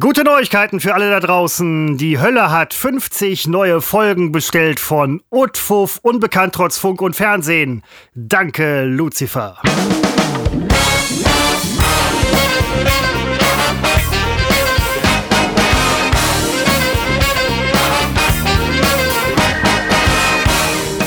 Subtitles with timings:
[0.00, 1.96] Gute Neuigkeiten für alle da draußen.
[1.98, 7.84] Die Hölle hat 50 neue Folgen bestellt von Utfuff, unbekannt trotz Funk und Fernsehen.
[8.12, 9.56] Danke, Lucifer.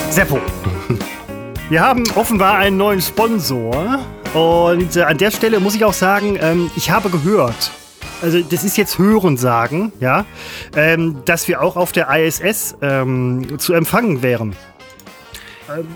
[0.10, 0.40] Seppo.
[1.70, 4.00] Wir haben offenbar einen neuen Sponsor.
[4.34, 7.72] Und äh, an der Stelle muss ich auch sagen, ähm, ich habe gehört,
[8.22, 10.26] also das ist jetzt Hörensagen, ja,
[10.76, 14.56] ähm, dass wir auch auf der ISS ähm, zu empfangen wären.
[15.70, 15.88] Ähm,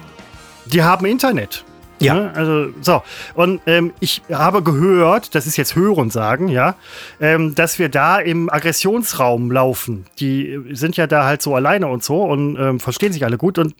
[0.65, 1.65] die haben Internet.
[2.01, 2.15] Ja.
[2.15, 2.31] Ne?
[2.33, 3.03] Also, so.
[3.35, 6.75] Und ähm, ich habe gehört, das ist jetzt Hörensagen, ja,
[7.19, 10.05] ähm, dass wir da im Aggressionsraum laufen.
[10.19, 13.59] Die sind ja da halt so alleine und so und ähm, verstehen sich alle gut.
[13.59, 13.75] Und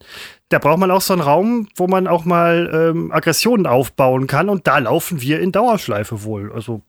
[0.49, 4.49] da braucht man auch so einen Raum, wo man auch mal ähm, Aggressionen aufbauen kann.
[4.49, 6.51] Und da laufen wir in Dauerschleife wohl.
[6.53, 6.83] Also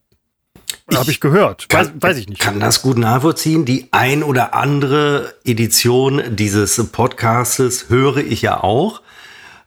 [0.93, 1.69] habe ich gehört.
[1.69, 2.41] Kann, weiß, weiß, ich nicht.
[2.41, 3.65] Kann das gut nachvollziehen.
[3.65, 9.01] Die ein oder andere Edition dieses Podcastes höre ich ja auch.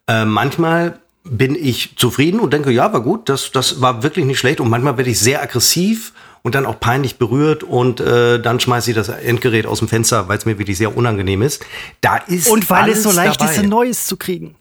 [0.07, 4.39] Äh, manchmal bin ich zufrieden und denke, ja, war gut, das, das war wirklich nicht
[4.39, 4.61] schlecht.
[4.61, 8.91] Und manchmal werde ich sehr aggressiv und dann auch peinlich berührt und äh, dann schmeiße
[8.91, 11.65] ich das Endgerät aus dem Fenster, weil es mir wirklich sehr unangenehm ist.
[12.01, 13.53] Da ist und weil es so leicht dabei.
[13.53, 14.55] ist, ein neues zu kriegen.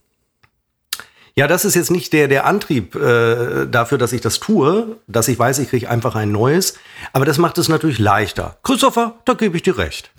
[1.37, 5.27] Ja, das ist jetzt nicht der, der Antrieb äh, dafür, dass ich das tue, dass
[5.27, 6.75] ich weiß, ich kriege einfach ein neues.
[7.11, 8.57] Aber das macht es natürlich leichter.
[8.63, 10.11] Christopher, da gebe ich dir recht.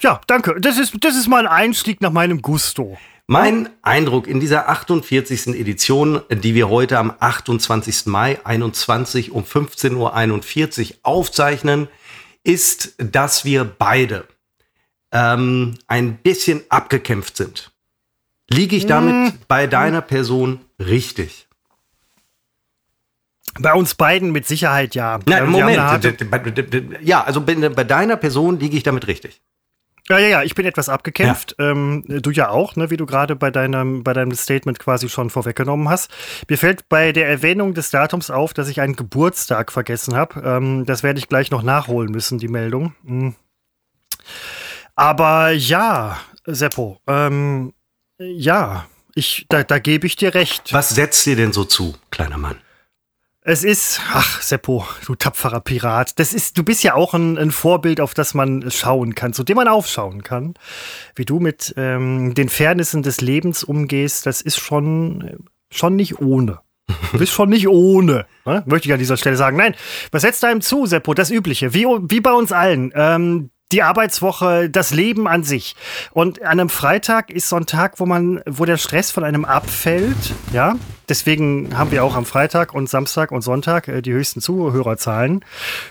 [0.00, 0.58] Ja, danke.
[0.58, 2.96] Das ist, das ist mal ein Einstieg nach meinem Gusto.
[3.26, 5.48] Mein Eindruck in dieser 48.
[5.48, 8.06] Edition, die wir heute am 28.
[8.06, 11.88] Mai 21 um 15.41 Uhr aufzeichnen,
[12.42, 14.24] ist, dass wir beide
[15.12, 17.73] ähm, ein bisschen abgekämpft sind.
[18.50, 19.38] Liege ich damit hm.
[19.48, 21.48] bei deiner Person richtig?
[23.58, 25.20] Bei uns beiden mit Sicherheit ja.
[25.26, 25.76] Nein, Moment.
[27.02, 29.40] Ja, also bei, bei deiner Person liege ich damit richtig.
[30.10, 31.54] Ja, ja, ja, ich bin etwas abgekämpft.
[31.58, 31.70] Ja.
[31.70, 35.30] Ähm, du ja auch, ne, wie du gerade bei deinem, bei deinem Statement quasi schon
[35.30, 36.10] vorweggenommen hast.
[36.48, 40.42] Mir fällt bei der Erwähnung des Datums auf, dass ich einen Geburtstag vergessen habe.
[40.44, 42.94] Ähm, das werde ich gleich noch nachholen müssen, die Meldung.
[43.02, 43.34] Mhm.
[44.94, 47.72] Aber ja, Seppo, ähm,
[48.18, 50.72] ja, ich, da, da gebe ich dir recht.
[50.72, 52.56] Was setzt dir denn so zu, kleiner Mann?
[53.46, 56.18] Es ist, ach, Seppo, du tapferer Pirat.
[56.18, 59.44] Das ist, du bist ja auch ein, ein, Vorbild, auf das man schauen kann, zu
[59.44, 60.54] dem man aufschauen kann.
[61.14, 66.60] Wie du mit ähm, den Fairnissen des Lebens umgehst, das ist schon, schon nicht ohne.
[67.12, 68.62] Du bist schon nicht ohne, ne?
[68.66, 69.58] möchte ich an dieser Stelle sagen.
[69.58, 69.74] Nein,
[70.10, 71.12] was setzt einem zu, Seppo?
[71.12, 72.92] Das Übliche, wie, wie bei uns allen.
[72.94, 75.74] Ähm, die Arbeitswoche, das Leben an sich.
[76.12, 79.44] Und an einem Freitag ist so ein Tag, wo man, wo der Stress von einem
[79.44, 80.76] abfällt, ja.
[81.08, 85.44] Deswegen haben wir auch am Freitag und Samstag und Sonntag äh, die höchsten Zuhörerzahlen,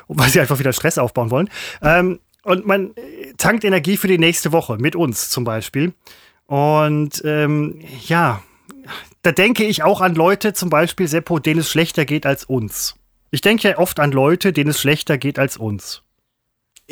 [0.08, 1.50] weil sie einfach wieder Stress aufbauen wollen.
[1.82, 5.94] Ähm, und man äh, tankt Energie für die nächste Woche mit uns zum Beispiel.
[6.48, 8.42] Und ähm, ja,
[9.24, 12.96] da denke ich auch an Leute, zum Beispiel Seppo, denen es schlechter geht als uns.
[13.30, 16.03] Ich denke ja oft an Leute, denen es schlechter geht als uns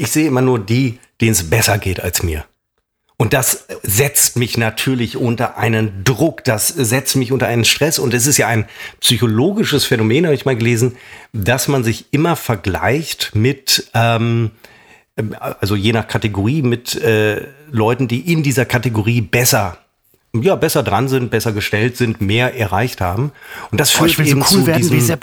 [0.01, 2.45] ich sehe immer nur die, denen es besser geht als mir.
[3.17, 7.99] Und das setzt mich natürlich unter einen Druck, das setzt mich unter einen Stress.
[7.99, 8.65] Und es ist ja ein
[8.99, 10.97] psychologisches Phänomen, habe ich mal gelesen,
[11.33, 14.49] dass man sich immer vergleicht mit, ähm,
[15.29, 19.77] also je nach Kategorie, mit äh, Leuten, die in dieser Kategorie besser
[20.33, 23.33] ja, besser dran sind, besser gestellt sind, mehr erreicht haben.
[23.69, 25.19] Und das führt oh, eben so cool zu diesem,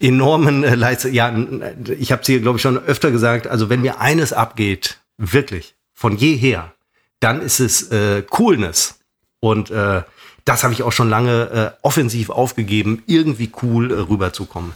[0.00, 1.04] enormen äh, Leid.
[1.04, 1.34] Ja,
[1.98, 3.46] ich habe es hier, glaube ich, schon öfter gesagt.
[3.46, 6.72] Also wenn mir eines abgeht, wirklich, von jeher,
[7.20, 8.98] dann ist es äh, Coolness.
[9.40, 10.02] Und äh,
[10.44, 14.72] das habe ich auch schon lange äh, offensiv aufgegeben, irgendwie cool äh, rüberzukommen.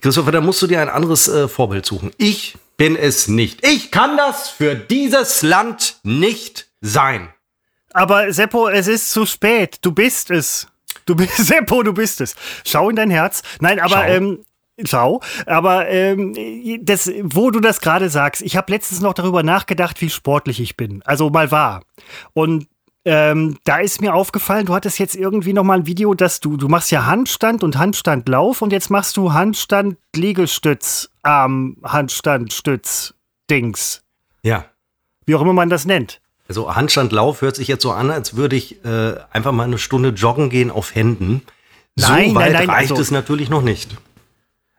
[0.00, 2.12] Christopher, da musst du dir ein anderes äh, Vorbild suchen.
[2.18, 3.66] Ich bin es nicht.
[3.66, 7.28] Ich kann das für dieses Land nicht sein.
[7.92, 9.78] Aber Seppo, es ist zu spät.
[9.82, 10.68] Du bist es.
[11.04, 12.36] Du bist Seppo, du bist es.
[12.64, 13.42] Schau in dein Herz.
[13.60, 14.44] Nein, aber ähm,
[14.84, 16.34] Schau, aber ähm,
[16.82, 20.76] das, wo du das gerade sagst, ich habe letztens noch darüber nachgedacht, wie sportlich ich
[20.76, 21.02] bin.
[21.04, 21.82] Also mal wahr.
[22.32, 22.68] Und
[23.04, 26.56] ähm, da ist mir aufgefallen, du hattest jetzt irgendwie noch mal ein Video, dass du,
[26.56, 33.14] du machst ja Handstand und Handstandlauf und jetzt machst du Handstand Liegestütz, Arm, Handstand Stütz,
[33.50, 34.02] Dings.
[34.42, 34.66] Ja.
[35.26, 36.20] Wie auch immer man das nennt.
[36.48, 40.10] Also Handstandlauf hört sich jetzt so an, als würde ich äh, einfach mal eine Stunde
[40.10, 41.42] joggen gehen auf Händen.
[41.96, 43.96] Nein, so weit nein, nein, reicht also, es natürlich noch nicht.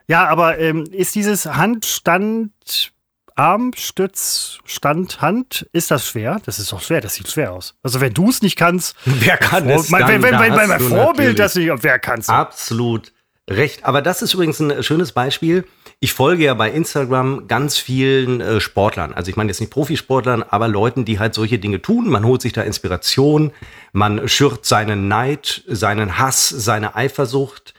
[0.10, 2.92] Ja, aber ähm, ist dieses Handstand,
[3.36, 6.42] Armstütz, Stand, Hand, ist das schwer?
[6.46, 7.76] Das ist doch schwer, das sieht schwer aus.
[7.84, 9.92] Also wenn du es nicht kannst, wer kann Vor es?
[9.92, 12.28] Mein, wenn, wenn, wenn, mein Vorbild das nicht, wer kann es?
[12.28, 13.14] Absolut
[13.48, 13.86] recht.
[13.86, 15.66] Aber das ist übrigens ein schönes Beispiel.
[16.00, 19.14] ich folge ja bei Instagram ganz vielen äh, Sportlern.
[19.14, 22.10] Also ich meine jetzt nicht Profisportlern, aber Leuten, die halt solche Dinge tun.
[22.10, 23.52] Man holt sich da Inspiration,
[23.92, 27.76] man schürt seinen Neid, seinen Hass, seine Eifersucht.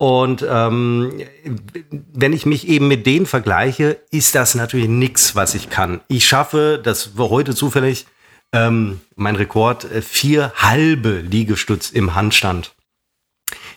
[0.00, 1.12] Und ähm,
[2.14, 6.00] wenn ich mich eben mit denen vergleiche, ist das natürlich nichts, was ich kann.
[6.08, 8.06] Ich schaffe, das war heute zufällig
[8.50, 12.74] ähm, mein Rekord, äh, vier halbe Liegestütz im Handstand.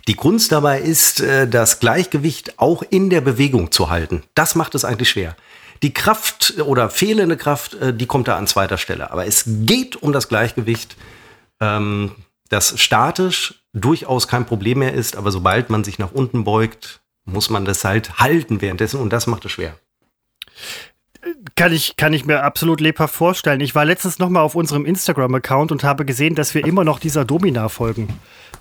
[0.08, 4.24] Die Kunst dabei ist, äh, das Gleichgewicht auch in der Bewegung zu halten.
[4.34, 5.36] Das macht es eigentlich schwer.
[5.82, 9.12] Die Kraft oder fehlende Kraft, äh, die kommt da an zweiter Stelle.
[9.12, 10.96] Aber es geht um das Gleichgewicht,
[11.60, 12.12] ähm,
[12.54, 15.18] das statisch durchaus kein Problem mehr ist.
[15.18, 19.28] Aber sobald man sich nach unten beugt, muss man das halt halten währenddessen und das
[19.28, 19.76] macht es schwer.
[21.56, 23.62] Kann ich, kann ich mir absolut lebhaft vorstellen.
[23.62, 27.00] Ich war letztens noch mal auf unserem Instagram-Account und habe gesehen, dass wir immer noch
[27.00, 28.20] dieser Domina folgen.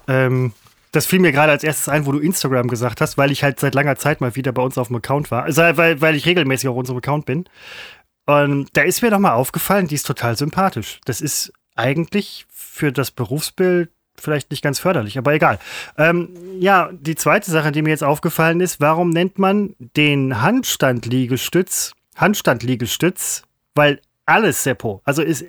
[0.08, 0.52] Ähm,
[0.92, 3.58] das fiel mir gerade als erstes ein, wo du Instagram gesagt hast, weil ich halt
[3.58, 5.42] seit langer Zeit mal wieder bei uns auf dem Account war.
[5.42, 7.44] Also, weil, weil ich regelmäßig auf unserem Account bin.
[8.26, 11.00] Und da ist mir noch mal aufgefallen, die ist total sympathisch.
[11.04, 15.58] Das ist eigentlich für das Berufsbild vielleicht nicht ganz förderlich, aber egal.
[15.98, 21.92] Ähm, ja, die zweite Sache, die mir jetzt aufgefallen ist, warum nennt man den Handstandliegestütz
[22.16, 23.42] Handstandliegestütz?
[23.74, 25.44] Weil alles, Seppo, also ist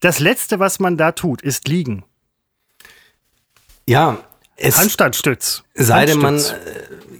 [0.00, 2.04] das Letzte, was man da tut, ist liegen.
[3.88, 4.18] Ja,
[4.56, 5.64] es Handstandstütz.
[5.74, 6.38] Sei denn man,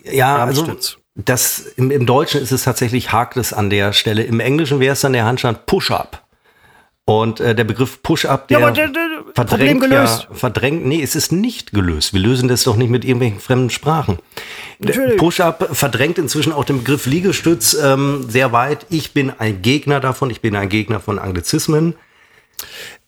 [0.05, 0.76] äh, ja, also
[1.17, 4.22] das, im, im, Deutschen ist es tatsächlich hakt es an der Stelle.
[4.22, 6.26] Im Englischen wäre es dann der Handstand Push-Up.
[7.08, 8.88] Und äh, der Begriff Push-Up, der, ja, der,
[9.36, 12.12] der verdrängt ja, verdrängt, nee, es ist nicht gelöst.
[12.12, 14.18] Wir lösen das doch nicht mit irgendwelchen fremden Sprachen.
[15.16, 18.86] Push-Up verdrängt inzwischen auch den Begriff Liegestütz ähm, sehr weit.
[18.90, 21.94] Ich bin ein Gegner davon, ich bin ein Gegner von Anglizismen.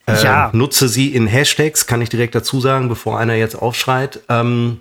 [0.06, 0.50] Äh, ja.
[0.52, 4.20] Nutze sie in Hashtags, kann ich direkt dazu sagen, bevor einer jetzt aufschreit.
[4.28, 4.80] Ähm,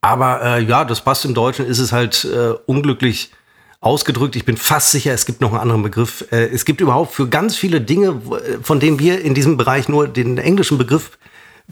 [0.00, 3.30] aber äh, ja, das passt im Deutschen, ist es halt äh, unglücklich
[3.80, 4.36] ausgedrückt.
[4.36, 6.24] Ich bin fast sicher, es gibt noch einen anderen Begriff.
[6.30, 8.20] Äh, es gibt überhaupt für ganz viele Dinge,
[8.62, 11.18] von denen wir in diesem Bereich nur den englischen Begriff,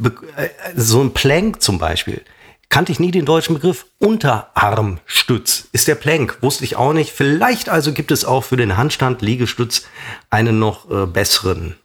[0.02, 2.22] äh, so ein Plank zum Beispiel,
[2.68, 3.86] kannte ich nie den deutschen Begriff.
[3.98, 7.12] Unterarmstütz ist der Plank, wusste ich auch nicht.
[7.12, 9.86] Vielleicht also gibt es auch für den Handstand Liegestütz
[10.30, 11.76] einen noch äh, besseren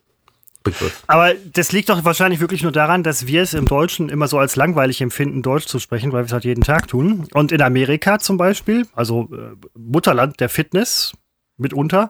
[0.64, 1.04] Begriff.
[1.08, 4.38] Aber das liegt doch wahrscheinlich wirklich nur daran, dass wir es im Deutschen immer so
[4.38, 7.28] als langweilig empfinden, Deutsch zu sprechen, weil wir es halt jeden Tag tun.
[7.34, 11.14] Und in Amerika zum Beispiel, also äh, Mutterland der Fitness,
[11.60, 12.10] mitunter.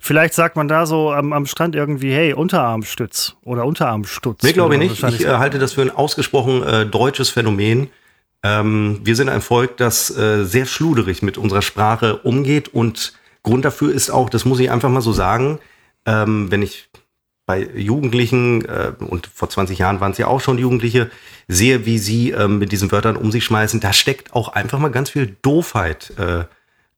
[0.00, 4.42] Vielleicht sagt man da so am, am Strand irgendwie, hey, Unterarmstütz oder Unterarmstutz.
[4.42, 5.02] Nee, glaube ich nicht.
[5.04, 7.88] Ich äh, halte das für ein ausgesprochen äh, deutsches Phänomen.
[8.42, 13.64] Ähm, wir sind ein Volk, das äh, sehr schluderig mit unserer Sprache umgeht und Grund
[13.64, 15.60] dafür ist auch, das muss ich einfach mal so sagen,
[16.04, 16.88] ähm, wenn ich
[17.50, 21.10] bei Jugendlichen, äh, und vor 20 Jahren waren es ja auch schon Jugendliche,
[21.48, 24.92] sehe, wie sie äh, mit diesen Wörtern um sich schmeißen, da steckt auch einfach mal
[24.92, 26.44] ganz viel Doofheit, äh,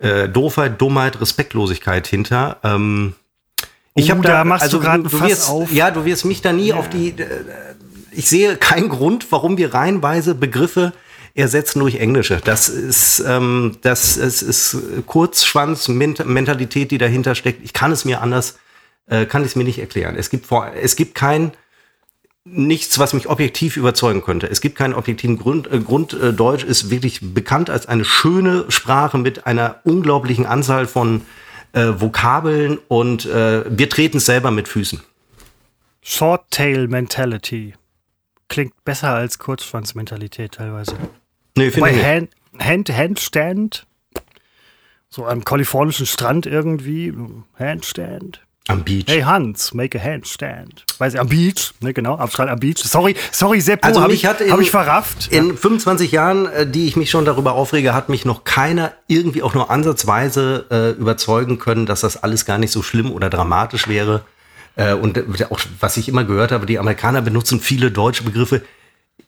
[0.06, 2.58] äh Doofheit, Dummheit, Respektlosigkeit hinter.
[2.64, 3.14] Ähm,
[3.94, 5.72] ich habe oh, da, da machst also, du gerade du, wirst, auf.
[5.72, 6.74] Ja, du wirst mich da nie ja.
[6.74, 7.08] auf die.
[7.08, 7.26] Äh,
[8.10, 10.92] ich sehe keinen Grund, warum wir reihenweise Begriffe
[11.34, 12.42] ersetzen durch Englische.
[12.44, 14.76] Das ist, ähm, das ist, ist
[15.06, 17.64] Kurzschwanz-Mentalität, die dahinter steckt.
[17.64, 18.58] Ich kann es mir anders
[19.06, 20.16] äh, kann ich es mir nicht erklären.
[20.16, 21.52] Es gibt, vor, es gibt kein
[22.44, 24.48] nichts, was mich objektiv überzeugen könnte.
[24.48, 25.70] Es gibt keinen objektiven Grund.
[25.70, 30.86] Äh, Grund äh, Deutsch ist wirklich bekannt als eine schöne Sprache mit einer unglaublichen Anzahl
[30.86, 31.22] von
[31.72, 35.00] äh, Vokabeln und äh, wir treten es selber mit Füßen.
[36.02, 37.74] Short Tail Mentality
[38.48, 40.96] klingt besser als Kurzschwanz-Mentalität teilweise.
[41.56, 43.86] Nee, finde ich Hand, Hand, Handstand,
[45.08, 47.14] so am kalifornischen Strand irgendwie,
[47.58, 48.42] Handstand.
[48.68, 49.06] Am Beach.
[49.08, 50.84] Hey Hans, make a handstand.
[50.98, 52.78] Weiß ich, am Beach, ne, genau, am Strand am Beach.
[52.78, 55.32] Sorry, sorry, Seppo, also habe ich, hab ich verrafft.
[55.32, 55.54] In ja.
[55.56, 59.54] 25 Jahren, äh, die ich mich schon darüber aufrege, hat mich noch keiner irgendwie auch
[59.54, 64.22] nur ansatzweise äh, überzeugen können, dass das alles gar nicht so schlimm oder dramatisch wäre.
[64.76, 68.62] Äh, und äh, auch, was ich immer gehört habe, die Amerikaner benutzen viele deutsche Begriffe.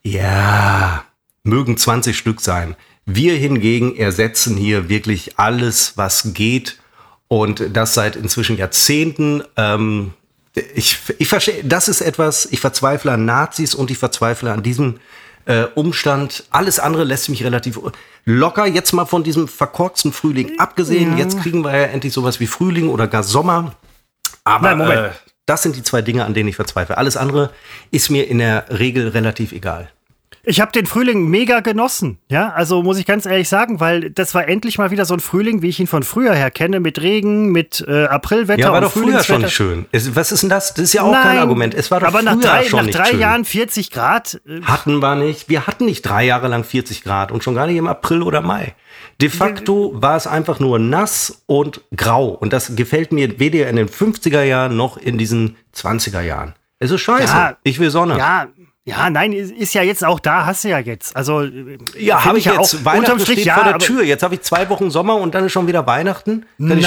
[0.04, 1.04] Ja,
[1.42, 2.76] mögen 20 Stück sein.
[3.04, 6.78] Wir hingegen ersetzen hier wirklich alles, was geht
[7.28, 9.42] und das seit inzwischen Jahrzehnten.
[9.56, 10.12] Ähm,
[10.74, 15.00] ich, ich verstehe, das ist etwas, ich verzweifle an Nazis und ich verzweifle an diesem
[15.46, 16.44] äh, Umstand.
[16.50, 17.80] Alles andere lässt mich relativ
[18.24, 18.66] locker.
[18.66, 21.12] Jetzt mal von diesem verkorksten Frühling abgesehen.
[21.12, 21.24] Ja.
[21.24, 23.74] Jetzt kriegen wir ja endlich sowas wie Frühling oder gar Sommer.
[24.44, 25.10] Aber Nein, äh,
[25.46, 26.98] das sind die zwei Dinge, an denen ich verzweifle.
[26.98, 27.50] Alles andere
[27.90, 29.90] ist mir in der Regel relativ egal.
[30.42, 34.34] Ich habe den Frühling mega genossen, ja, also muss ich ganz ehrlich sagen, weil das
[34.34, 37.00] war endlich mal wieder so ein Frühling, wie ich ihn von früher her kenne, mit
[37.00, 38.60] Regen, mit äh, Aprilwetter.
[38.60, 39.86] Ja, war doch früher schon schön.
[39.92, 40.74] Es, was ist denn das?
[40.74, 41.74] Das ist ja auch Nein, kein Argument.
[41.74, 43.20] Es war doch aber früher nach drei, schon nach drei schön.
[43.20, 44.40] Jahren 40 Grad.
[44.46, 45.48] Äh, hatten wir nicht.
[45.48, 48.40] Wir hatten nicht drei Jahre lang 40 Grad und schon gar nicht im April oder
[48.40, 48.74] Mai.
[49.20, 52.28] De facto war es einfach nur nass und grau.
[52.28, 56.54] Und das gefällt mir weder in den 50er Jahren noch in diesen 20er Jahren.
[56.78, 57.32] Es ist scheiße.
[57.32, 58.18] Ja, ich will Sonne.
[58.18, 58.48] Ja,
[58.86, 61.16] ja, nein, ist ja jetzt auch da, hast du ja jetzt.
[61.16, 61.42] Also
[61.98, 62.76] ja, habe ich, ja jetzt.
[62.76, 64.02] Auch, Weihnachten Strich, steht ja, vor der Tür.
[64.02, 66.44] Jetzt habe ich zwei Wochen Sommer und dann ist schon wieder Weihnachten.
[66.58, 66.80] Kann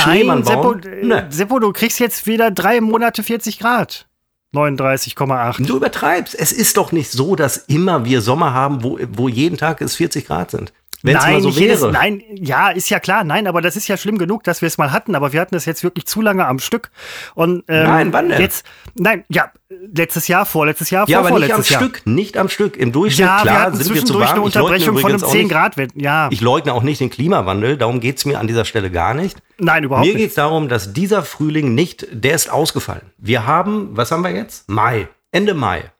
[0.45, 0.83] bauen?
[0.83, 1.23] Seppo, nee.
[1.29, 4.05] Seppo, du kriegst jetzt wieder drei Monate 40 Grad.
[4.53, 5.65] 39,8.
[5.65, 6.35] Du übertreibst.
[6.35, 9.95] Es ist doch nicht so, dass immer wir Sommer haben, wo, wo jeden Tag es
[9.95, 10.73] 40 Grad sind.
[11.03, 11.59] Wenn es mal so wäre.
[11.59, 14.67] Jedes, nein, ja, ist ja klar, nein, aber das ist ja schlimm genug, dass wir
[14.67, 16.89] es mal hatten, aber wir hatten es jetzt wirklich zu lange am Stück.
[17.35, 18.41] Und, ähm, nein, wann denn?
[18.41, 21.81] Jetzt, nein, ja, letztes Jahr, vorletztes Jahr, ja, vor, aber nicht am Jahr.
[21.81, 22.77] Stück, nicht am Stück.
[22.77, 24.31] Im Durchschnitt, ja, klar, wir sind wir zu warm.
[24.31, 25.75] eine Unterbrechung von einem 10 Grad.
[25.95, 26.29] Ja.
[26.31, 29.37] Ich leugne auch nicht den Klimawandel, darum geht es mir an dieser Stelle gar nicht.
[29.59, 30.15] Nein, überhaupt mir nicht.
[30.15, 33.03] Mir geht es darum, dass dieser Frühling nicht, der ist ausgefallen.
[33.17, 34.67] Wir haben, was haben wir jetzt?
[34.69, 35.91] Mai, Ende Mai.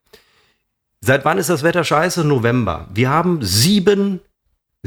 [1.02, 2.24] Seit wann ist das Wetter scheiße?
[2.24, 2.88] November.
[2.92, 4.20] Wir haben sieben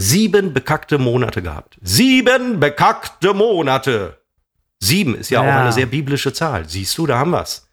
[0.01, 1.79] sieben bekackte Monate gehabt.
[1.83, 4.19] Sieben bekackte Monate.
[4.79, 6.69] Sieben ist ja, ja, auch eine sehr biblische Zahl.
[6.69, 7.69] Siehst du, da haben wir's.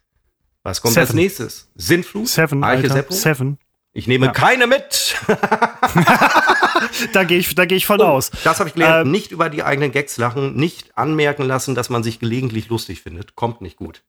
[0.64, 1.08] Was kommt Seven.
[1.08, 1.70] als nächstes?
[1.76, 2.28] Sintflut?
[2.28, 3.14] Seven, Eiche Seppo?
[3.14, 3.58] Seven.
[3.94, 4.32] Ich nehme ja.
[4.34, 5.16] keine mit.
[7.14, 8.30] da gehe ich, da geh ich von oh, aus.
[8.44, 9.06] Das habe ich gelernt.
[9.06, 13.02] Ähm, nicht über die eigenen Gags lachen, nicht anmerken lassen, dass man sich gelegentlich lustig
[13.02, 13.36] findet.
[13.36, 14.04] Kommt nicht gut.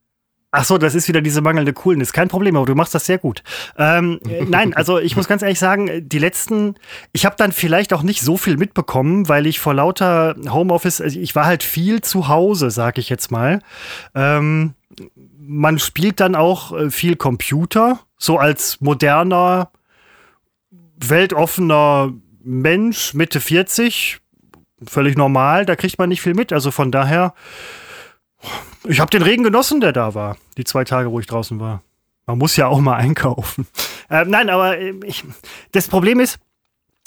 [0.51, 2.15] Ach so, das ist wieder diese mangelnde Coolness.
[2.15, 3.43] Kein Problem, aber du machst das sehr gut.
[3.77, 6.77] Ähm, äh, nein, also ich muss ganz ehrlich sagen, die letzten,
[7.13, 11.21] ich habe dann vielleicht auch nicht so viel mitbekommen, weil ich vor lauter Homeoffice, also
[11.21, 13.61] ich war halt viel zu Hause, sag ich jetzt mal.
[14.15, 14.75] Ähm,
[15.39, 19.71] man spielt dann auch äh, viel Computer, so als moderner,
[20.97, 22.13] weltoffener
[22.43, 24.19] Mensch, Mitte 40,
[24.87, 26.55] völlig normal, da kriegt man nicht viel mit.
[26.55, 27.35] Also von daher
[28.85, 31.83] ich habe den Regen genossen, der da war, die zwei Tage, wo ich draußen war.
[32.27, 33.67] Man muss ja auch mal einkaufen.
[34.11, 35.23] Äh, nein, aber äh, ich,
[35.73, 36.39] das Problem ist,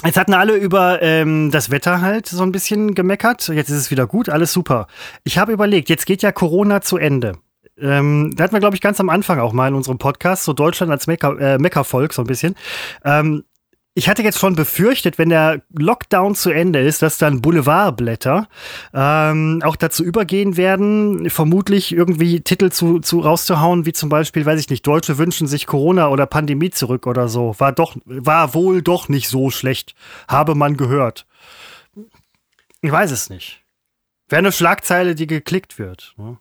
[0.03, 3.47] Jetzt hatten alle über ähm, das Wetter halt so ein bisschen gemeckert.
[3.49, 4.87] Jetzt ist es wieder gut, alles super.
[5.23, 7.37] Ich habe überlegt, jetzt geht ja Corona zu Ende.
[7.77, 10.53] Ähm, da hatten wir, glaube ich, ganz am Anfang auch mal in unserem Podcast, so
[10.53, 12.55] Deutschland als Mecker, äh, Meckervolk, so ein bisschen.
[13.05, 13.43] Ähm,
[13.93, 18.47] ich hatte jetzt schon befürchtet, wenn der Lockdown zu Ende ist, dass dann Boulevardblätter
[18.93, 24.59] ähm, auch dazu übergehen werden, vermutlich irgendwie Titel zu, zu rauszuhauen, wie zum Beispiel, weiß
[24.61, 27.55] ich nicht, Deutsche wünschen sich Corona oder Pandemie zurück oder so.
[27.59, 29.93] War doch, war wohl doch nicht so schlecht,
[30.29, 31.25] habe man gehört.
[32.79, 33.61] Ich weiß es nicht.
[34.29, 36.13] Wäre eine Schlagzeile, die geklickt wird.
[36.15, 36.37] Ne?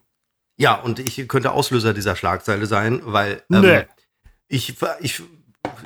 [0.57, 3.85] Ja, und ich könnte Auslöser dieser Schlagzeile sein, weil ähm, nee.
[4.47, 5.23] ich, ich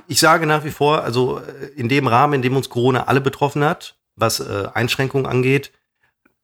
[0.08, 3.20] ich sage nach wie vor, also äh, in dem Rahmen, in dem uns Corona alle
[3.20, 5.72] betroffen hat, was äh, Einschränkungen angeht,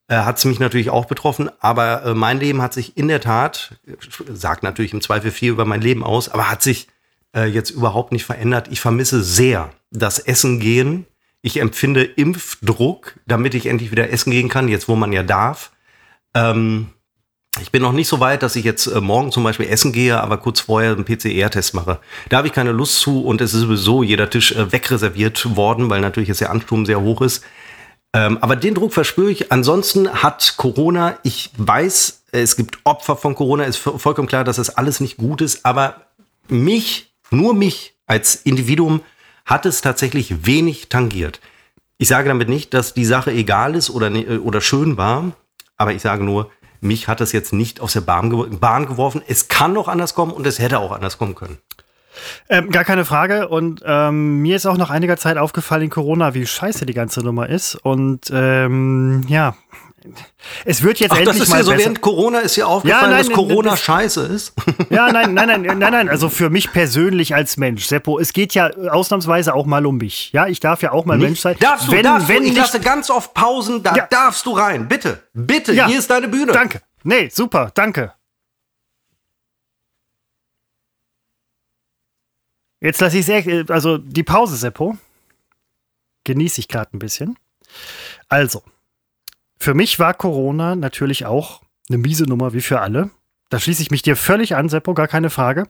[0.08, 1.50] äh, hat es mich natürlich auch betroffen.
[1.60, 3.78] Aber äh, mein Leben hat sich in der Tat,
[4.32, 6.88] sagt natürlich im Zweifel viel über mein Leben aus, aber hat sich
[7.34, 8.68] äh, jetzt überhaupt nicht verändert.
[8.70, 11.06] Ich vermisse sehr das Essen gehen.
[11.42, 15.72] Ich empfinde Impfdruck, damit ich endlich wieder essen gehen kann, jetzt wo man ja darf.
[16.34, 16.90] Ähm,
[17.58, 20.20] ich bin noch nicht so weit, dass ich jetzt äh, morgen zum Beispiel essen gehe,
[20.20, 21.98] aber kurz vorher einen PCR-Test mache.
[22.28, 25.90] Da habe ich keine Lust zu und es ist sowieso jeder Tisch äh, wegreserviert worden,
[25.90, 27.44] weil natürlich jetzt der Ansturm sehr hoch ist.
[28.12, 29.50] Ähm, aber den Druck verspüre ich.
[29.50, 34.70] Ansonsten hat Corona, ich weiß, es gibt Opfer von Corona, ist vollkommen klar, dass das
[34.70, 36.06] alles nicht gut ist, aber
[36.48, 39.02] mich, nur mich als Individuum
[39.44, 41.40] hat es tatsächlich wenig tangiert.
[41.98, 45.32] Ich sage damit nicht, dass die Sache egal ist oder, äh, oder schön war,
[45.76, 49.22] aber ich sage nur, mich hat das jetzt nicht aus der Bahn, Bahn geworfen.
[49.26, 51.58] Es kann noch anders kommen und es hätte auch anders kommen können.
[52.48, 53.48] Ähm, gar keine Frage.
[53.48, 57.20] Und ähm, mir ist auch nach einiger Zeit aufgefallen in Corona, wie scheiße die ganze
[57.20, 57.76] Nummer ist.
[57.76, 59.54] Und ähm, ja,
[60.64, 61.82] es wird jetzt Ach, endlich das ist mal ja so besser.
[61.82, 64.54] während Corona ist ja aufgefallen, ja, nein, dass Corona das, scheiße ist.
[64.90, 66.08] Ja, nein, nein, nein, nein, nein.
[66.08, 70.32] Also für mich persönlich als Mensch, Seppo, es geht ja ausnahmsweise auch mal um mich.
[70.32, 71.56] Ja, ich darf ja auch mal nicht, Mensch sein.
[71.60, 74.06] Darfst du, wenn, darfst wenn du, ich nicht, lasse ganz oft Pausen, da ja.
[74.10, 74.88] darfst du rein.
[74.88, 75.86] Bitte, bitte, ja.
[75.86, 76.52] hier ist deine Bühne.
[76.52, 76.80] Danke.
[77.04, 78.14] Nee, super, danke.
[82.80, 84.96] Jetzt lasse ich es, also die Pause, Seppo,
[86.24, 87.38] genieße ich gerade ein bisschen.
[88.28, 88.62] Also,
[89.60, 93.10] für mich war Corona natürlich auch eine miese Nummer wie für alle.
[93.50, 95.66] Da schließe ich mich dir völlig an, Seppo, gar keine Frage.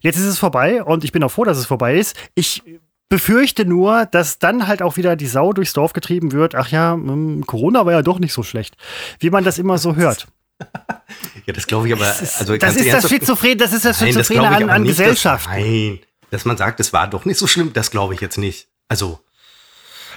[0.00, 2.14] Jetzt ist es vorbei und ich bin auch froh, dass es vorbei ist.
[2.34, 2.62] Ich
[3.08, 6.54] befürchte nur, dass dann halt auch wieder die Sau durchs Dorf getrieben wird.
[6.54, 8.76] Ach ja, hm, Corona war ja doch nicht so schlecht,
[9.18, 10.28] wie man das immer so hört.
[11.46, 12.04] ja, das glaube ich aber.
[12.04, 15.48] Das ist, also das, ist das Schizophren, das ist das Schizophrene an, an Gesellschaft.
[15.48, 15.98] Nein,
[16.30, 18.68] dass man sagt, es war doch nicht so schlimm, das glaube ich jetzt nicht.
[18.88, 19.18] Also.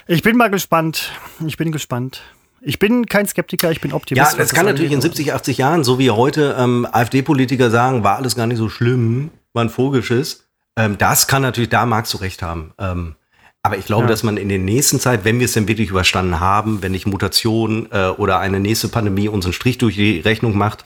[0.07, 1.11] Ich bin mal gespannt.
[1.47, 2.21] Ich bin gespannt.
[2.67, 4.31] Ich bin kein Skeptiker, ich bin Optimist.
[4.33, 8.15] Ja, das kann natürlich in 70, 80 Jahren, so wie heute ähm, AfD-Politiker sagen, war
[8.17, 10.47] alles gar nicht so schlimm, war ein Vogelschiss.
[10.75, 12.73] Ähm, das kann natürlich, da magst du recht haben.
[12.79, 13.15] Ähm,
[13.61, 14.09] Aber ich glaube, Ja.
[14.09, 17.07] dass man in der nächsten Zeit, wenn wir es denn wirklich überstanden haben, wenn nicht
[17.07, 20.85] Mutation äh, oder eine nächste Pandemie unseren Strich durch die Rechnung macht,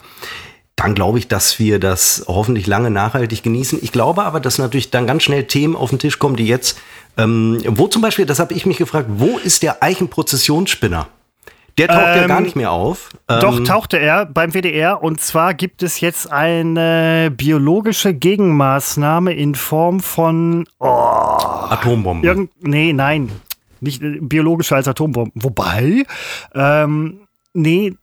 [0.78, 3.80] dann glaube ich, dass wir das hoffentlich lange nachhaltig genießen.
[3.82, 6.78] Ich glaube aber, dass natürlich dann ganz schnell Themen auf den Tisch kommen, die jetzt,
[7.18, 11.08] ähm, wo zum Beispiel, das habe ich mich gefragt, wo ist der Eichenprozessionsspinner?
[11.80, 13.10] Der taucht ja Ähm, gar nicht mehr auf.
[13.28, 19.56] Doch, Ähm, tauchte er beim WDR und zwar gibt es jetzt eine biologische Gegenmaßnahme in
[19.56, 22.24] Form von oh, Atombomben.
[22.24, 23.32] irgend nee, nein,
[23.80, 25.42] nicht äh, biologischer als Atombomben.
[25.42, 26.04] Wobei,
[26.54, 27.22] ähm,
[27.54, 27.94] nee,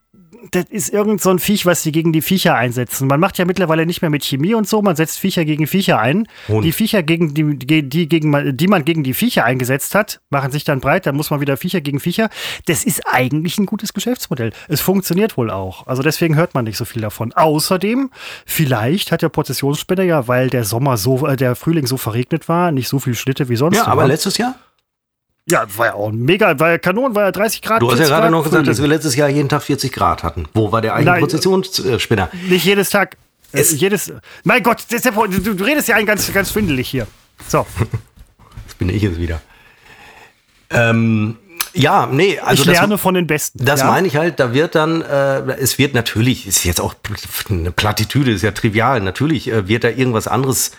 [0.51, 3.09] das ist irgend so ein Viech, was sie gegen die Viecher einsetzen.
[3.09, 5.99] Man macht ja mittlerweile nicht mehr mit Chemie und so, man setzt Viecher gegen Viecher
[5.99, 6.29] ein.
[6.49, 6.65] Hund.
[6.65, 10.65] Die Viecher, gegen die, die, gegen, die man gegen die Viecher eingesetzt hat, machen sich
[10.65, 12.29] dann breit, dann muss man wieder Viecher gegen Viecher.
[12.67, 14.53] Das ist eigentlich ein gutes Geschäftsmodell.
[14.69, 15.87] Es funktioniert wohl auch.
[15.87, 17.33] Also deswegen hört man nicht so viel davon.
[17.33, 18.11] Außerdem,
[18.45, 22.73] vielleicht hat der Prozessionsspinner ja, weil der Sommer so, äh, der Frühling so verregnet war,
[22.73, 23.77] nicht so viel Schnitte wie sonst.
[23.77, 24.09] ja, aber immer.
[24.09, 24.57] letztes Jahr?
[25.49, 27.81] Ja, war ja auch mega, war ja Kanon, war ja 30 Grad.
[27.81, 28.91] Du hast ja 40 gerade noch gesagt, dass Frühling.
[28.91, 30.47] wir letztes Jahr jeden Tag 40 Grad hatten.
[30.55, 31.09] Wo war der Nein.
[31.09, 32.31] Eichenprozessionsspinner?
[32.49, 33.17] Nicht jedes Tag.
[33.53, 34.13] Äh, Es- jedes.
[34.43, 37.07] Mein Gott, das ist ja, du, du redest ja ein ganz, ganz schwindelig hier.
[37.47, 37.65] So,
[38.67, 39.41] Das bin ich jetzt wieder.
[40.71, 41.37] Ähm,
[41.75, 43.65] ja, nee, also ich das, lerne von den Besten.
[43.65, 43.87] das ja?
[43.87, 46.95] meine ich halt, da wird dann, äh, es wird natürlich, ist jetzt auch
[47.49, 50.73] eine Plattitüde, ist ja trivial, natürlich äh, wird da irgendwas anderes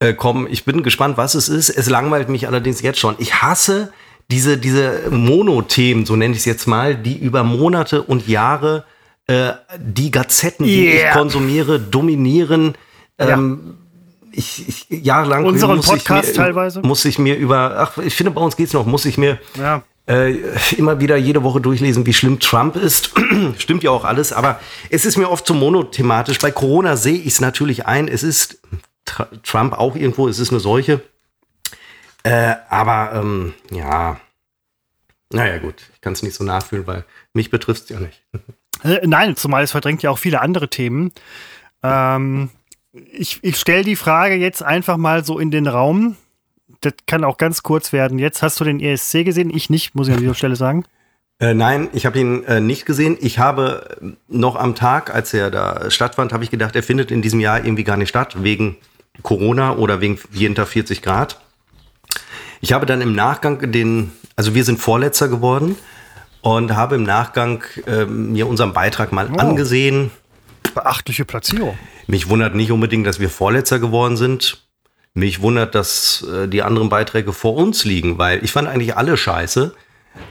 [0.00, 0.46] äh, kommen.
[0.50, 1.70] Ich bin gespannt, was es ist.
[1.70, 3.14] Es langweilt mich allerdings jetzt schon.
[3.18, 3.92] Ich hasse
[4.30, 8.84] diese, diese Monothemen, so nenne ich es jetzt mal, die über Monate und Jahre
[9.26, 11.08] äh, die Gazetten, die Yeah.
[11.08, 12.74] ich konsumiere, dominieren.
[13.18, 13.74] Ähm,
[14.32, 16.80] ich, ich jahrelang Unseren muss ich Podcast mir, teilweise?
[16.82, 19.82] muss ich mir über, ach, ich finde, bei uns geht's noch, muss ich mir Ja.
[20.06, 20.34] äh,
[20.76, 23.10] immer wieder jede Woche durchlesen, wie schlimm Trump ist.
[23.58, 26.38] Stimmt ja auch alles, aber es ist mir oft zu monothematisch.
[26.38, 28.06] Bei Corona sehe ich es natürlich ein.
[28.08, 28.60] Es ist
[29.42, 31.00] Trump auch irgendwo, es ist eine Seuche.
[32.22, 34.20] Äh, aber ähm, ja,
[35.32, 38.22] naja gut, ich kann es nicht so nachfühlen, weil mich betrifft es ja nicht.
[38.82, 41.12] Äh, Nein, zumal es verdrängt ja auch viele andere Themen.
[41.82, 42.50] Ähm,
[42.92, 46.16] ich ich stelle die Frage jetzt einfach mal so in den Raum.
[46.80, 48.18] Das kann auch ganz kurz werden.
[48.18, 50.84] Jetzt hast du den ESC gesehen, ich nicht, muss ich an dieser Stelle sagen.
[51.40, 53.16] Äh, nein, ich habe ihn äh, nicht gesehen.
[53.20, 57.12] Ich habe äh, noch am Tag, als er da stattfand, habe ich gedacht, er findet
[57.12, 58.76] in diesem Jahr irgendwie gar nicht statt, wegen
[59.22, 61.40] Corona oder wegen Tag 40 Grad.
[62.60, 65.76] Ich habe dann im Nachgang den, also wir sind Vorletzter geworden
[66.40, 69.36] und habe im Nachgang äh, mir unseren Beitrag mal Oh.
[69.38, 70.10] angesehen.
[70.74, 71.76] Beachtliche Platzierung.
[72.06, 74.62] Mich wundert nicht unbedingt, dass wir Vorletzter geworden sind.
[75.14, 79.16] Mich wundert, dass äh, die anderen Beiträge vor uns liegen, weil ich fand eigentlich alle
[79.16, 79.74] scheiße.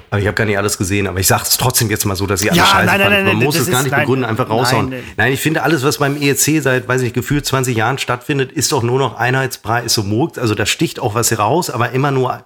[0.10, 2.26] Aber ich habe gar nicht alles gesehen, aber ich sage es trotzdem jetzt mal so,
[2.28, 3.26] dass ich alle Ja, scheiße nein, nein, fand.
[3.26, 4.94] Man nein, muss es gar nicht nein, begründen, einfach raushauen.
[5.18, 8.72] nein, ich finde, alles, was beim EEC seit, weiß ich, gefühlt 20 Jahren stattfindet, ist
[8.72, 10.38] doch nur noch Einheitsbrei, ist so Murks.
[10.38, 12.46] Also da sticht auch was raus, aber immer nur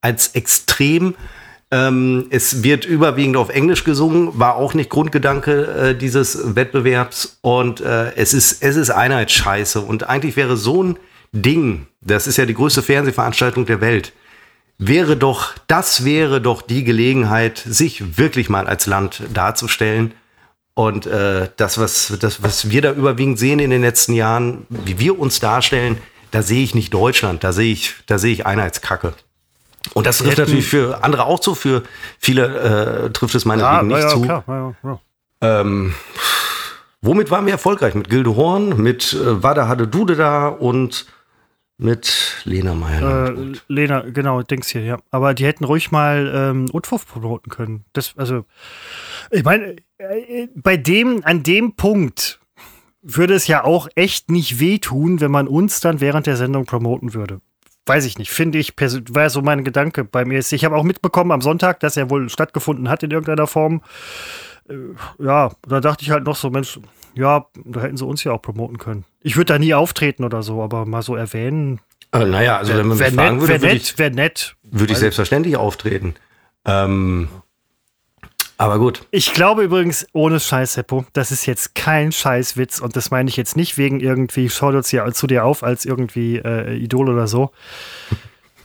[0.00, 1.14] als extrem.
[1.70, 7.38] Ähm, es wird überwiegend auf Englisch gesungen, war auch nicht Grundgedanke äh, dieses Wettbewerbs.
[7.40, 9.80] Und äh, es ist, es ist Einheitsscheiße.
[9.80, 10.98] Und eigentlich wäre so ein
[11.32, 14.12] Ding, das ist ja die größte Fernsehveranstaltung der Welt,
[14.78, 20.14] wäre doch, das wäre doch die Gelegenheit, sich wirklich mal als Land darzustellen.
[20.74, 24.98] Und äh, das, was, das, was wir da überwiegend sehen in den letzten Jahren, wie
[24.98, 25.98] wir uns darstellen,
[26.30, 29.12] da sehe ich nicht Deutschland, da sehe ich, da sehe ich Einheitskacke.
[29.94, 31.82] Und das trifft natürlich für andere auch zu, für
[32.18, 34.22] viele äh, trifft es meinetwegen nicht zu.
[34.22, 34.44] klar.
[34.46, 35.60] Ja, ja, ja.
[35.60, 35.94] Ähm,
[37.02, 37.94] womit waren wir erfolgreich?
[37.94, 41.06] Mit Gilde Horn, mit äh, Wada Hade Dude da und
[41.82, 43.34] mit Lena Meyer.
[43.36, 44.98] Äh, Lena, genau, Dings hier, ja.
[45.10, 47.84] Aber die hätten ruhig mal ähm, Utwurf promoten können.
[47.92, 48.44] Das, also,
[49.30, 52.40] ich meine, äh, bei dem, an dem Punkt
[53.02, 57.14] würde es ja auch echt nicht wehtun, wenn man uns dann während der Sendung promoten
[57.14, 57.40] würde.
[57.84, 60.38] Weiß ich nicht, finde ich, war so mein Gedanke bei mir.
[60.38, 63.82] Ich habe auch mitbekommen am Sonntag, dass er wohl stattgefunden hat in irgendeiner Form.
[64.68, 64.74] Äh,
[65.18, 66.78] ja, da dachte ich halt noch so, Mensch,
[67.14, 69.04] ja, da hätten sie uns ja auch promoten können.
[69.20, 71.80] Ich würde da nie auftreten oder so, aber mal so erwähnen,
[72.12, 74.56] äh, naja, also wenn man mich fragen nett, würde, würde nett, ich, wär nett.
[74.62, 76.14] würde ich selbstverständlich auftreten.
[76.64, 77.28] Ähm,
[78.58, 79.06] aber gut.
[79.10, 83.36] Ich glaube übrigens, ohne Scheiß, Seppo, das ist jetzt kein Scheißwitz und das meine ich
[83.36, 87.26] jetzt nicht wegen irgendwie, schaut uns ja zu dir auf als irgendwie äh, Idol oder
[87.26, 87.50] so.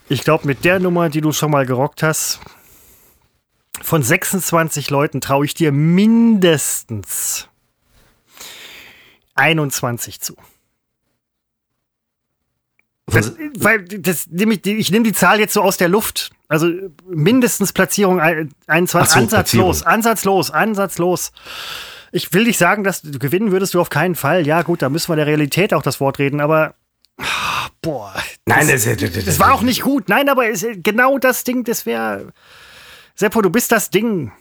[0.09, 2.39] Ich glaube, mit der Nummer, die du schon mal gerockt hast,
[3.81, 7.49] von 26 Leuten traue ich dir mindestens
[9.37, 10.35] 21 zu.
[13.09, 16.31] Das, weil das nehme ich, ich nehme die Zahl jetzt so aus der Luft.
[16.49, 16.67] Also
[17.07, 19.09] mindestens Platzierung ein- 21.
[19.09, 19.29] Ach so, ansatzlos,
[19.79, 19.93] Platzierung.
[19.93, 21.31] ansatzlos, ansatzlos.
[22.11, 24.45] Ich will nicht sagen, dass du gewinnen würdest du auf keinen Fall.
[24.45, 26.75] Ja, gut, da müssen wir der Realität auch das Wort reden, aber
[27.17, 28.13] ah, boah,
[28.45, 30.09] Nein, das, das, das, das, das war auch nicht gut.
[30.09, 32.33] Nein, aber genau das Ding, das wäre.
[33.15, 34.31] Seppo, du bist das Ding.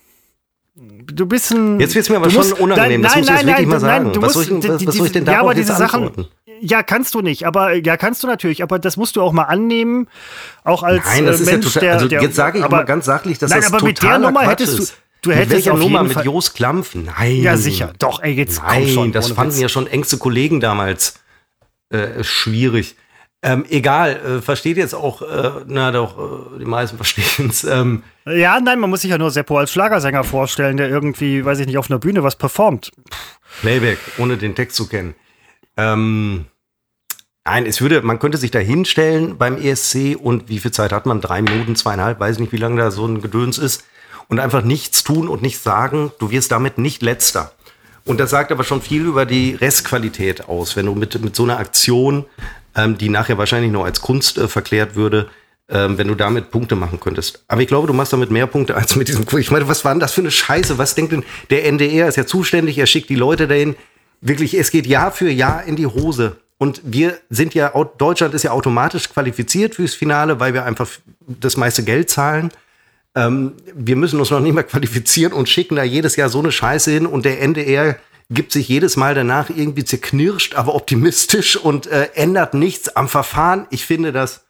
[0.79, 1.81] Du bist ein.
[1.81, 3.03] Jetzt wird es mir aber schon musst, unangenein.
[3.03, 4.05] Das nein, jetzt nein, wirklich nein, mal sagen.
[4.05, 5.57] Nein, du was, musst, soll ich, was, die, was soll ich denn ja, da aber
[5.57, 6.31] jetzt diese Sachen, antworten?
[6.61, 9.45] Ja, kannst du nicht, aber ja, kannst du natürlich, aber das musst du auch mal
[9.45, 10.09] annehmen,
[10.65, 12.65] auch als Nein, das äh, ist Mensch, ja total, der, also der, jetzt sage ich
[12.65, 14.97] aber, mal ganz sachlich, dass nein, das aber mit der Nummer Quatsch hättest du, ist.
[15.23, 16.03] du mit hättest welcher Nummer?
[16.03, 16.95] Mit Jos Klampf?
[16.95, 17.37] Nein.
[17.37, 19.61] ja sicher, doch, ey, jetzt komm Nein, schon, das fanden Witz.
[19.61, 21.21] ja schon engste Kollegen damals
[21.89, 22.97] äh, schwierig.
[23.47, 27.63] Ähm, egal, äh, versteht jetzt auch, äh, na doch, äh, die meisten verstehen es.
[27.63, 31.61] Ähm, Ja, nein, man muss sich ja nur Seppo als Schlagersänger vorstellen, der irgendwie, weiß
[31.61, 32.91] ich nicht, auf einer Bühne was performt.
[33.61, 35.15] Playback, ohne den Text zu kennen.
[35.77, 36.47] Ähm,
[37.45, 41.07] nein, es würde, man könnte sich da hinstellen beim ESC und wie viel Zeit hat
[41.07, 41.21] man?
[41.21, 43.85] Drei Minuten, zweieinhalb, weiß ich nicht, wie lange da so ein Gedöns ist.
[44.27, 46.11] Und einfach nichts tun und nichts sagen.
[46.19, 47.53] Du wirst damit nicht letzter.
[48.05, 51.45] Und das sagt aber schon viel über die Restqualität aus, wenn du mit, mit so
[51.45, 52.25] einer Aktion,
[52.77, 55.29] ähm, die nachher wahrscheinlich noch als Kunst äh, verklärt würde,
[55.69, 57.45] ähm, wenn du damit Punkte machen könntest.
[57.49, 59.41] Aber ich glaube, du machst damit mehr Punkte als mit diesem Quiz.
[59.41, 60.79] Ich meine, was war denn das für eine Scheiße?
[60.79, 62.09] Was denkt denn der NDR?
[62.09, 63.75] Ist ja zuständig, er schickt die Leute dahin.
[64.21, 66.37] Wirklich, es geht Jahr für Jahr in die Hose.
[66.59, 70.89] Und wir sind ja, Deutschland ist ja automatisch qualifiziert fürs Finale, weil wir einfach
[71.27, 72.51] das meiste Geld zahlen.
[73.15, 76.53] Ähm, wir müssen uns noch nicht mal qualifizieren und schicken da jedes Jahr so eine
[76.53, 77.97] Scheiße hin und der NDR
[78.31, 83.67] gibt sich jedes Mal danach irgendwie zerknirscht, aber optimistisch und äh, ändert nichts am Verfahren.
[83.71, 84.47] Ich finde das,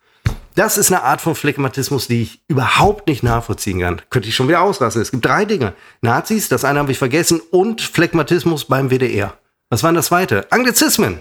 [0.55, 4.01] das ist eine Art von Phlegmatismus, die ich überhaupt nicht nachvollziehen kann.
[4.09, 5.03] Könnte ich schon wieder ausrasten.
[5.03, 5.75] Es gibt drei Dinge.
[6.01, 9.37] Nazis, das eine habe ich vergessen, und Phlegmatismus beim WDR.
[9.69, 10.51] Was war denn das zweite?
[10.51, 11.21] Anglizismen.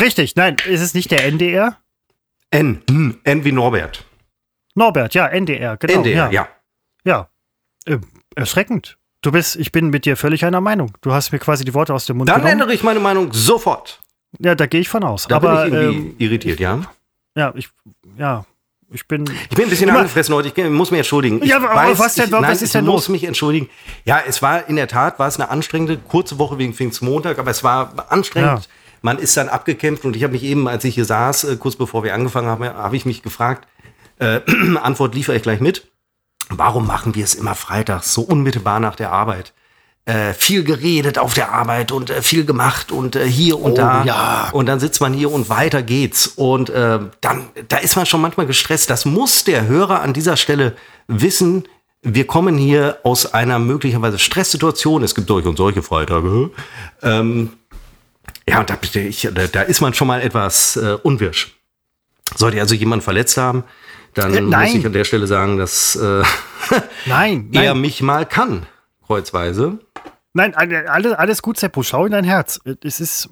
[0.00, 1.76] Richtig, nein, ist es nicht der NDR?
[2.50, 4.04] N, hm, N wie Norbert.
[4.74, 5.94] Norbert, ja, NDR, genau.
[5.94, 6.30] NDR, ja.
[6.30, 6.48] ja.
[7.04, 7.28] Ja.
[7.84, 7.98] Äh,
[8.34, 8.96] erschreckend.
[9.22, 10.92] Du bist, ich bin mit dir völlig einer Meinung.
[11.02, 12.52] Du hast mir quasi die Worte aus dem Mund Dann genommen.
[12.52, 14.00] ändere ich meine Meinung sofort.
[14.38, 15.26] Ja, da gehe ich von aus.
[15.28, 16.80] Da Aber bin ich irgendwie ähm, irritiert, ja.
[17.36, 17.68] ja, ich,
[18.16, 18.46] ja,
[18.92, 19.24] ich bin.
[19.50, 20.48] Ich bin ein bisschen angefressen heute.
[20.48, 21.40] Ich muss mich entschuldigen.
[21.44, 22.26] Ja, ich aber was denn?
[22.26, 23.08] Ich, Was nein, ist ich denn muss los?
[23.10, 23.68] mich entschuldigen.
[24.04, 27.50] Ja, es war in der Tat, war es eine anstrengende, kurze Woche wegen Pfingstmontag, aber
[27.50, 28.62] es war anstrengend.
[28.64, 28.70] Ja.
[29.02, 31.76] Man ist dann abgekämpft und ich habe mich eben, als ich hier saß, äh, kurz
[31.76, 33.66] bevor wir angefangen haben, habe ich mich gefragt,
[34.18, 34.40] äh,
[34.82, 35.89] Antwort liefere ich gleich mit.
[36.50, 39.52] Warum machen wir es immer freitags, so unmittelbar nach der Arbeit?
[40.06, 43.76] Äh, viel geredet auf der Arbeit und äh, viel gemacht und äh, hier und Oh,
[43.76, 44.02] da.
[44.04, 44.48] ja.
[44.52, 46.26] Und dann sitzt man hier und weiter geht's.
[46.26, 48.90] Und äh, dann, da ist man schon manchmal gestresst.
[48.90, 50.74] Das muss der Hörer an dieser Stelle
[51.06, 51.68] wissen.
[52.02, 55.04] Wir kommen hier aus einer möglicherweise Stresssituation.
[55.04, 56.50] Es gibt solche und solche Freitage.
[57.02, 57.50] Ähm,
[58.48, 61.54] ja, und da, ich, da, da ist man schon mal etwas äh, unwirsch.
[62.34, 63.64] Sollte also jemand verletzt haben,
[64.14, 66.22] dann Äh, muss ich an der Stelle sagen, dass äh,
[67.06, 68.66] Nein, er nein, mich mal kann,
[69.06, 69.78] kreuzweise.
[70.34, 71.82] nein, alles, alles gut, Seppo.
[71.82, 72.60] Schau in dein Herz.
[72.84, 73.28] Es ist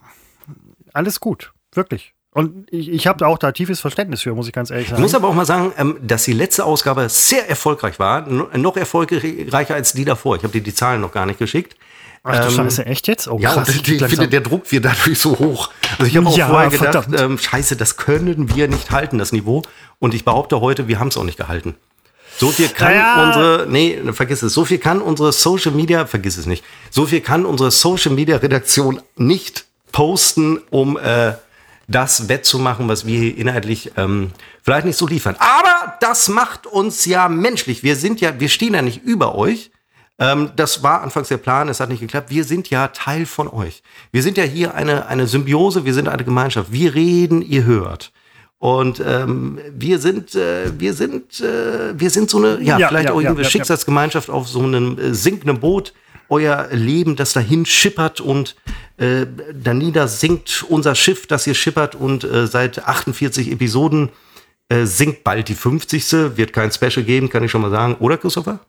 [0.93, 2.15] alles gut, wirklich.
[2.33, 5.03] Und ich, ich habe auch da tiefes Verständnis für, muss ich ganz ehrlich Ich sagen.
[5.03, 8.21] muss aber auch mal sagen, ähm, dass die letzte Ausgabe sehr erfolgreich war.
[8.29, 10.37] No- Noch erfolgreicher als die davor.
[10.37, 11.77] Ich habe dir die Zahlen noch gar nicht geschickt.
[12.23, 13.29] Ach du ähm, Scheiße, echt jetzt?
[13.29, 13.69] Oh, Ja, krass.
[13.69, 15.71] und ich, ich finde, der Druck wird dadurch so hoch.
[15.99, 19.33] Also ich habe auch Ja, vorher gedacht, ähm, scheiße, das können wir nicht halten, das
[19.33, 19.63] Niveau.
[19.99, 21.75] Und ich behaupte heute, wir haben es auch nicht gehalten.
[22.37, 23.25] So viel kann Naja.
[23.27, 27.21] unsere, nee, vergiss es, so viel kann unsere Social Media, vergiss es nicht, so viel
[27.21, 31.33] kann unsere Social Media Redaktion nicht posten, um äh,
[31.89, 34.31] das wettzumachen, was wir hier inhaltlich ähm,
[34.63, 35.35] vielleicht nicht so liefern.
[35.39, 37.83] Aber das macht uns ja menschlich.
[37.83, 39.71] Wir sind ja, wir stehen ja nicht über euch.
[40.19, 42.31] Ähm, das war anfangs der Plan, es hat nicht geklappt.
[42.31, 43.83] Wir sind ja Teil von euch.
[44.11, 46.73] Wir sind ja hier eine, eine Symbiose, wir sind eine Gemeinschaft.
[46.73, 48.13] Wir reden, ihr hört.
[48.59, 53.09] Und ähm, wir sind, äh, wir sind, äh, wir sind so eine, ja, Ja, vielleicht
[53.09, 53.45] ja, auch ja, ja.
[53.45, 55.95] Schicksalsgemeinschaft auf so einem äh, sinkenden Boot.
[56.31, 58.55] Euer Leben, das dahin schippert und
[58.99, 64.11] äh, danieder sinkt unser Schiff, das hier schippert und äh, seit 48 Episoden
[64.69, 66.37] äh, sinkt bald die 50.
[66.37, 67.97] Wird kein Special geben, kann ich schon mal sagen.
[68.01, 68.61] Oder, Christopher?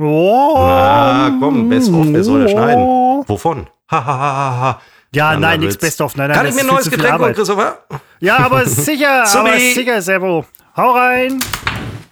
[0.00, 2.84] Oh, Ah, komm, best of, wer soll da schneiden?
[3.26, 3.66] Wovon?
[3.90, 4.80] Ha, ha, ha, ha, ha.
[5.12, 5.78] Ja, Anderer nein, nichts.
[5.78, 6.14] Best of.
[6.16, 7.34] Nein, nein, Kann das ich mir ein neues Getränk holen.
[7.34, 7.78] Christopher?
[8.20, 10.44] Ja, aber sicher, aber sicher, Servo.
[10.76, 11.42] Hau rein.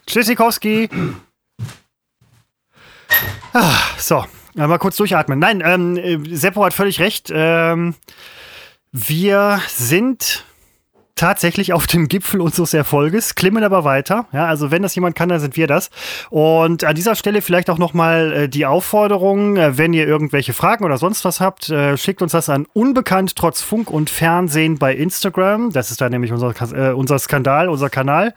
[0.06, 0.88] Tschüssikowski.
[3.52, 5.38] Ah, so, mal kurz durchatmen.
[5.38, 7.30] Nein, ähm, äh, Seppo hat völlig recht.
[7.32, 7.94] Ähm,
[8.92, 10.44] wir sind
[11.16, 14.26] tatsächlich auf dem Gipfel unseres Erfolges, klimmen aber weiter.
[14.32, 15.90] Ja, also wenn das jemand kann, dann sind wir das.
[16.28, 20.84] Und an dieser Stelle vielleicht auch nochmal äh, die Aufforderung, äh, wenn ihr irgendwelche Fragen
[20.84, 24.94] oder sonst was habt, äh, schickt uns das an unbekannt trotz Funk und Fernsehen bei
[24.94, 25.72] Instagram.
[25.72, 28.34] Das ist da nämlich unser, äh, unser Skandal, unser Kanal.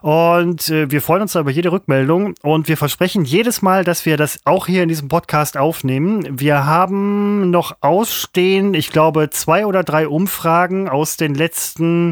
[0.00, 4.06] Und äh, wir freuen uns da über jede Rückmeldung und wir versprechen jedes Mal, dass
[4.06, 6.38] wir das auch hier in diesem Podcast aufnehmen.
[6.38, 12.11] Wir haben noch ausstehen, ich glaube, zwei oder drei Umfragen aus den letzten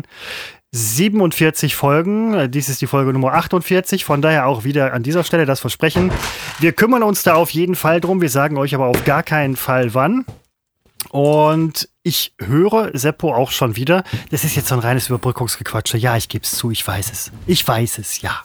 [0.73, 2.35] 47 Folgen.
[2.35, 4.05] Äh, dies ist die Folge Nummer 48.
[4.05, 6.13] Von daher auch wieder an dieser Stelle das Versprechen.
[6.61, 8.21] Wir kümmern uns da auf jeden Fall drum.
[8.21, 10.25] Wir sagen euch aber auf gar keinen Fall wann.
[11.11, 14.05] Und ich höre Seppo auch schon wieder.
[14.31, 15.97] Das ist jetzt so ein reines Überbrückungsgequatsche.
[15.99, 17.33] Ja, ich gebe es zu, ich weiß es.
[17.47, 18.43] Ich weiß es, ja.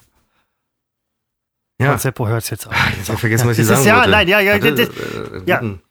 [1.79, 1.91] Ja.
[1.91, 2.71] Und Seppo hört es jetzt auch.
[3.03, 4.11] Ich habe vergessen, was ich Das ist sagen ja, wollte.
[4.11, 5.59] nein, ja, ja, Warte, das- äh, ja.
[5.59, 5.81] guten-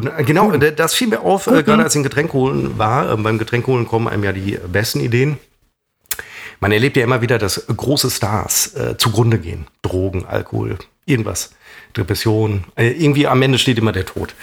[0.00, 2.78] guten- äh, Genau, äh, das fiel mir auf, äh, gerade als ich ein Getränk holen
[2.78, 3.12] war.
[3.12, 5.38] Äh, beim Getränk holen kommen einem ja die besten Ideen.
[6.60, 9.66] Man erlebt ja immer wieder, dass große Stars äh, zugrunde gehen.
[9.82, 11.50] Drogen, Alkohol, irgendwas.
[11.96, 12.64] Depression.
[12.76, 14.34] Äh, irgendwie am Ende steht immer der Tod.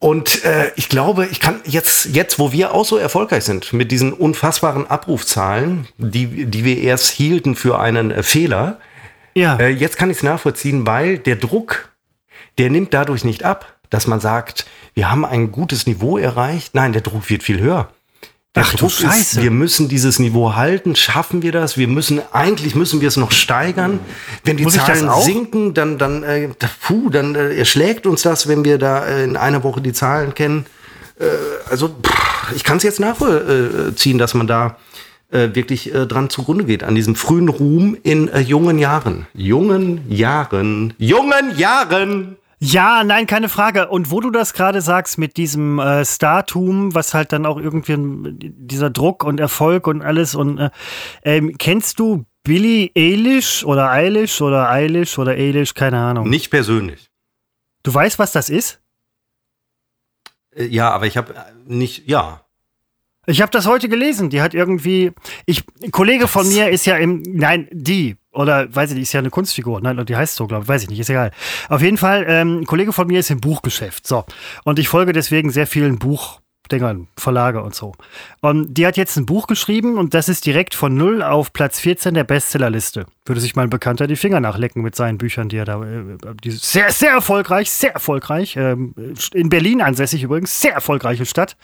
[0.00, 3.90] Und äh, ich glaube, ich kann jetzt, jetzt, wo wir auch so erfolgreich sind mit
[3.90, 8.78] diesen unfassbaren Abrufzahlen, die, die wir erst hielten für einen äh, Fehler,
[9.34, 9.56] Ja.
[9.58, 11.88] äh, jetzt kann ich es nachvollziehen, weil der Druck,
[12.58, 16.74] der nimmt dadurch nicht ab, dass man sagt, wir haben ein gutes Niveau erreicht.
[16.74, 17.88] Nein, der Druck wird viel höher.
[18.54, 19.38] Der Ach du Druck Scheiße.
[19.38, 20.96] Ist, wir müssen dieses Niveau halten.
[20.96, 21.76] Schaffen wir das?
[21.76, 24.00] Wir müssen, eigentlich müssen wir es noch steigern.
[24.44, 26.48] Wenn die Muss Zahlen sinken, dann, dann, äh,
[26.80, 30.34] puh, dann äh, erschlägt uns das, wenn wir da äh, in einer Woche die Zahlen
[30.34, 30.66] kennen.
[31.20, 31.24] Äh,
[31.70, 34.76] also, pff, ich kann es jetzt nachvollziehen, dass man da
[35.30, 39.26] äh, wirklich äh, dran zugrunde geht, an diesem frühen Ruhm in äh, jungen Jahren.
[39.34, 40.94] Jungen Jahren.
[40.98, 42.36] Jungen Jahren!
[42.60, 43.88] Ja, nein, keine Frage.
[43.88, 47.94] Und wo du das gerade sagst mit diesem äh, Startum, was halt dann auch irgendwie
[47.98, 50.70] dieser Druck und Erfolg und alles und äh,
[51.22, 56.28] ähm, kennst du Billie Eilish oder Eilish oder Eilish oder Eilish, keine Ahnung.
[56.28, 57.10] Nicht persönlich.
[57.82, 58.80] Du weißt, was das ist?
[60.54, 61.34] Äh, ja, aber ich habe
[61.66, 62.44] nicht, ja.
[63.26, 64.30] Ich habe das heute gelesen.
[64.30, 65.12] Die hat irgendwie,
[65.46, 69.12] ich, ein Kollege von mir ist ja im, nein, die oder weiß ich nicht, ist
[69.12, 71.32] ja eine Kunstfigur, nein, die heißt so, glaube ich, weiß ich nicht, ist egal.
[71.68, 74.24] Auf jeden Fall, ähm, ein Kollege von mir ist im Buchgeschäft, so.
[74.62, 75.98] Und ich folge deswegen sehr vielen
[76.68, 77.92] Buchdingern, Verlage und so.
[78.40, 81.80] Und die hat jetzt ein Buch geschrieben und das ist direkt von null auf Platz
[81.80, 83.06] 14 der Bestsellerliste.
[83.24, 86.16] Würde sich mal ein Bekannter die Finger nachlecken mit seinen Büchern, die er da, äh,
[86.42, 88.94] die sehr, sehr erfolgreich, sehr erfolgreich, ähm,
[89.32, 91.56] in Berlin ansässig übrigens, sehr erfolgreiche Stadt.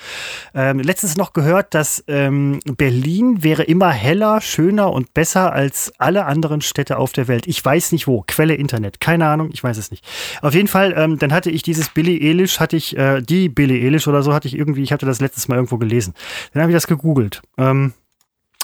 [0.54, 6.26] Ähm, letztens noch gehört, dass ähm, Berlin wäre immer heller, schöner und besser als alle
[6.26, 7.46] anderen Städte auf der Welt.
[7.46, 8.24] Ich weiß nicht wo.
[8.26, 9.00] Quelle Internet.
[9.00, 10.04] Keine Ahnung, ich weiß es nicht.
[10.42, 13.86] Auf jeden Fall, ähm, dann hatte ich dieses Billy Eilish, hatte ich, äh, die Billy
[13.86, 16.14] Eilish oder so, hatte ich irgendwie, ich hatte das letztes Mal irgendwo gelesen.
[16.52, 17.42] Dann habe ich das gegoogelt.
[17.58, 17.92] Ähm,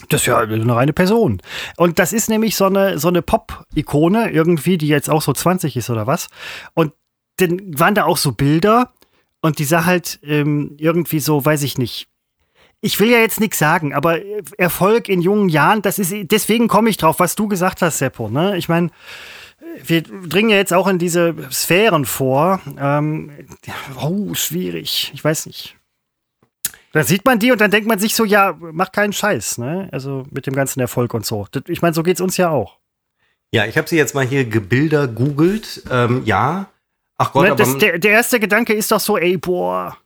[0.09, 1.43] das ist ja eine reine Person.
[1.77, 5.77] Und das ist nämlich so eine, so eine Pop-Ikone irgendwie, die jetzt auch so 20
[5.77, 6.29] ist oder was.
[6.75, 6.93] Und
[7.37, 8.93] dann waren da auch so Bilder
[9.41, 12.09] und die sah halt ähm, irgendwie so, weiß ich nicht.
[12.83, 14.21] Ich will ja jetzt nichts sagen, aber
[14.57, 18.31] Erfolg in jungen Jahren, das ist, deswegen komme ich drauf, was du gesagt hast, Seppo.
[18.31, 18.57] Ne?
[18.57, 18.91] Ich meine,
[19.85, 22.61] wir dringen ja jetzt auch in diese Sphären vor.
[22.79, 23.31] Ähm,
[24.01, 25.11] oh, schwierig.
[25.15, 25.77] Ich weiß nicht.
[26.93, 29.89] Dann sieht man die und dann denkt man sich so, ja, mach keinen Scheiß, ne?
[29.93, 31.47] Also mit dem ganzen Erfolg und so.
[31.69, 32.79] Ich meine, so geht's uns ja auch.
[33.53, 35.83] Ja, ich habe sie jetzt mal hier gebilder googelt.
[35.91, 36.69] Ähm, ja.
[37.17, 37.51] Ach Gott, Ne?
[37.53, 39.97] aber Das, der, der erste Gedanke ist doch so, ey, boah,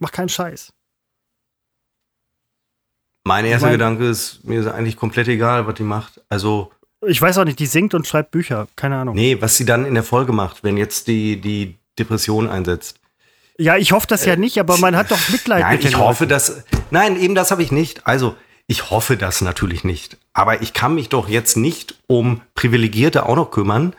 [0.00, 0.72] mach keinen Scheiß.
[3.24, 6.20] mein erster mein- Gedanke ist, mir ist eigentlich komplett egal, was die macht.
[6.28, 6.72] Also,
[7.06, 9.14] Ich weiß auch nicht, die singt und schreibt Bücher, keine Ahnung.
[9.14, 12.98] nee, was sie dann in der Folge macht, wenn jetzt die, die Depression einsetzt.
[13.56, 16.26] Ja, ich hoffe das ja nicht, aber man hat doch Mitleid Nein, mit ich hoffe,
[16.26, 16.64] dass.
[16.90, 18.06] Nein, eben das habe ich nicht.
[18.06, 18.34] Also,
[18.66, 20.16] ich hoffe das natürlich nicht.
[20.32, 23.94] Aber ich kann mich doch jetzt nicht um Privilegierte auch noch kümmern.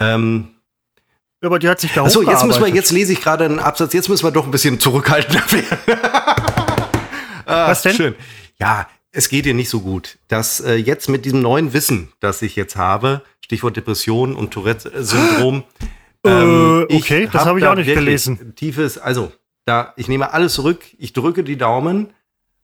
[0.00, 0.54] Ähm,
[1.42, 3.92] Aber die hat sich da Achso, jetzt müssen wir, jetzt lese ich gerade einen Absatz,
[3.92, 5.78] jetzt müssen wir doch ein bisschen zurückhaltender werden.
[7.46, 7.94] Ah, Was denn?
[7.94, 8.14] Schön.
[8.58, 10.16] Ja, es geht dir nicht so gut.
[10.28, 15.64] Dass äh, jetzt mit diesem neuen Wissen, das ich jetzt habe, Stichwort Depression und Tourette-Syndrom.
[16.24, 18.54] Äh, okay, das habe ich auch nicht gelesen.
[18.56, 19.32] Tiefes, also,
[19.64, 22.12] da, ich nehme alles zurück, ich drücke die Daumen.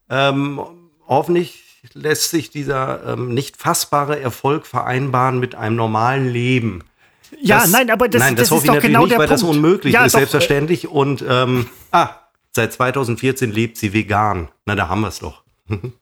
[0.08, 0.60] Ähm,
[1.06, 1.62] hoffentlich
[1.94, 6.84] lässt sich dieser ähm, nicht fassbare Erfolg vereinbaren mit einem normalen Leben.
[7.40, 9.12] Ja, Das- nein, aber das, nein, das, das hoffe ist ich doch natürlich genau nicht,
[9.12, 9.42] der weil Punkt.
[9.42, 10.88] das unmöglich ja, ist, doch, äh, selbstverständlich.
[10.88, 12.10] Und ähm, ah,
[12.52, 14.48] seit 2014 lebt sie vegan.
[14.66, 15.42] Na, da haben wir es doch.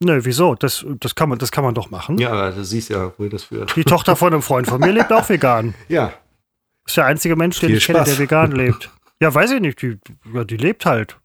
[0.00, 0.54] Nö, wieso?
[0.54, 2.18] Das, das, kann man, das kann man doch machen.
[2.18, 3.74] Ja, aber du siehst ja, wo das führt.
[3.76, 5.74] Die Tochter von einem Freund von mir lebt auch vegan.
[5.88, 6.12] Ja.
[6.86, 8.10] Ist der einzige Mensch, den Viel ich kenne, Spaß.
[8.10, 8.90] der vegan lebt.
[9.20, 9.80] Ja, weiß ich nicht.
[9.82, 9.98] Die,
[10.32, 11.18] ja, die lebt halt.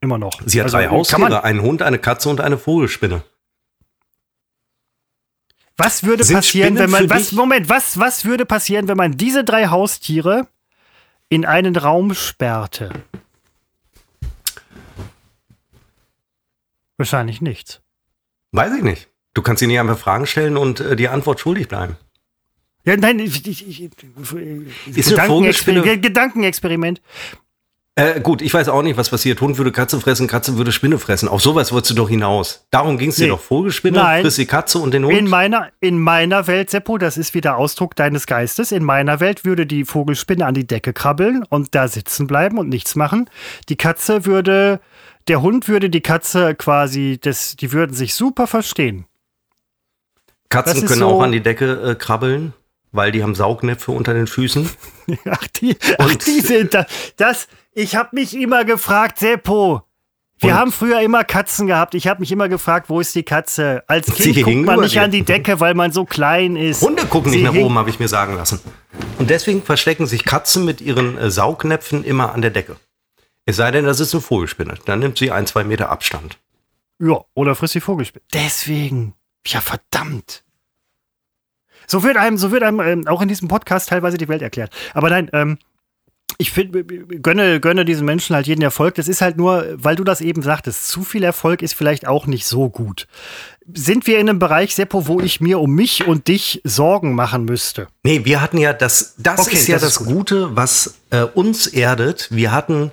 [0.00, 0.40] Immer noch.
[0.44, 3.22] Sie hat Also, drei Haustiere, einen Hund, eine Katze und eine Vogelspinne.
[5.76, 7.10] Was würde Sind passieren, Spinnen wenn man.
[7.10, 10.46] Was, Moment, was, was würde passieren, wenn man diese drei Haustiere
[11.28, 12.90] in einen Raum sperrte?
[16.96, 17.80] Wahrscheinlich nichts.
[18.54, 19.08] Weiß ich nicht.
[19.34, 21.96] Du kannst ihnen ja einfach Fragen stellen und äh, die Antwort schuldig bleiben.
[22.84, 23.90] Ja, nein, ich, ich, ich,
[24.96, 27.00] Ist eine Vogelspinne- Gedankenexperiment.
[27.96, 29.40] Äh, gut, ich weiß auch nicht, was passiert.
[29.40, 31.28] Hund würde Katze fressen, Katze würde Spinne fressen.
[31.28, 32.66] Auf sowas wolltest du doch hinaus.
[32.70, 33.28] Darum ging es dir Nee.
[33.30, 33.40] doch.
[33.40, 34.22] Vogelspinne, Nein.
[34.22, 35.16] frisst die Katze und den Hund.
[35.16, 38.70] In meiner, in meiner Welt, Seppo, das ist wieder Ausdruck deines Geistes.
[38.72, 42.68] In meiner Welt würde die Vogelspinne an die Decke krabbeln und da sitzen bleiben und
[42.68, 43.30] nichts machen.
[43.68, 44.80] Die Katze würde,
[45.28, 49.06] der Hund würde die Katze quasi, das, die würden sich super verstehen.
[50.48, 52.52] Katzen können so- auch an die Decke äh, krabbeln,
[52.92, 54.68] weil die haben Saugnäpfe unter den Füßen.
[55.30, 56.86] Ach, die, ach, die sind da.
[57.16, 59.82] Das, ich habe mich immer gefragt, Seppo.
[60.38, 61.94] Wir Und- haben früher immer Katzen gehabt.
[61.94, 63.82] Ich habe mich immer gefragt, wo ist die Katze?
[63.86, 65.02] Als Sie Kind guckt hing man nicht dir.
[65.02, 66.82] an die Decke, weil man so klein ist.
[66.82, 68.60] Hunde gucken Sie nicht nach oben, habe ich mir sagen lassen.
[69.18, 72.76] Und deswegen verstecken sich Katzen mit ihren äh, Saugnäpfen immer an der Decke.
[73.46, 74.74] Es sei denn, das ist eine Vogelspinne.
[74.86, 76.38] Dann nimmt sie ein, zwei Meter Abstand.
[76.98, 78.24] Ja, oder frisst die Vogelspinne.
[78.32, 79.14] Deswegen.
[79.46, 80.44] Ja, verdammt.
[81.86, 84.72] So wird einem, so wird einem ähm, auch in diesem Podcast teilweise die Welt erklärt.
[84.94, 85.58] Aber nein, ähm,
[86.38, 86.72] ich find,
[87.22, 88.94] gönne, gönne diesen Menschen halt jeden Erfolg.
[88.94, 92.26] Das ist halt nur, weil du das eben sagtest, zu viel Erfolg ist vielleicht auch
[92.26, 93.06] nicht so gut.
[93.72, 97.44] Sind wir in einem Bereich, Seppo, wo ich mir um mich und dich Sorgen machen
[97.44, 97.86] müsste?
[98.02, 100.06] Nee, wir hatten ja das, das Okay, ist ja das das.
[100.06, 102.28] Gute, was äh, uns erdet.
[102.30, 102.90] Wir hatten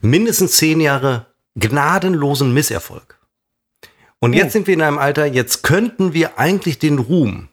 [0.00, 3.18] mindestens zehn Jahre gnadenlosen Misserfolg.
[4.18, 4.52] Und jetzt Oh.
[4.52, 7.48] sind wir in einem Alter, jetzt könnten wir eigentlich den Ruhm,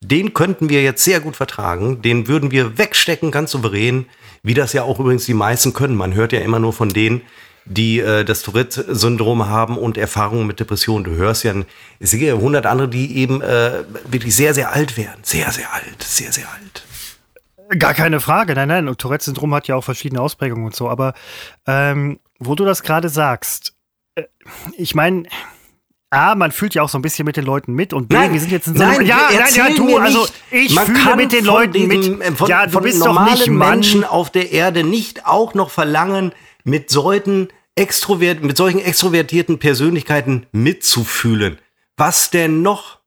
[0.00, 4.06] den könnten wir jetzt sehr gut vertragen, den würden wir wegstecken, ganz souverän,
[4.42, 5.96] wie das ja auch übrigens die meisten können.
[5.96, 7.22] Man hört ja immer nur von denen,
[7.64, 11.04] die äh, das Tourette-Syndrom haben und Erfahrungen mit Depressionen.
[11.04, 15.20] Du hörst ja, gibt ja hundert andere, die eben äh, wirklich sehr, sehr alt werden.
[15.22, 16.84] Sehr, sehr alt, sehr, sehr alt.
[17.78, 18.88] Gar keine Frage, nein, nein.
[18.88, 20.88] Und Tourette-Syndrom hat ja auch verschiedene Ausprägungen und so.
[20.88, 21.14] Aber
[21.66, 23.74] ähm, wo du das gerade sagst,
[24.14, 24.24] äh,
[24.76, 25.24] ich meine,
[26.10, 28.38] A, man fühlt ja auch so ein bisschen mit den Leuten mit und B, wir
[28.38, 31.16] sind jetzt in so einem, nein, ja, nein, ja, du, also ich Man fühle kann
[31.16, 32.20] mit den Leuten diesem, mit.
[32.20, 33.70] äh, Von, ja, du von bist doch nicht Mann.
[33.70, 36.32] Menschen auf der Erde nicht auch noch verlangen,
[36.64, 41.58] mit solchen, extrovert, mit solchen extrovertierten Persönlichkeiten mitzufühlen.
[41.96, 43.00] Was denn noch?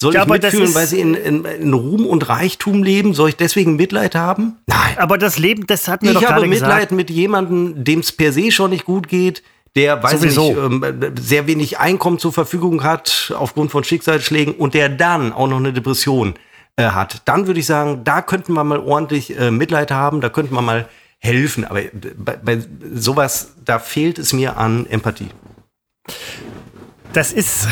[0.00, 3.14] Soll Ja, ich mitfühlen, weil sie in, in, in Ruhm und Reichtum leben?
[3.14, 4.56] Soll ich deswegen Mitleid haben?
[4.66, 4.98] Nein.
[4.98, 6.92] Aber das Leben, das hatten wir doch Ich habe gerade Mitleid gesagt.
[6.92, 9.42] mit jemandem, dem es per se schon nicht gut geht,
[9.76, 10.68] der, weiß Sowieso.
[10.68, 15.48] nicht, ähm, sehr wenig Einkommen zur Verfügung hat aufgrund von Schicksalsschlägen und der dann auch
[15.48, 16.34] noch eine Depression
[16.76, 17.22] äh, hat.
[17.24, 20.62] Dann würde ich sagen, da könnten wir mal ordentlich äh, Mitleid haben, da könnten wir
[20.62, 21.64] mal helfen.
[21.64, 21.80] Aber
[22.16, 22.58] bei, bei
[22.94, 25.30] sowas, da fehlt es mir an Empathie.
[27.12, 27.66] Das ist,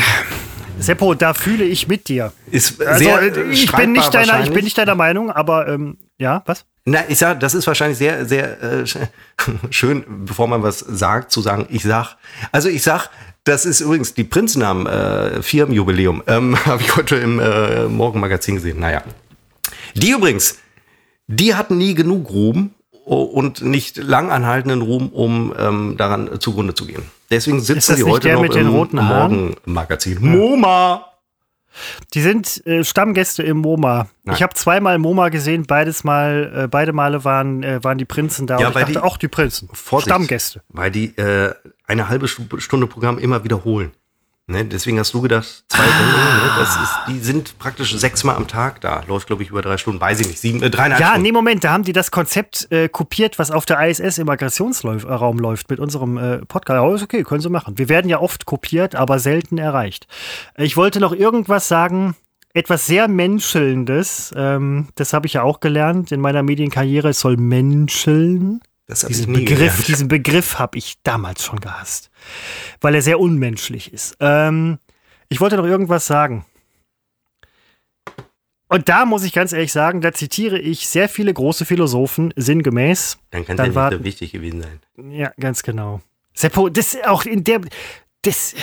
[0.79, 2.31] Seppo, da fühle ich mit dir.
[2.51, 6.41] Ist Also, äh, ich, bin nicht deiner, ich bin nicht deiner Meinung, aber ähm, ja,
[6.45, 6.65] was?
[6.85, 9.07] Na, ich sag, das ist wahrscheinlich sehr, sehr äh, sch-
[9.69, 12.17] schön, bevor man was sagt, zu sagen, ich sag.
[12.51, 13.09] Also ich sag,
[13.45, 16.23] das ist übrigens die Prinzennamen äh, Firmenjubiläum.
[16.27, 18.79] Ähm, Habe ich heute im äh, Morgenmagazin gesehen.
[18.79, 19.03] Naja.
[19.95, 20.57] Die übrigens,
[21.27, 22.71] die hatten nie genug Ruhm
[23.05, 27.03] o- und nicht langanhaltenden Ruhm, um ähm, daran zugrunde zu gehen.
[27.35, 28.73] Deswegen sitzen das die heute der noch mit den im?
[29.03, 30.17] Morgenmagazin.
[30.21, 31.05] MoMA!
[32.13, 34.07] Die sind äh, Stammgäste im MoMA.
[34.23, 34.35] Nein.
[34.35, 38.45] Ich habe zweimal MoMA gesehen, beides Mal, äh, beide Male waren, äh, waren die Prinzen
[38.45, 38.59] da.
[38.59, 39.69] Ja, und ich weil dachte, die- auch die Prinzen.
[39.73, 40.61] Vorsicht, Stammgäste.
[40.69, 41.51] Weil die äh,
[41.87, 43.91] eine halbe Stu- Stunde Programm immer wiederholen.
[44.45, 44.65] Ne?
[44.65, 46.51] Deswegen hast du gedacht, zwei Sendungen, ne?
[46.59, 49.01] das ist, die sind praktisch sechsmal am Tag da.
[49.07, 51.23] Läuft, glaube ich, über drei Stunden, weiß ich nicht, sieben, äh, dreieinhalb Ja, Stunden.
[51.23, 55.39] nee, Moment, da haben die das Konzept äh, kopiert, was auf der ISS im Aggressionsraum
[55.39, 56.75] läuft mit unserem äh, Podcast.
[56.83, 57.77] Ja, ist okay, können sie machen.
[57.77, 60.07] Wir werden ja oft kopiert, aber selten erreicht.
[60.57, 62.15] Ich wollte noch irgendwas sagen,
[62.53, 64.33] etwas sehr Menschelndes.
[64.35, 67.09] Ähm, das habe ich ja auch gelernt in meiner Medienkarriere.
[67.09, 68.59] Es soll menscheln.
[69.07, 69.87] Diesen Begriff, gelernt.
[69.87, 72.11] diesen Begriff habe ich damals schon gehasst,
[72.81, 74.17] weil er sehr unmenschlich ist.
[74.19, 74.79] Ähm,
[75.29, 76.45] ich wollte noch irgendwas sagen.
[78.69, 83.19] Und da muss ich ganz ehrlich sagen, da zitiere ich sehr viele große Philosophen sinngemäß.
[83.29, 85.11] Dann kann es ja war- nicht so wichtig gewesen sein.
[85.11, 86.01] Ja, ganz genau.
[86.33, 87.61] Seppo, das auch in der,
[88.23, 88.55] das,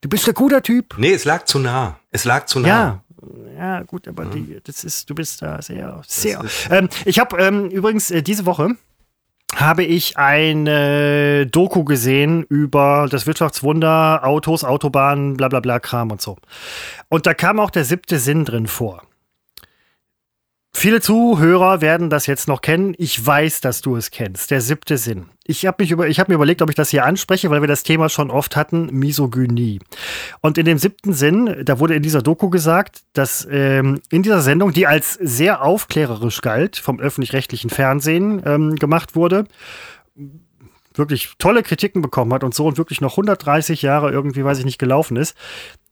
[0.00, 0.94] du bist ein guter Typ.
[0.96, 1.98] Nee, es lag zu nah.
[2.10, 2.68] Es lag zu nah.
[2.68, 3.02] Ja.
[3.56, 6.44] Ja, gut, aber die, das ist, du bist da sehr, sehr.
[6.70, 8.76] Ähm, ich habe ähm, übrigens äh, diese Woche
[9.56, 16.20] habe ich eine Doku gesehen über das Wirtschaftswunder, Autos, Autobahnen, bla bla bla Kram und
[16.20, 16.36] so.
[17.08, 19.02] Und da kam auch der siebte Sinn drin vor.
[20.78, 22.94] Viele Zuhörer werden das jetzt noch kennen.
[22.98, 24.50] Ich weiß, dass du es kennst.
[24.50, 25.30] Der siebte Sinn.
[25.46, 27.82] Ich habe über, ich habe mir überlegt, ob ich das hier anspreche, weil wir das
[27.82, 29.80] Thema schon oft hatten, Misogynie.
[30.42, 34.42] Und in dem siebten Sinn, da wurde in dieser Doku gesagt, dass ähm, in dieser
[34.42, 39.46] Sendung, die als sehr aufklärerisch galt, vom öffentlich-rechtlichen Fernsehen ähm, gemacht wurde,
[40.98, 44.64] wirklich tolle Kritiken bekommen hat und so und wirklich noch 130 Jahre irgendwie, weiß ich
[44.64, 45.36] nicht, gelaufen ist.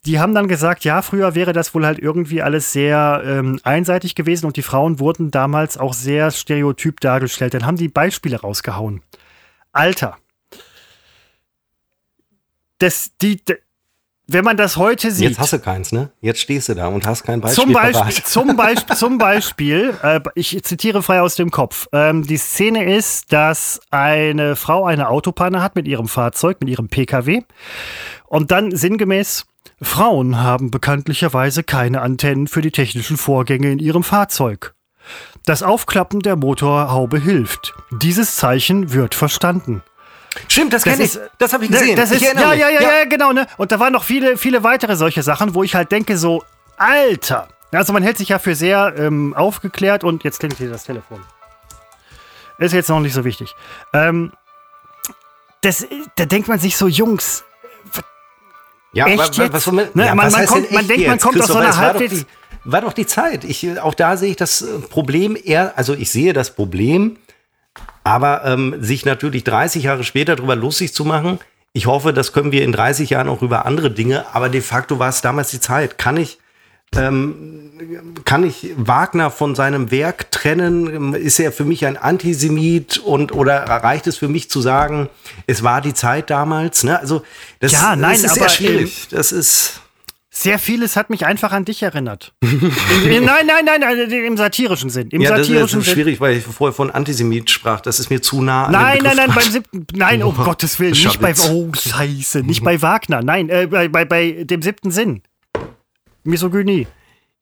[0.06, 4.14] Die haben dann gesagt, ja, früher wäre das wohl halt irgendwie alles sehr ähm, einseitig
[4.14, 7.54] gewesen und die Frauen wurden damals auch sehr stereotyp dargestellt.
[7.54, 9.02] Dann haben die Beispiele rausgehauen.
[9.72, 10.18] Alter.
[12.78, 13.40] Das, die,
[14.26, 15.28] wenn man das heute sieht.
[15.28, 16.10] Jetzt hast du keins, ne?
[16.20, 17.64] Jetzt stehst du da und hast kein Beispiel.
[17.64, 21.88] Zum Beispiel, zum Beispiel, zum Beispiel äh, ich zitiere frei aus dem Kopf.
[21.92, 26.88] Ähm, die Szene ist, dass eine Frau eine Autopanne hat mit ihrem Fahrzeug, mit ihrem
[26.88, 27.42] PKW.
[28.26, 29.44] Und dann sinngemäß,
[29.82, 34.74] Frauen haben bekanntlicherweise keine Antennen für die technischen Vorgänge in ihrem Fahrzeug.
[35.44, 37.74] Das Aufklappen der Motorhaube hilft.
[37.90, 39.82] Dieses Zeichen wird verstanden.
[40.48, 41.18] Stimmt, das kenne ich.
[41.38, 41.96] Das habe ich Ne, gesehen.
[41.96, 43.46] Das ist, ich ja, ja, ja, ja, genau, ne?
[43.56, 46.42] Und da waren noch viele, viele weitere solche Sachen, wo ich halt denke, so,
[46.76, 47.48] Alter!
[47.72, 51.20] Also man hält sich ja für sehr ähm, aufgeklärt und jetzt klingelt hier das Telefon.
[52.58, 53.54] Ist jetzt noch nicht so wichtig.
[53.92, 54.32] Ähm,
[55.60, 57.44] das, da denkt man sich so, Jungs,
[58.92, 59.52] Ja, Echt jetzt?
[59.52, 61.70] was, man, Ne, ja, man- man kommt- man denkt, man jetzt, kommt aus so einer
[61.70, 62.26] Es war doch halbwegs- die-
[62.70, 63.42] War doch die Zeit.
[63.44, 67.16] Ich, auch da sehe ich das äh, Problem eher, also ich sehe das Problem,
[68.04, 71.38] aber ähm, sich natürlich 30 Jahre später darüber lustig zu machen,
[71.76, 75.00] ich hoffe, das können wir in 30 Jahren auch über andere Dinge, aber de facto
[75.00, 75.98] war es damals die Zeit.
[75.98, 76.38] Kann ich,
[76.94, 77.72] ähm,
[78.24, 81.14] kann ich Wagner von seinem Werk trennen?
[81.14, 85.08] Ist er für mich ein Antisemit und oder reicht es für mich zu sagen,
[85.48, 86.84] es war die Zeit damals?
[86.84, 86.96] Ne?
[87.00, 87.24] Also
[87.58, 89.08] das, Ja, nein, das ist aber, sehr schwierig.
[89.10, 89.80] Das ist
[90.36, 92.34] sehr vieles hat mich einfach an dich erinnert.
[92.40, 92.72] Im,
[93.04, 95.08] im, nein, nein, nein, nein, im satirischen Sinn.
[95.10, 95.94] Im ja, das ist satirischen Sinn.
[95.94, 97.80] schwierig, weil ich vorher von Antisemit sprach.
[97.80, 100.90] Das ist mir zu nah an Nein, nein, nein, beim siebten, nein, um Gottes Willen,
[100.90, 105.22] nicht bei, oh, scheiße, nicht bei Wagner, nein, äh, bei, bei, bei dem siebten Sinn.
[106.24, 106.88] Misogynie.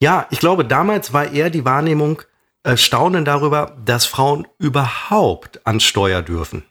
[0.01, 2.21] Ja, ich glaube, damals war eher die Wahrnehmung
[2.63, 6.65] äh, Staunen darüber, dass Frauen überhaupt an Steuer dürfen.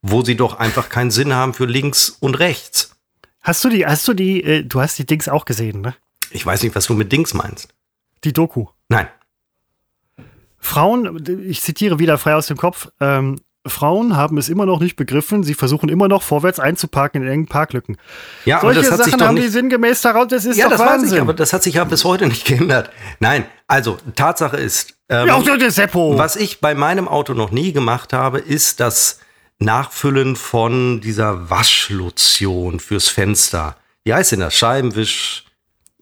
[0.00, 2.95] Wo sie doch einfach keinen Sinn haben für links und rechts.
[3.46, 5.94] Hast du die, hast du die, äh, du hast die Dings auch gesehen, ne?
[6.30, 7.68] Ich weiß nicht, was du mit Dings meinst.
[8.24, 8.66] Die Doku.
[8.88, 9.06] Nein.
[10.58, 13.38] Frauen, ich zitiere wieder frei aus dem Kopf, ähm,
[13.68, 17.46] Frauen haben es immer noch nicht begriffen, sie versuchen immer noch vorwärts einzuparken in engen
[17.46, 17.96] Parklücken.
[18.44, 19.52] Ja, Solche das hat sich Sachen doch haben die nicht.
[19.52, 21.14] sinngemäß daraus, das ist Ja, doch das Wahnsinn.
[21.16, 22.90] ich, aber das hat sich ja bis heute nicht geändert.
[23.20, 26.16] Nein, also Tatsache ist, ähm, ja, auch der Seppo.
[26.18, 29.20] Was ich bei meinem Auto noch nie gemacht habe, ist das
[29.58, 33.76] Nachfüllen von dieser Waschlotion fürs Fenster.
[34.04, 34.54] Wie heißt denn das?
[34.54, 35.44] Scheibenwisch,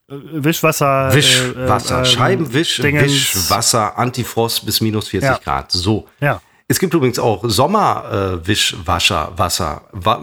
[0.09, 1.15] Wischwasser.
[1.15, 3.05] Wischwasser, äh, äh, Scheibenwisch, Dingens.
[3.05, 5.39] Wischwasser, Antifrost bis minus 40 Ja.
[5.43, 5.73] Grad.
[5.73, 6.07] So.
[6.21, 6.41] Ja.
[6.67, 9.83] Es gibt übrigens auch Sommerwischwasser, Wasser.
[9.93, 10.21] Wa-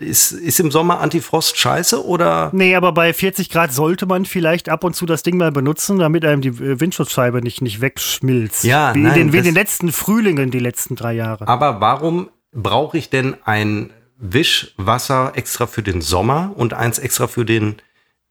[0.00, 2.50] Ist, ist im Sommer Antifrost scheiße oder?
[2.52, 5.98] Nee, aber bei 40 Grad sollte man vielleicht ab und zu das Ding mal benutzen,
[5.98, 8.64] damit einem die äh, Windschutzscheibe nicht, nicht wegschmilzt.
[8.64, 11.46] Ja, wie, nein, in den, wie in den letzten Frühlingen die letzten drei Jahre.
[11.48, 17.44] Aber warum brauche ich denn ein Wischwasser extra für den Sommer und eins extra für
[17.44, 17.76] den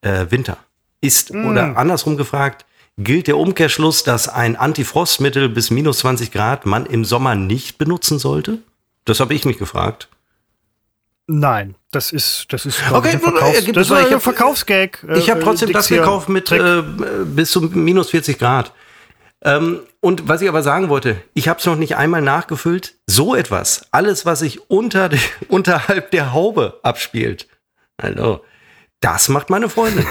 [0.01, 0.57] äh, Winter?
[1.01, 1.47] Ist, Mm.
[1.47, 2.65] oder andersrum gefragt,
[2.97, 8.19] gilt der Umkehrschluss, dass ein Antifrostmittel bis minus 20 Grad man im Sommer nicht benutzen
[8.19, 8.59] sollte?
[9.05, 10.09] Das habe ich mich gefragt.
[11.27, 15.05] Nein, das ist, das ist Okay, ich, Verkaufs das ist ich hab- Verkaufsgag.
[15.07, 16.81] äh, Ich habe trotzdem das gekauft mit äh,
[17.25, 18.73] bis zu minus 40 Grad.
[19.43, 22.95] Ähm, und was ich aber sagen wollte, ich habe es noch nicht einmal nachgefüllt.
[23.07, 25.09] So etwas, alles, was sich unter
[25.47, 27.47] unterhalb der Haube abspielt,
[27.97, 28.41] also,
[29.01, 30.05] das macht meine Freundin.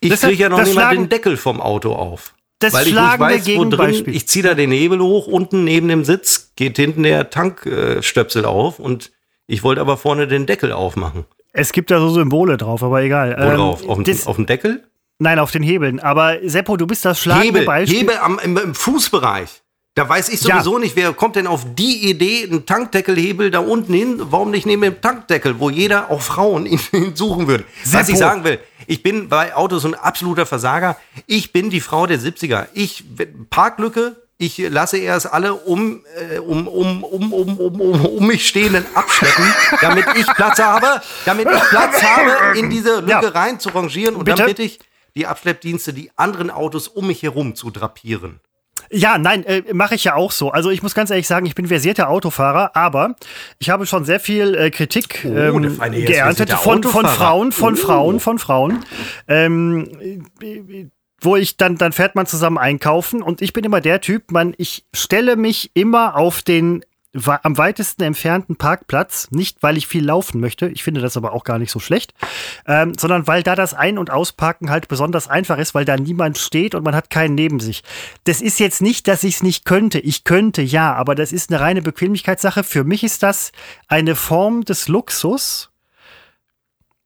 [0.00, 2.34] Ich kriege ja noch nicht mal den Deckel vom Auto auf.
[2.58, 5.88] Das weil ich nicht weiß, wo drin, ich ziehe da den Hebel hoch, unten neben
[5.88, 9.12] dem Sitz geht hinten der Tankstöpsel auf und
[9.46, 11.24] ich wollte aber vorne den Deckel aufmachen.
[11.52, 13.36] Es gibt da so Symbole drauf, aber egal.
[13.38, 13.88] Wo Ähm, drauf?
[13.88, 14.84] Auf, das, auf dem Deckel?
[15.18, 16.00] Nein, auf den Hebeln.
[16.00, 17.98] Aber Seppo, du bist das schlagende Hebel, Beispiel.
[18.00, 19.62] Hebel am, im, im Fußbereich.
[19.96, 20.56] Da weiß ich Ja.
[20.56, 24.16] sowieso nicht, wer kommt denn auf die Idee, einen Tankdeckelhebel da unten hin?
[24.18, 27.64] Warum nicht neben dem Tankdeckel, wo jeder, auch Frauen, ihn, ihn suchen würde?
[27.84, 28.58] Was ich sagen will,
[28.88, 30.96] ich bin bei Autos ein absoluter Versager.
[31.26, 32.66] Ich bin die Frau der 70er.
[32.74, 33.04] Ich,
[33.50, 36.02] Parklücke, ich lasse erst alle um,
[36.34, 39.44] äh, um, um, um, um, um, um, um mich stehenden abschleppen,
[39.80, 43.20] damit ich Platz habe, damit ich Platz habe, in diese Lücke Ja.
[43.28, 44.38] rein zu rangieren und Bitte?
[44.38, 44.80] dann bitte ich
[45.16, 48.40] die Abschleppdienste, die anderen Autos um mich herum zu drapieren.
[48.90, 50.50] Ja, nein, äh, mache ich ja auch so.
[50.50, 53.16] Also ich muss ganz ehrlich sagen, ich bin versierter Autofahrer, aber
[53.58, 57.06] ich habe schon sehr viel äh, Kritik Oh, ähm, geerntet von, von.
[57.06, 57.76] Frauen, von Oh.
[57.76, 58.84] Frauen, von Frauen.
[59.26, 60.86] Ähm, äh,
[61.20, 64.54] wo ich dann, dann fährt man zusammen einkaufen und ich bin immer der Typ, man,
[64.58, 66.84] ich stelle mich immer auf den
[67.14, 71.44] am weitesten entfernten Parkplatz, nicht weil ich viel laufen möchte, ich finde das aber auch
[71.44, 72.12] gar nicht so schlecht,
[72.66, 76.38] ähm, sondern weil da das Ein- und Ausparken halt besonders einfach ist, weil da niemand
[76.38, 77.84] steht und man hat keinen neben sich.
[78.24, 80.00] Das ist jetzt nicht, dass ich es nicht könnte.
[80.00, 82.64] Ich könnte ja, aber das ist eine reine Bequemlichkeitssache.
[82.64, 83.52] Für mich ist das
[83.86, 85.70] eine Form des Luxus,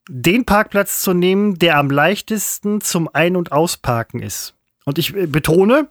[0.08, 4.54] den Parkplatz zu nehmen, der am leichtesten zum Ein- und Ausparken ist.
[4.86, 5.88] Und ich äh, betone,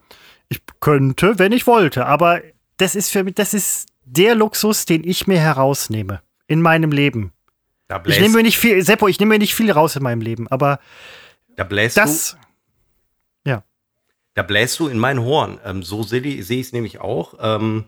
[0.50, 2.42] ich könnte, wenn ich wollte, aber
[2.78, 7.34] das ist für mich, das ist der Luxus, den ich mir herausnehme in meinem Leben.
[7.88, 10.22] Da Ich nehme mir nicht viel, Seppo, ich nehme mir nicht viel raus in meinem
[10.22, 10.80] Leben, aber
[11.56, 12.38] da bläst das, du,
[14.38, 15.60] da bläst du in mein Horn.
[15.66, 17.34] Ähm, so sehe ich es nämlich auch.
[17.40, 17.86] Ähm,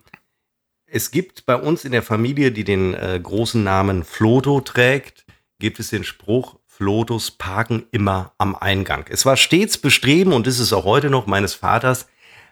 [0.87, 5.25] es gibt bei uns in der Familie, die den äh, großen Namen Floto trägt,
[5.59, 9.05] gibt es den Spruch, Flotos parken immer am Eingang.
[9.11, 12.07] Es war stets Bestreben und ist es auch heute noch meines Vaters,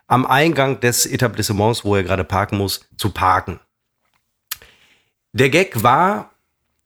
[0.07, 3.59] am Eingang des Etablissements, wo er gerade parken muss, zu parken.
[5.33, 6.31] Der Gag war,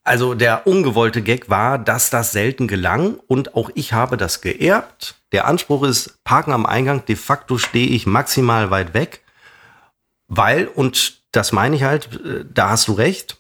[0.04, 5.16] also der ungewollte Gag war, dass das selten gelang und auch ich habe das geerbt.
[5.32, 9.22] Der Anspruch ist, parken am Eingang, de facto stehe ich maximal weit weg,
[10.28, 13.38] weil, und das meine ich halt, äh, da hast du recht,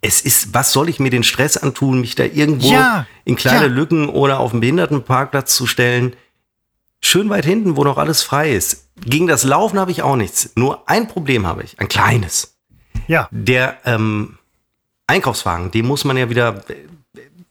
[0.00, 3.66] es ist, was soll ich mir den Stress antun, mich da irgendwo Ja, in kleine
[3.66, 3.72] ja.
[3.72, 6.14] Lücken oder auf dem Behindertenparkplatz zu stellen?
[7.02, 8.88] Schön weit hinten, wo noch alles frei ist.
[9.04, 10.50] Gegen das Laufen habe ich auch nichts.
[10.56, 12.56] Nur ein Problem habe ich, ein kleines.
[13.06, 14.38] ja, Der ähm,
[15.06, 16.64] Einkaufswagen, den muss man ja wieder,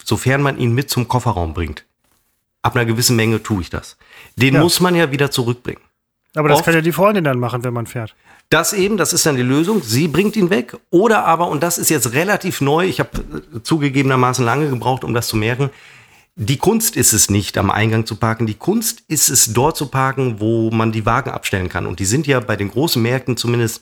[0.04, 1.86] sofern man ihn mit zum Kofferraum bringt.
[2.64, 3.98] Ab einer gewissen Menge tue ich das.
[4.36, 4.62] Den Ja.
[4.62, 5.82] muss man ja wieder zurückbringen.
[6.36, 8.14] aber das Oft- kann ja die Freundin dann machen, wenn man fährt.
[8.50, 9.82] Das eben, das ist dann die Lösung.
[9.82, 10.76] Sie bringt ihn weg.
[10.90, 13.10] Oder aber, und das ist jetzt relativ neu, ich habe
[13.64, 15.70] zugegebenermaßen lange gebraucht, um das zu merken,
[16.36, 18.46] die Kunst ist es nicht, am Eingang zu parken.
[18.46, 21.86] Die Kunst ist es, dort zu parken, wo man die Wagen abstellen kann.
[21.86, 23.82] Und die sind ja bei den großen Märkten zumindest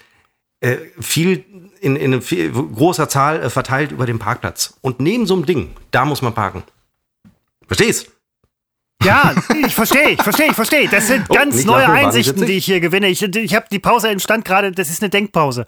[0.61, 1.43] äh, viel
[1.81, 4.75] in, in viel, großer Zahl äh, verteilt über den Parkplatz.
[4.81, 6.63] Und neben so einem Ding, da muss man parken.
[7.67, 8.11] Verstehst?
[9.03, 9.33] Ja,
[9.65, 10.87] ich verstehe, ich verstehe, ich verstehe.
[10.87, 13.07] Das sind Oh, ganz nicht neue Einsichten, die ich hier gewinne.
[13.07, 15.65] Ich, ich habe die Pause entstand gerade, das ist eine Denkpause.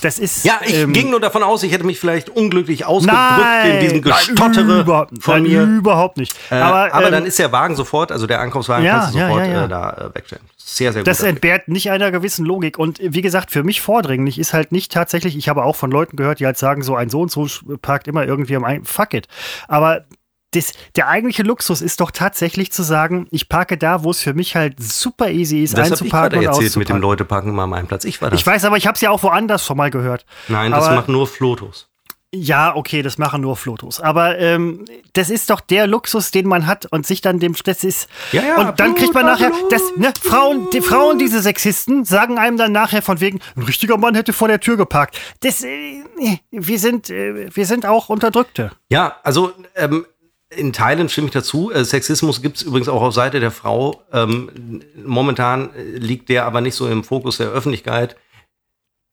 [0.00, 0.44] Das ist.
[0.44, 3.80] Ja, ich ähm, ging nur davon aus, ich hätte mich vielleicht unglücklich ausgedrückt nein, in
[3.80, 5.62] diesem Gestottere überhaupt, von mir.
[5.62, 6.34] Überhaupt nicht.
[6.50, 9.18] Äh, aber aber, ähm, dann ist der Wagen sofort, also der Einkaufswagen Ja, kannst du
[9.18, 9.64] sofort ja, ja.
[9.64, 10.44] Äh, da äh, wegstellen.
[10.56, 11.08] Sehr, sehr gut.
[11.08, 12.78] Das entbehrt nicht einer gewissen Logik.
[12.78, 16.16] Und wie gesagt, für mich vordringlich ist halt nicht tatsächlich, ich habe auch von Leuten
[16.16, 17.46] gehört, die halt sagen, so ein so und so
[17.82, 19.26] parkt immer irgendwie am Ein Fuck it.
[19.66, 20.04] Aber
[20.52, 24.34] das, der eigentliche Luxus ist doch tatsächlich zu sagen, ich parke da, wo es für
[24.34, 26.96] mich halt super easy ist, das ich einzuparken gerade und erzählt mit dem.
[26.98, 28.04] Leute parken immer an meinem Platz.
[28.04, 28.40] Ich war das.
[28.40, 30.26] Ich weiß, aber ich habe es ja auch woanders schon mal gehört.
[30.48, 31.86] Nein, das aber- macht nur Flotos.
[32.32, 34.00] Ja, okay, das machen nur Flotos.
[34.00, 34.84] Aber ähm,
[35.14, 38.08] das ist doch der Luxus, den man hat und sich dann dem das ist.
[38.30, 39.72] Ja, ja, und dann kriegt man Blut, nachher, Blut.
[39.72, 43.96] das, ne, Frauen, die Frauen, diese Sexisten, sagen einem dann nachher von wegen, ein richtiger
[43.96, 45.18] Mann hätte vor der Tür geparkt.
[45.40, 46.04] Das, äh,
[46.52, 48.70] wir sind, äh, wir sind auch Unterdrückte.
[48.90, 50.06] Ja, also ähm,
[50.50, 51.70] in Teilen stimme ich dazu.
[51.70, 54.02] Äh, Sexismus gibt es übrigens auch auf Seite der Frau.
[54.12, 58.16] Ähm, momentan äh, liegt der aber nicht so im Fokus der Öffentlichkeit.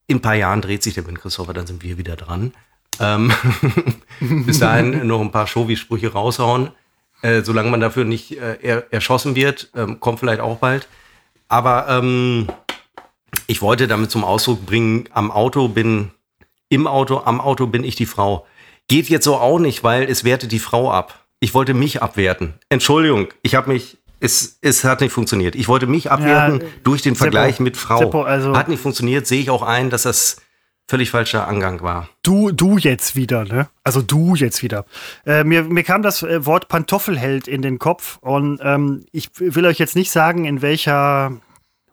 [0.08, 2.54] In ein paar Jahren dreht sich der Wind, Christopher, dann sind wir wieder dran.
[3.00, 3.32] Ähm,
[4.20, 6.72] bis dahin noch ein paar Showy-Sprüche raushauen.
[7.22, 10.88] Äh, solange man dafür nicht äh, er, erschossen wird, ähm, kommt vielleicht auch bald.
[11.48, 12.48] Aber ähm,
[13.48, 16.12] ich wollte damit zum Ausdruck bringen, am Auto bin,
[16.70, 18.46] im Auto, am Auto bin ich die Frau.
[18.88, 21.27] Geht jetzt so auch nicht, weil es wertet die Frau ab.
[21.40, 22.54] Ich wollte mich abwerten.
[22.70, 25.56] Entschuldigung, ich habe mich, es, es hat nicht funktioniert.
[25.56, 28.00] Ich wollte mich abwerten äh, durch den Seppo, Vergleich mit Frau.
[28.00, 30.42] Seppo, also- hat nicht funktioniert, sehe ich auch ein, dass das
[30.90, 32.10] völlig falscher Angang war.
[32.24, 33.70] Du, du jetzt wieder, ne?
[33.84, 34.86] Also du jetzt wieder.
[35.26, 39.66] Äh, mir, mir kam das äh, Wort Pantoffelheld in den Kopf und ähm, ich will
[39.66, 41.34] euch jetzt nicht sagen, in welcher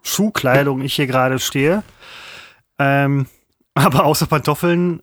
[0.03, 1.82] Schuhkleidung ich hier gerade stehe.
[2.78, 3.26] Ähm,
[3.74, 5.03] aber außer Pantoffeln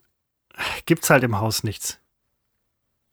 [0.86, 2.00] gibt's halt im Haus nichts.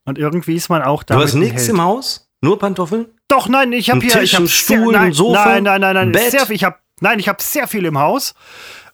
[0.08, 1.16] Und irgendwie ist man auch da.
[1.16, 2.30] du hast nichts im Haus?
[2.40, 3.06] Nur Pantoffeln?
[3.28, 4.10] Doch, nein, ich habe hier.
[4.12, 6.08] Tisch, ich hab ein sehr, Stuhl, nein, ein Sofa, Nein, nein, nein, nein.
[6.08, 6.30] ein Bett?
[6.30, 8.34] Sehr, ich hab, nein, ich habe sehr viel im Haus.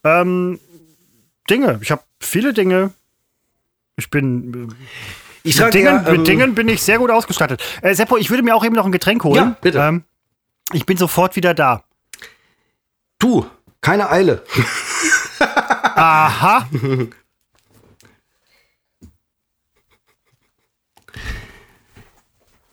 [0.02, 0.58] Ähm,
[1.48, 1.78] Dinge.
[1.82, 2.90] Ich habe viele Dinge.
[3.96, 4.72] Ich bin.
[4.72, 4.74] äh,
[5.44, 7.62] Ich Mit Dingen, ja, ähm, mit Dingen bin ich sehr gut ausgestattet.
[7.80, 9.36] Äh, Seppo, ich würde mir auch eben noch ein Getränk holen.
[9.36, 9.78] Ja, bitte.
[9.78, 10.02] Ähm,
[10.72, 11.84] ich bin sofort wieder da.
[13.20, 13.46] du,
[13.80, 14.42] keine Eile.
[15.94, 16.66] Aha.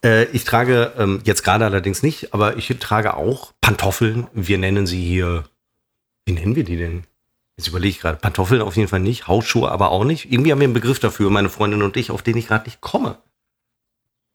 [0.03, 4.27] Äh, ich trage ähm, jetzt gerade allerdings nicht, aber ich trage auch Pantoffeln.
[4.33, 5.45] Wir nennen sie hier,
[6.25, 7.03] wie nennen wir die denn?
[7.57, 8.17] Jetzt überlege ich gerade.
[8.17, 10.31] Pantoffeln auf jeden Fall nicht, Hausschuhe aber auch nicht.
[10.31, 12.81] Irgendwie haben wir einen Begriff dafür, meine Freundin und ich, auf den ich gerade nicht
[12.81, 13.17] komme.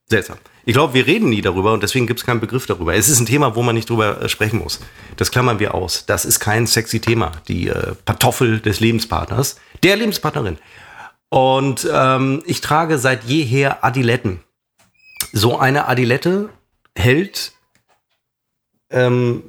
[0.08, 0.38] Seltsam.
[0.64, 2.94] Ich glaube, wir reden nie darüber und deswegen gibt es keinen Begriff darüber.
[2.94, 4.78] Es ist ein Thema, wo man nicht drüber äh, sprechen muss.
[5.16, 6.06] Das klammern wir aus.
[6.06, 7.32] Das ist kein sexy Thema.
[7.48, 10.58] Die äh, Pantoffel des Lebenspartners, der Lebenspartnerin.
[11.28, 14.40] Und ähm, ich trage seit jeher Adiletten.
[15.32, 16.48] So eine Adilette
[16.94, 17.52] hält.
[18.90, 19.42] Ähm,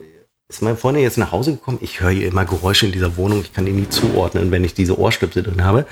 [0.50, 1.80] ist meine Freundin jetzt nach Hause gekommen?
[1.82, 3.42] Ich höre hier immer Geräusche in dieser Wohnung.
[3.42, 5.86] Ich kann die nie zuordnen, wenn ich diese Ohrstöpsel drin habe.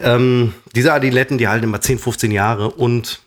[0.00, 3.20] Ähm, diese Adiletten, die halten immer 10, 15 Jahre und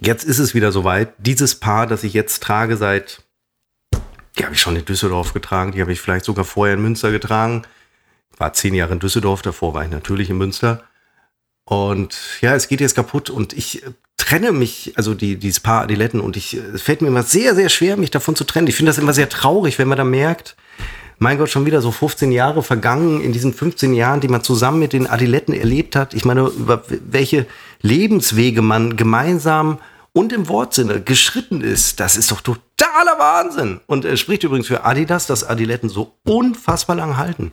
[0.00, 1.12] jetzt ist es wieder soweit.
[1.18, 3.22] Dieses Paar, das ich jetzt trage seit,
[4.38, 7.10] die habe ich schon in Düsseldorf getragen, die habe ich vielleicht sogar vorher in Münster
[7.10, 7.62] getragen.
[8.38, 10.84] war zehn Jahre in Düsseldorf, davor war ich natürlich in Münster.
[11.64, 13.84] Und ja, es geht jetzt kaputt und ich
[14.30, 17.68] trenne mich, also die, dieses Paar Adiletten und ich, es fällt mir immer sehr, sehr
[17.68, 18.68] schwer, mich davon zu trennen.
[18.68, 20.56] Ich finde das immer sehr traurig, wenn man da merkt,
[21.18, 24.78] mein Gott, schon wieder so 15 Jahre vergangen in diesen 15 Jahren, die man zusammen
[24.78, 26.14] mit den Adiletten erlebt hat.
[26.14, 27.46] Ich meine, über welche
[27.82, 29.80] Lebenswege man gemeinsam
[30.12, 33.80] und im Wortsinne geschritten ist, das ist doch totaler Wahnsinn.
[33.86, 37.52] Und es spricht übrigens für Adidas, dass Adiletten so unfassbar lang halten.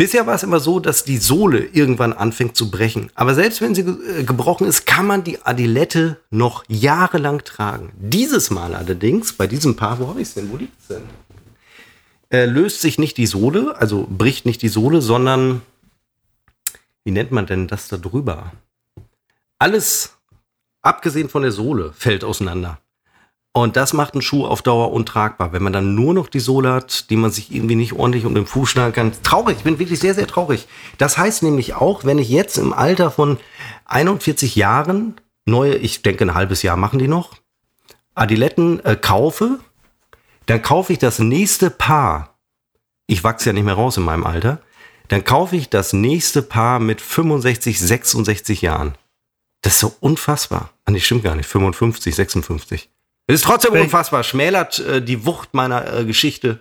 [0.00, 3.10] Bisher war es immer so, dass die Sohle irgendwann anfängt zu brechen.
[3.14, 7.92] Aber selbst wenn sie äh, gebrochen ist, kann man die Adilette noch jahrelang tragen.
[7.98, 10.50] Dieses Mal allerdings, bei diesem Paar, wo habe ich es denn?
[10.50, 11.02] Wo liegt es denn?
[12.30, 15.60] Äh, löst sich nicht die Sohle, also bricht nicht die Sohle, sondern
[17.04, 18.52] wie nennt man denn das da drüber?
[19.58, 20.14] Alles
[20.80, 22.80] abgesehen von der Sohle, fällt auseinander.
[23.52, 25.52] Und das macht einen Schuh auf Dauer untragbar.
[25.52, 28.34] Wenn man dann nur noch die Sohle hat, die man sich irgendwie nicht ordentlich um
[28.34, 29.12] den Fuß schnallen kann.
[29.24, 30.68] Traurig, ich bin wirklich sehr, sehr traurig.
[30.98, 33.38] Das heißt nämlich auch, wenn ich jetzt im Alter von
[33.86, 37.34] 41 Jahren neue, ich denke ein halbes Jahr machen die noch,
[38.14, 39.58] Adiletten äh, kaufe,
[40.46, 42.38] dann kaufe ich das nächste Paar.
[43.06, 44.60] Ich wachse ja nicht mehr raus in meinem Alter.
[45.08, 48.96] Dann kaufe ich das nächste Paar mit 65, 66 Jahren.
[49.62, 50.70] Das ist so unfassbar.
[50.84, 51.46] Ah, nee, stimmt gar nicht.
[51.46, 52.90] 55, 56.
[53.30, 54.24] Es ist trotzdem Wel unfassbar.
[54.24, 56.60] Schmälert äh, die Wucht meiner äh, Geschichte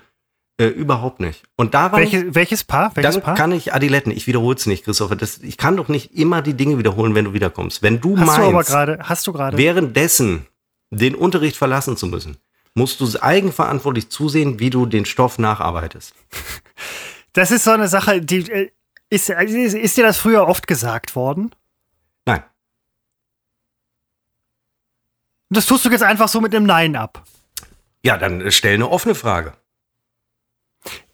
[0.59, 1.43] äh, überhaupt nicht.
[1.55, 2.91] Und daran, Welche, welches Paar?
[2.95, 3.35] Welches dann Paar?
[3.35, 4.11] kann ich Adiletten.
[4.11, 5.15] Ich wiederhole es nicht, Christopher.
[5.15, 7.81] Das, ich kann doch nicht immer die Dinge wiederholen, wenn du wiederkommst.
[7.81, 9.57] Wenn du hast meinst, du aber gerade, hast du gerade?
[9.57, 10.45] währenddessen
[10.91, 12.37] den Unterricht verlassen zu müssen,
[12.73, 16.13] musst du eigenverantwortlich zusehen, wie du den Stoff nacharbeitest.
[17.33, 18.71] Das ist so eine Sache, die äh,
[19.09, 21.51] ist, ist, ist dir das früher oft gesagt worden?
[22.25, 22.43] Nein.
[25.49, 27.23] Und das tust du jetzt einfach so mit einem Nein ab.
[28.03, 29.53] Ja, dann äh, stell eine offene Frage.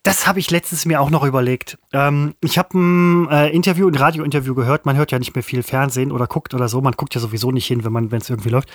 [0.04, 1.80] Das habe ich letztens mir auch noch überlegt.
[1.92, 4.86] Ähm, ich habe ein äh, Interview, ein Radiointerview gehört.
[4.86, 6.80] Man hört ja nicht mehr viel Fernsehen oder guckt oder so.
[6.82, 8.70] Man guckt ja sowieso nicht hin, wenn man, wenn es irgendwie läuft.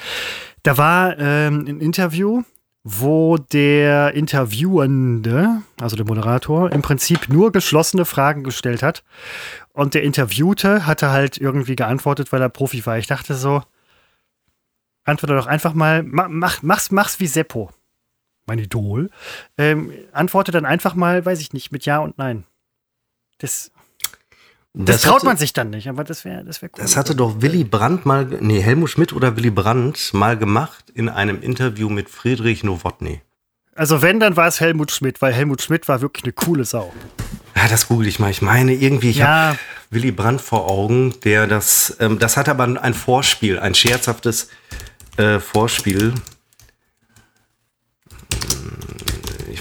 [0.64, 2.42] Da war ähm, ein Interview,
[2.82, 9.04] wo der Interviewende, also der Moderator, im Prinzip nur geschlossene Fragen gestellt hat.
[9.72, 12.98] Und der Interviewte hatte halt irgendwie geantwortet, weil er Profi war.
[12.98, 13.62] Ich dachte so,
[15.10, 17.70] antworte doch einfach mal, mach, mach's, mach's wie Seppo
[18.50, 19.10] mein Idol,
[19.58, 22.44] ähm, antworte dann einfach mal, weiß ich nicht, mit Ja und Nein.
[23.38, 23.70] Das,
[24.74, 26.82] das, das traut hatte, man sich dann nicht, aber das wäre das wär cool.
[26.82, 31.08] Das hatte doch Willy Brandt mal, nee, Helmut Schmidt oder Willy Brandt mal gemacht in
[31.08, 33.22] einem Interview mit Friedrich Nowotny.
[33.74, 36.92] Also wenn, dann war es Helmut Schmidt, weil Helmut Schmidt war wirklich eine coole Sau.
[37.54, 38.30] Ja, das google ich mal.
[38.30, 39.26] Ich meine irgendwie, ich ja.
[39.26, 39.58] habe
[39.90, 44.48] Willy Brandt vor Augen, der das, ähm, das hat aber ein Vorspiel, ein scherzhaftes
[45.16, 46.14] äh, Vorspiel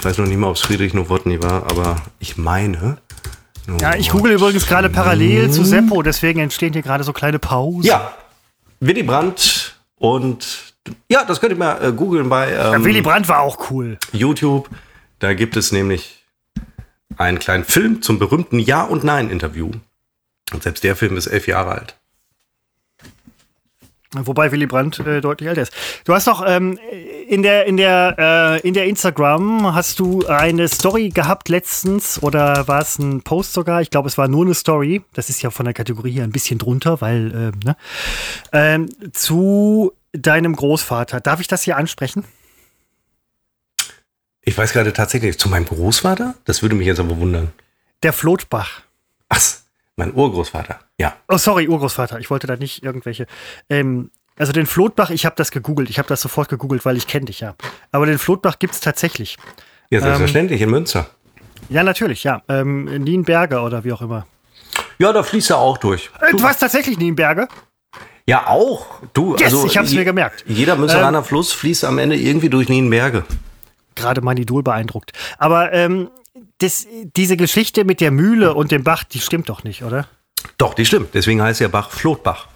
[0.00, 2.96] Ich weiß noch nicht mal, ob es Friedrich Nowotny war, aber ich meine.
[3.80, 7.86] Ja, ich google übrigens gerade parallel zu Seppo, deswegen entstehen hier gerade so kleine Pausen.
[7.86, 8.14] Ja,
[8.80, 10.74] Willy Brandt und
[11.10, 13.98] ja, das könnt ihr mal äh, googeln bei ähm, ja, Willy Brandt war auch cool.
[14.12, 14.70] YouTube.
[15.18, 16.24] Da gibt es nämlich
[17.18, 19.70] einen kleinen Film zum berühmten Ja- und Nein-Interview.
[20.54, 21.99] Und selbst der Film ist elf Jahre alt.
[24.12, 25.72] Wobei Willy Brandt äh, deutlich älter ist.
[26.04, 26.80] Du hast doch ähm,
[27.28, 32.66] in der in der äh, in der Instagram hast du eine Story gehabt letztens oder
[32.66, 33.82] war es ein Post sogar?
[33.82, 35.02] Ich glaube, es war nur eine Story.
[35.12, 37.76] Das ist ja von der Kategorie hier ein bisschen drunter, weil äh, ne?
[38.52, 41.20] ähm, zu deinem Großvater.
[41.20, 42.24] Darf ich das hier ansprechen?
[44.42, 46.34] Ich weiß gerade tatsächlich zu meinem Großvater.
[46.44, 47.52] Das würde mich jetzt aber wundern.
[48.02, 48.82] Der Flotbach.
[49.28, 49.40] Ach,
[50.00, 51.14] mein Urgroßvater, ja.
[51.28, 52.18] Oh, sorry, Urgroßvater.
[52.20, 53.26] Ich wollte da nicht irgendwelche.
[53.68, 55.90] Ähm, also den Flotbach, ich habe das gegoogelt.
[55.90, 57.54] Ich habe das sofort gegoogelt, weil ich kenne dich ja.
[57.92, 59.36] Aber den Flotbach gibt es tatsächlich.
[59.90, 61.10] Ja, selbstverständlich, ähm, in Münster.
[61.68, 62.42] Ja, natürlich, ja.
[62.48, 64.26] Ähm, Nienberge oder wie auch immer.
[64.98, 66.10] Ja, da fließt er auch durch.
[66.20, 67.46] Äh, du warst tatsächlich Nienberge?
[68.24, 68.86] Ja, auch.
[69.12, 70.44] Du, yes, also, ich habe es mir gemerkt.
[70.46, 73.24] Jeder Münsteraner ähm, Fluss fließt am Ende irgendwie durch Nienberge.
[73.96, 75.12] Gerade mein Idol beeindruckt.
[75.36, 76.08] Aber ähm,
[76.60, 76.86] das,
[77.16, 80.08] diese Geschichte mit der Mühle und dem Bach, die stimmt doch nicht, oder?
[80.58, 81.14] Doch, die stimmt.
[81.14, 82.48] Deswegen heißt der Bach Flotbach.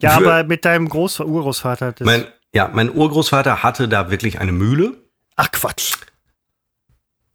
[0.00, 1.94] Ja, Für, aber mit deinem Groß Urgroßvater.
[2.00, 4.94] Mein, ja, mein Urgroßvater hatte da wirklich eine Mühle.
[5.36, 5.94] Ach Quatsch.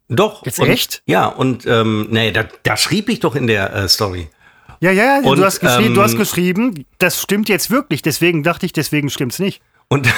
[0.08, 0.44] Doch.
[0.44, 1.02] Jetzt und, echt?
[1.06, 4.28] Ja, und ähm, nee, da, da schrieb ich doch in der äh, Story.
[4.80, 8.02] Ja, ja, und, du, hast geschrieben, ähm, du hast geschrieben, das stimmt jetzt wirklich.
[8.02, 9.62] Deswegen dachte ich, deswegen stimmt's nicht.
[9.88, 10.08] Und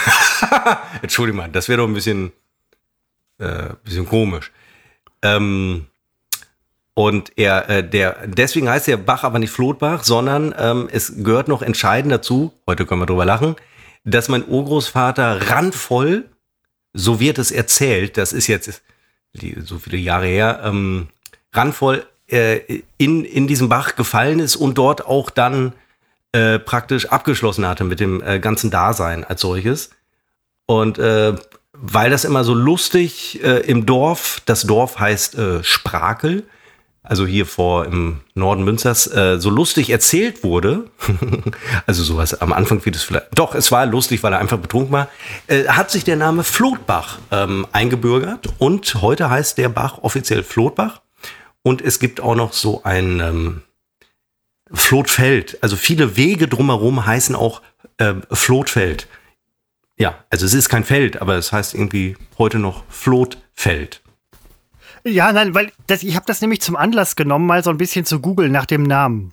[1.02, 2.32] Entschuldigung mal, das wäre doch ein bisschen,
[3.38, 4.52] äh, bisschen komisch.
[5.22, 5.86] Ähm,
[6.94, 11.48] und er, äh, der, deswegen heißt der Bach aber nicht Flotbach, sondern ähm, es gehört
[11.48, 13.56] noch entscheidend dazu, heute können wir drüber lachen,
[14.04, 16.28] dass mein Urgroßvater randvoll,
[16.92, 18.82] so wird es erzählt, das ist jetzt
[19.64, 21.08] so viele Jahre her, ähm,
[21.54, 25.72] randvoll äh, in, in diesem Bach gefallen ist und dort auch dann
[26.32, 29.90] äh, praktisch abgeschlossen hatte mit dem äh, ganzen Dasein als solches.
[30.66, 31.34] Und äh,
[31.72, 36.44] weil das immer so lustig äh, im Dorf, das Dorf heißt äh, Sprakel,
[37.02, 40.84] also hier vor im Norden Münsters, äh, so lustig erzählt wurde,
[41.86, 44.92] also sowas am Anfang wird es vielleicht, doch, es war lustig, weil er einfach betrunken
[44.92, 45.08] war,
[45.48, 51.00] äh, hat sich der Name Flotbach ähm, eingebürgert und heute heißt der Bach offiziell Flotbach
[51.62, 53.62] und es gibt auch noch so ein ähm,
[54.72, 57.62] Flotfeld, also viele Wege drumherum heißen auch
[57.98, 59.08] äh, Flotfeld.
[60.02, 64.02] Ja, also es ist kein Feld, aber es heißt irgendwie heute noch Flotfeld.
[65.04, 68.04] Ja, nein, weil das, ich habe das nämlich zum Anlass genommen, mal so ein bisschen
[68.04, 69.32] zu googeln nach dem Namen.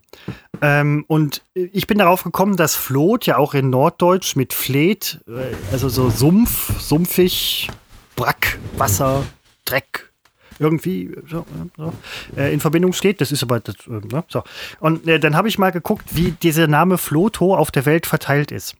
[0.61, 5.55] Ähm, und ich bin darauf gekommen, dass Flot ja auch in Norddeutsch mit Fleet, äh,
[5.71, 7.71] also so Sumpf, sumpfig,
[8.15, 9.23] Brack, Wasser,
[9.65, 10.11] Dreck,
[10.59, 11.47] irgendwie so,
[11.77, 11.93] so,
[12.37, 13.21] äh, in Verbindung steht.
[13.21, 14.43] Das ist aber das, äh, ne, so.
[14.79, 18.51] Und äh, dann habe ich mal geguckt, wie dieser Name Floto auf der Welt verteilt
[18.51, 18.75] ist.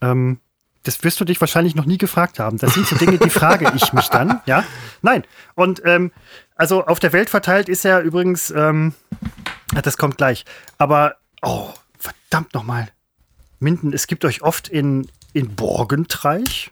[0.00, 0.40] Ähm,
[0.82, 2.58] das wirst du dich wahrscheinlich noch nie gefragt haben.
[2.58, 4.64] Das sind so Dinge, die frage ich mich dann, ja?
[5.02, 5.24] Nein.
[5.54, 6.10] Und ähm,
[6.56, 8.94] also auf der Welt verteilt ist er übrigens, ähm,
[9.82, 10.44] das kommt gleich.
[10.78, 12.88] Aber, oh, verdammt nochmal.
[13.58, 16.70] Minden, es gibt euch oft in, in Borgentreich.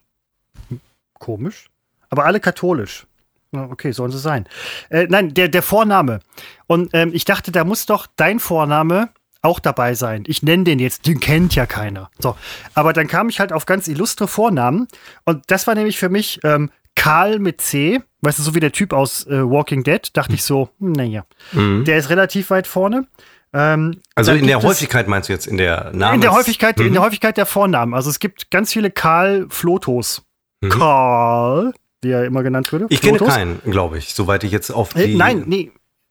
[1.18, 1.68] Komisch.
[2.08, 3.06] Aber alle katholisch.
[3.52, 4.46] Okay, sollen sie sein.
[4.90, 6.20] Äh, nein, der, der Vorname.
[6.66, 9.10] Und ähm, ich dachte, da muss doch dein Vorname
[9.42, 10.24] auch dabei sein.
[10.26, 12.10] Ich nenne den jetzt, den kennt ja keiner.
[12.18, 12.36] So,
[12.74, 14.88] aber dann kam ich halt auf ganz illustre Vornamen
[15.24, 18.72] und das war nämlich für mich ähm, Karl mit C, weißt du, so wie der
[18.72, 21.84] Typ aus äh, Walking Dead, dachte ich so, hm, naja, mhm.
[21.84, 23.06] der ist relativ weit vorne.
[23.52, 26.16] Ähm, also in der Häufigkeit meinst du jetzt in der Namen?
[26.16, 26.88] In der Häufigkeit, mhm.
[26.88, 27.94] in der Häufigkeit der Vornamen.
[27.94, 30.22] Also es gibt ganz viele Karl Flotos.
[30.60, 30.68] Mhm.
[30.70, 31.72] Karl,
[32.02, 32.86] wie er immer genannt würde.
[32.88, 33.28] Ich Flotos.
[33.28, 35.14] kenne keinen, glaube ich, soweit ich jetzt auf äh, die.
[35.14, 35.70] Äh, nein, nee,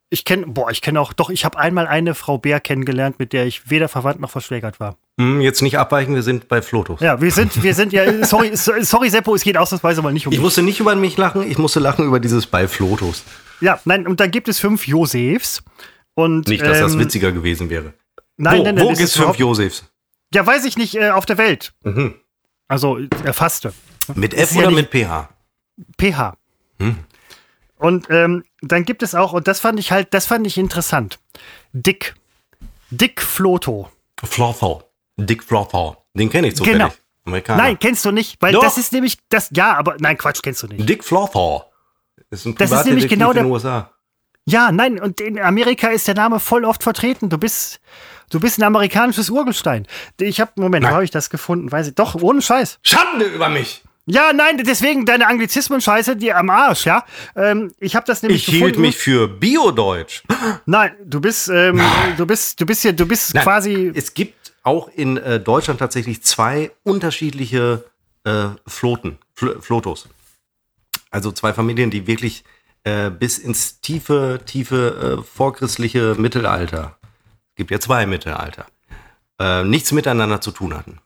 [0.09, 3.33] ich kenne, boah, ich kenne auch, doch, ich habe einmal eine Frau Bär kennengelernt, mit
[3.33, 4.97] der ich weder verwandt noch verschwägert war.
[5.19, 7.01] Hm, jetzt nicht abweichen, wir sind bei Flotos.
[7.01, 10.33] Ja, wir sind, wir sind ja, sorry, sorry Seppo, es geht ausnahmsweise mal nicht um
[10.33, 10.43] Ich mich.
[10.43, 13.23] musste nicht über mich lachen, ich musste lachen über dieses bei Flotos.
[13.59, 15.63] Ja, nein, und dann gibt es fünf Josefs.
[16.13, 17.93] Und, nicht, dass ähm, das witziger gewesen wäre.
[18.37, 18.85] Nein, wo, nein, nein.
[18.85, 19.83] Wo gibt es fünf Josefs?
[20.33, 21.73] Ja, weiß ich nicht, äh, auf der Welt.
[21.83, 22.15] Mhm.
[22.67, 23.73] Also, erfasste.
[24.15, 25.29] Mit F oder ja mit PH?
[25.97, 26.37] PH.
[26.79, 26.97] Hm.
[27.77, 31.19] Und ähm, dann gibt es auch, und das fand ich halt, das fand ich interessant.
[31.73, 32.15] Dick.
[32.89, 33.89] Dick Floto.
[34.23, 34.83] Flotho.
[35.17, 35.97] Dick Flotho.
[36.13, 36.79] Den kenne ich zufällig.
[36.79, 36.93] Genau.
[37.25, 37.63] Amerikaner.
[37.63, 38.61] Nein, kennst du nicht, weil Doch.
[38.61, 40.87] das ist nämlich das, ja, aber nein, Quatsch, kennst du nicht.
[40.87, 41.65] Dick Flotho.
[42.29, 43.45] Ist ein das ist nämlich genau der.
[43.45, 43.91] USA.
[44.45, 47.29] Ja, nein, und in Amerika ist der Name voll oft vertreten.
[47.29, 47.81] Du bist,
[48.29, 49.85] du bist ein amerikanisches Urgestein.
[50.19, 51.69] Ich habe, Moment, wo habe ich das gefunden?
[51.71, 51.95] Weiß ich.
[51.95, 52.79] Doch, ohne Scheiß.
[52.81, 53.83] Schande über mich.
[54.09, 57.03] Ja, nein, deswegen deine Anglizismen-Scheiße, die am Arsch, ja.
[57.35, 58.47] Ähm, ich habe das nämlich.
[58.47, 60.23] Ich hielt mich für Biodeutsch.
[60.65, 61.81] Nein, du bist, ähm,
[62.15, 63.91] du bist, du bist hier, du bist nein, quasi.
[63.93, 67.83] Es gibt auch in äh, Deutschland tatsächlich zwei unterschiedliche
[68.23, 70.07] äh, Floten, Fl Flotos.
[71.11, 72.45] Also zwei Familien, die wirklich
[72.85, 76.97] äh, bis ins tiefe, tiefe äh, vorchristliche Mittelalter.
[77.49, 78.67] Es gibt ja zwei Mittelalter.
[79.37, 80.99] Äh, nichts miteinander zu tun hatten.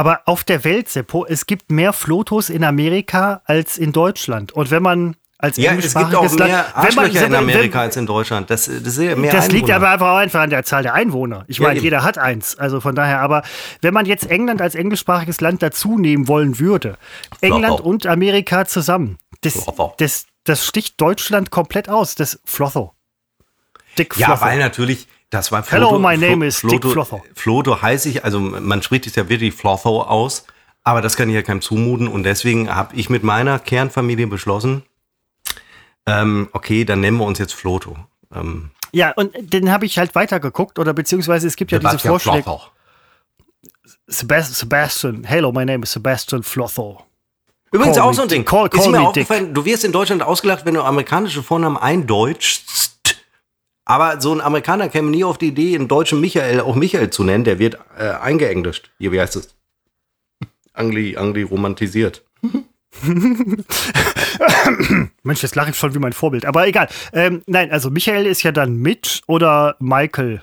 [0.00, 4.50] Aber auf der Welt, Seppo, es gibt mehr Flotos in Amerika als in Deutschland.
[4.50, 8.06] Und wenn man als ja, es gibt auch mehr Arschlöcher in Amerika wenn, als in
[8.06, 8.48] Deutschland.
[8.48, 11.44] Das, das, mehr das liegt aber einfach, einfach an der Zahl der Einwohner.
[11.48, 12.58] Ich meine, ja, jeder hat eins.
[12.58, 13.42] Also von daher, aber
[13.82, 16.96] wenn man jetzt England als englischsprachiges Land dazu nehmen wollen würde,
[17.42, 19.66] England und Amerika zusammen, das,
[19.98, 22.14] das, das sticht Deutschland komplett aus.
[22.14, 22.94] Das Flotho.
[23.98, 24.32] Dick Flotho.
[24.32, 27.22] Ja, weil natürlich das war Floto, Hello, my name is Floto, Dick Flotho.
[27.34, 30.44] Floto heiße ich, also man spricht es ja wirklich Flotho aus,
[30.82, 34.82] aber das kann ich ja keinem zumuten und deswegen habe ich mit meiner Kernfamilie beschlossen,
[36.06, 37.96] ähm, okay, dann nennen wir uns jetzt Floto.
[38.34, 42.58] Ähm, ja, und den habe ich halt weitergeguckt oder beziehungsweise es gibt ja diese Vorschläge.
[44.08, 47.04] Sebastian, hello, my name is Sebastian Flotho.
[47.70, 48.44] Übrigens call auch so ein Ding.
[48.44, 52.89] Call, call ist mir aufgefallen, du wirst in Deutschland ausgelacht, wenn du amerikanische Vornamen eindeutschst
[53.84, 57.24] aber so ein Amerikaner käme nie auf die Idee, einen deutschen Michael auch Michael zu
[57.24, 57.44] nennen.
[57.44, 58.90] Der wird äh, eingeenglischt.
[58.98, 59.56] Hier, wie heißt es?
[60.72, 62.24] Angli, Angli romantisiert.
[65.22, 66.44] Mensch, jetzt lache ich schon wie mein Vorbild.
[66.46, 66.88] Aber egal.
[67.12, 70.42] Ähm, nein, also Michael ist ja dann Mitch oder Michael.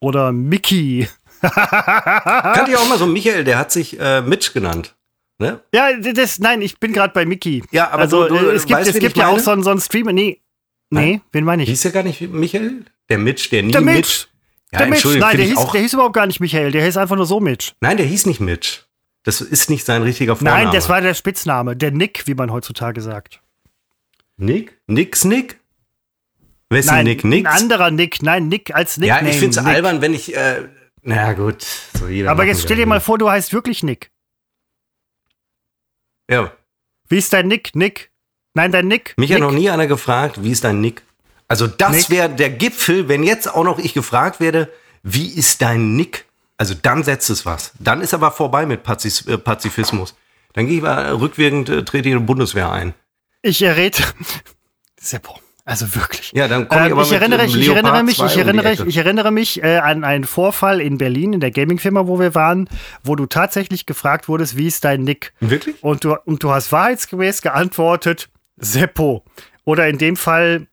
[0.00, 1.08] Oder Mickey.
[1.40, 4.96] Kannte ich auch mal so Michael, der hat sich äh, Mitch genannt.
[5.38, 5.60] Ne?
[5.72, 7.62] Ja, das, nein, ich bin gerade bei Mickey.
[7.70, 9.80] Ja, aber also, du, du, es gibt, weißt, es gibt ja auch so, so einen
[9.80, 10.12] Streamer.
[10.12, 10.42] Nee,
[10.90, 11.68] Nee, wen meine ich?
[11.68, 12.84] Hieß ja gar nicht Michael?
[13.08, 13.96] Der Mitch, der nie der Mitch.
[13.96, 14.26] Mitch.
[14.72, 17.16] Ja, der Mitch, nein, der hieß, der hieß überhaupt gar nicht Michael, der hieß einfach
[17.16, 17.72] nur so Mitch.
[17.80, 18.82] Nein, der hieß nicht Mitch.
[19.24, 20.64] Das ist nicht sein richtiger Vorname.
[20.64, 23.40] Nein, das war der Spitzname, der Nick, wie man heutzutage sagt.
[24.36, 24.80] Nick?
[24.86, 25.60] Nix Nick?
[26.70, 27.24] Wessen Nein, Nick?
[27.24, 27.46] Nick?
[27.46, 28.22] ein anderer Nick.
[28.22, 29.30] Nein, Nick als Ja, Nickname.
[29.30, 29.74] ich finde es Nick.
[29.74, 30.34] albern, wenn ich.
[30.36, 30.68] Äh,
[31.02, 31.62] na gut.
[31.98, 34.10] So jeder Aber jetzt stell dir mal vor, du heißt wirklich Nick.
[36.30, 36.52] Ja.
[37.08, 37.74] Wie ist dein Nick?
[37.74, 38.09] Nick?
[38.54, 39.14] Nein, dein Nick?
[39.16, 39.40] Mich Nick?
[39.40, 41.02] hat noch nie einer gefragt, wie ist dein Nick?
[41.48, 44.68] Also das wäre der Gipfel, wenn jetzt auch noch ich gefragt werde,
[45.02, 46.26] wie ist dein Nick?
[46.56, 47.72] Also dann setzt es was.
[47.78, 50.14] Dann ist aber vorbei mit Pazis, äh, Pazifismus.
[50.52, 52.94] Dann gehe ich mal rückwirkend, äh, trete ich in die Bundeswehr ein.
[53.42, 54.14] Ich errät.
[55.00, 55.40] Seppo.
[55.64, 56.32] Also wirklich.
[56.34, 58.26] Ja, dann komme ich Ähm, aber ich, mit, erinnere, ähm, ich, ich erinnere mich, 2
[58.26, 58.84] ich um erinnere, Ecke.
[58.86, 62.68] ich erinnere mich äh, an einen Vorfall in Berlin in der Gaming-Firma, wo wir waren,
[63.02, 65.32] wo du tatsächlich gefragt wurdest, wie ist dein Nick?
[65.40, 65.82] Wirklich?
[65.82, 68.28] Und du, und du hast wahrheitsgemäß geantwortet,
[68.60, 69.24] Seppo.
[69.64, 70.66] Oder in dem Fall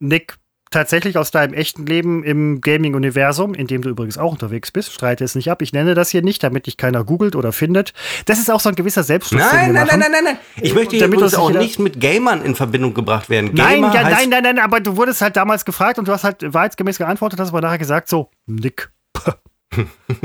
[0.00, 0.36] Nick
[0.70, 4.92] tatsächlich aus deinem echten Leben im Gaming-Universum, in dem du übrigens auch unterwegs bist.
[4.92, 5.62] Streite es nicht ab.
[5.62, 7.94] Ich nenne das hier nicht, damit dich keiner googelt oder findet.
[8.26, 9.40] Das ist auch so ein gewisser Selbstschutz.
[9.40, 10.38] Nein, nein, nein, nein, nein, nein.
[10.60, 13.50] Ich möchte hier Damit auch nicht- mit Gamern in Verbindung gebracht werden.
[13.54, 16.12] Nein, Gamer ja, heißt, nein, nein, nein, aber du wurdest halt damals gefragt und du
[16.12, 18.90] hast halt wahrheitsgemäß geantwortet, hast aber nachher gesagt so, Nick.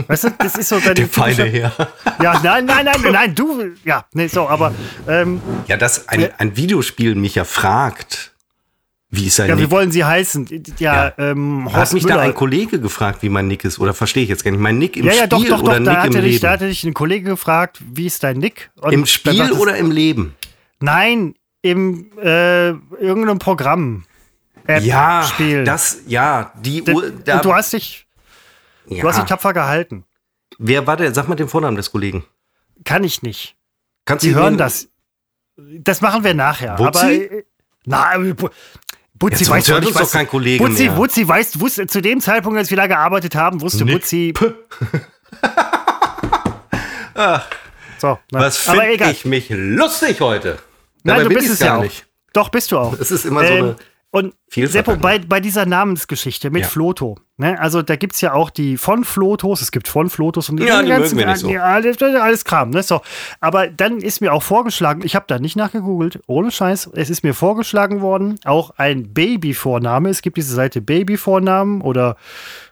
[0.07, 1.71] Weißt du, das ist so dein Der feine Herr.
[2.21, 4.73] Ja, nein, nein, nein, nein, du, ja, nee, so, aber
[5.07, 8.31] ähm, Ja, dass ein, ein Videospiel mich ja fragt,
[9.09, 9.65] wie ist sein ja, Nick?
[9.65, 10.47] wie wollen sie heißen?
[10.79, 11.13] Ja, Ja.
[11.19, 12.15] ähm, Hat Horst mich Müller.
[12.15, 13.77] da ein Kollege gefragt, wie mein Nick ist?
[13.79, 14.59] Oder verstehe ich jetzt gar nicht?
[14.61, 16.39] Mein Nick im ja, ja, Spiel doch, doch, oder doch, da Nick im hatte, dich,
[16.39, 18.71] da hatte dich ein Kollege gefragt, wie ist dein Nick?
[18.81, 20.33] Und Im Spiel sagtest- oder im Leben?
[20.79, 24.05] Nein, im äh, irgendeinem Programm.
[24.65, 25.65] App, Ja, Spiel.
[25.65, 28.02] das, ja, die D- Uhr, da, und du hast dich,
[28.87, 29.01] ja.
[29.01, 30.05] du hast dich tapfer gehalten.
[30.59, 31.13] Wer war der?
[31.13, 32.25] Sag mal den Vornamen des Kollegen.
[32.83, 33.55] Kann ich nicht.
[34.05, 34.87] Kannst Sie hören das.
[35.55, 36.77] Das machen wir nachher.
[36.79, 36.99] Wutzi?
[36.99, 37.43] Aber äh,
[37.85, 38.49] na, äh, Bu-
[39.15, 40.01] Butzi weiß doch nicht, was.
[40.01, 40.93] doch kein Kollege Butzi, mehr.
[40.93, 43.95] Butzi weiß, wusste zu dem Zeitpunkt, als wir da gearbeitet haben, wusste Nick.
[44.01, 44.33] Butzi.
[47.97, 50.57] so, na, Was aber finde ich mich lustig heute?
[51.03, 51.83] Nein, Dabei du bist es ja gar auch.
[51.83, 52.05] nicht.
[52.33, 52.93] Doch, bist du auch.
[52.99, 53.75] Es ist immer so Ähm, eine
[54.15, 56.67] und Seppo, bei, bei dieser Namensgeschichte mit Ja.
[56.67, 57.59] Floto, ne?
[57.59, 60.83] also da gibt es ja auch die von Flotos, es gibt von Flotos und Ja,
[60.83, 61.49] die ganzen- mögen wir nicht so.
[61.59, 62.69] Alles, alles Kram.
[62.69, 62.83] Ne?
[62.83, 63.01] So.
[63.39, 67.23] Aber dann ist mir auch vorgeschlagen, ich habe da nicht nachgegoogelt, ohne Scheiß, es ist
[67.23, 70.09] mir vorgeschlagen worden, auch ein Babyvorname.
[70.09, 72.15] Es gibt diese Seite Babyvornamen oder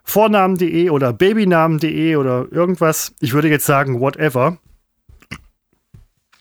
[0.03, 3.15] Vornamen.de oder Babynamen.de oder irgendwas.
[3.19, 4.57] Ich würde jetzt sagen, whatever.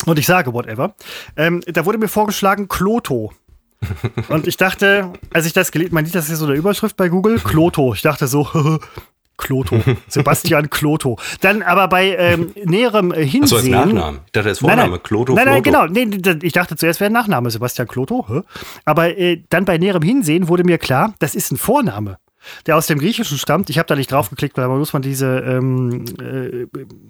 [0.07, 0.95] Und ich sage whatever.
[1.37, 3.33] Ähm, da wurde mir vorgeschlagen Kloto.
[4.29, 7.09] Und ich dachte, als ich das gelesen, man sieht das ist so eine Überschrift bei
[7.09, 7.95] Google, Kloto.
[7.95, 8.47] Ich dachte so,
[9.37, 11.19] Kloto, Sebastian Kloto.
[11.41, 13.43] Dann aber bei ähm, näherem äh, Hinsehen.
[13.45, 14.21] Achso, als Nachname.
[14.27, 14.91] Ich dachte, das ist Nein, Vorname.
[14.93, 15.03] nein.
[15.03, 15.87] Kloto, nein, nein, genau.
[15.87, 16.09] Nee,
[16.43, 18.27] ich dachte zuerst wäre ein Nachname, Sebastian Kloto.
[18.29, 18.43] hä?
[18.85, 22.19] Aber äh, dann bei näherem Hinsehen wurde mir klar, das ist ein Vorname,
[22.67, 23.71] der aus dem Griechischen stammt.
[23.71, 26.67] Ich habe da nicht draufgeklickt, weil da muss man diese, ähm, äh,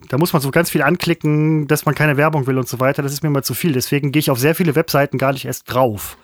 [0.08, 3.02] da muss man so ganz viel anklicken, dass man keine Werbung will und so weiter.
[3.02, 3.72] Das ist mir mal zu viel.
[3.72, 6.16] Deswegen gehe ich auf sehr viele Webseiten gar nicht erst drauf.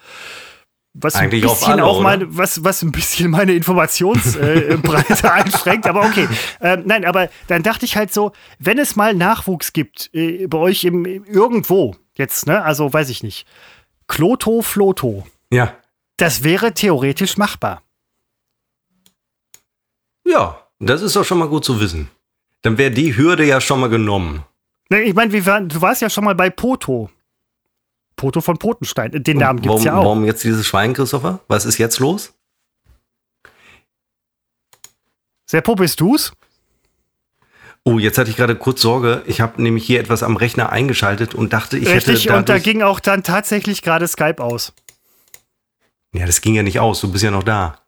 [0.98, 5.86] Was Eigentlich ein bisschen alle, auch meine, was, was ein bisschen meine Informationsbreite äh, einschränkt,
[5.86, 6.26] aber okay.
[6.62, 10.56] Ähm, nein, aber dann dachte ich halt so, wenn es mal Nachwuchs gibt, äh, bei
[10.56, 13.46] euch im, irgendwo, jetzt, ne, also weiß ich nicht,
[14.08, 15.74] Kloto, Floto, Ja.
[16.16, 17.82] das wäre theoretisch machbar.
[20.26, 22.10] Ja, das ist doch schon mal gut zu wissen.
[22.62, 24.42] Dann wäre die Hürde ja schon mal genommen.
[24.88, 27.10] Ich meine, du warst ja schon mal bei Poto.
[28.16, 29.10] Poto von Potenstein.
[29.22, 30.04] Den Namen gibt's warum, ja auch.
[30.04, 31.40] warum jetzt dieses Schwein, Christopher?
[31.48, 32.32] Was ist jetzt los?
[35.46, 36.32] Seppo, bist du's?
[37.84, 39.22] Oh, jetzt hatte ich gerade kurz Sorge.
[39.26, 42.58] Ich habe nämlich hier etwas am Rechner eingeschaltet und dachte, ich Richtig, hätte und da
[42.58, 44.72] ging auch dann tatsächlich gerade Skype aus.
[46.12, 47.00] Ja, das ging ja nicht aus.
[47.00, 47.78] Du bist ja noch da.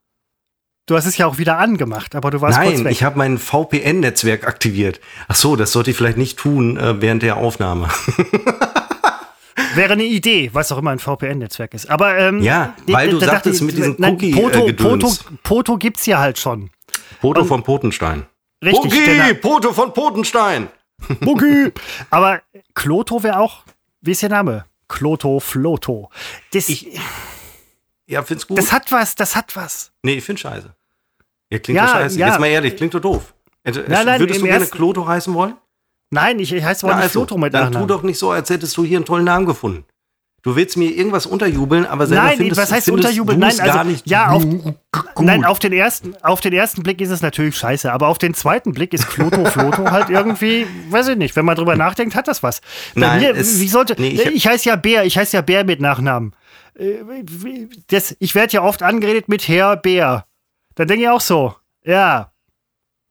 [0.88, 2.92] Du hast es ja auch wieder angemacht, aber du warst kurz Nein, weg.
[2.92, 5.00] ich habe mein VPN-Netzwerk aktiviert.
[5.28, 7.88] Ach so, das sollte ich vielleicht nicht tun äh, während der Aufnahme.
[9.74, 11.90] Wäre eine Idee, was auch immer ein VPN-Netzwerk ist.
[11.90, 15.12] Aber ähm, Ja, weil du da sagtest ich, mit diesem Cookie, Poto, äh, Poto.
[15.42, 16.70] Poto gibt's ja halt schon.
[17.20, 18.26] Poto Und- von Potenstein.
[18.64, 18.92] Richtig.
[19.04, 20.68] Der Poto von Potenstein.
[21.20, 21.70] Boogie.
[22.10, 22.40] Aber
[22.74, 23.62] Kloto wäre auch,
[24.00, 24.64] wie ist der Name?
[24.88, 26.10] Kloto, Floto.
[26.52, 26.98] Das, Ich-
[28.06, 28.56] Ja, find's gut.
[28.58, 29.92] das hat was, das hat was.
[30.02, 30.74] nee, ich find's scheiße.
[31.52, 32.18] Ja, klingt Ja, doch scheiße.
[32.18, 32.28] ja.
[32.28, 33.34] Jetzt mal ehrlich, klingt doch doof.
[33.64, 35.54] Äh, Nein, nein, Würdest du gerne ersten- Kloto heißen wollen?
[36.10, 37.88] Nein, ich, ich heiße Na, nicht Floto mit dann tu Nachnamen.
[37.88, 39.84] doch nicht so, als hättest du hier einen tollen Namen gefunden.
[40.42, 43.38] Du willst mir irgendwas unterjubeln, aber selber Nein, findest, was heißt unterjubeln?
[43.40, 44.44] Nein, also, gar nicht ja, auf,
[45.20, 48.34] nein, auf den ersten, auf den ersten Blick ist es natürlich scheiße, aber auf den
[48.34, 52.28] zweiten Blick ist Kloto, Floto halt irgendwie, weiß ich nicht, wenn man drüber nachdenkt, hat
[52.28, 52.60] das was.
[52.94, 55.40] Bei Nein, mir, es- wie sollte, nee, ich, ich heiße ja Bär, ich heiße ja
[55.42, 56.32] Bär mit Nachnamen.
[56.78, 56.98] Äh,
[57.88, 60.24] Das, ich werde ja oft angeredet mit Herr Bär.
[60.78, 62.30] Dann denke ich auch so, ja,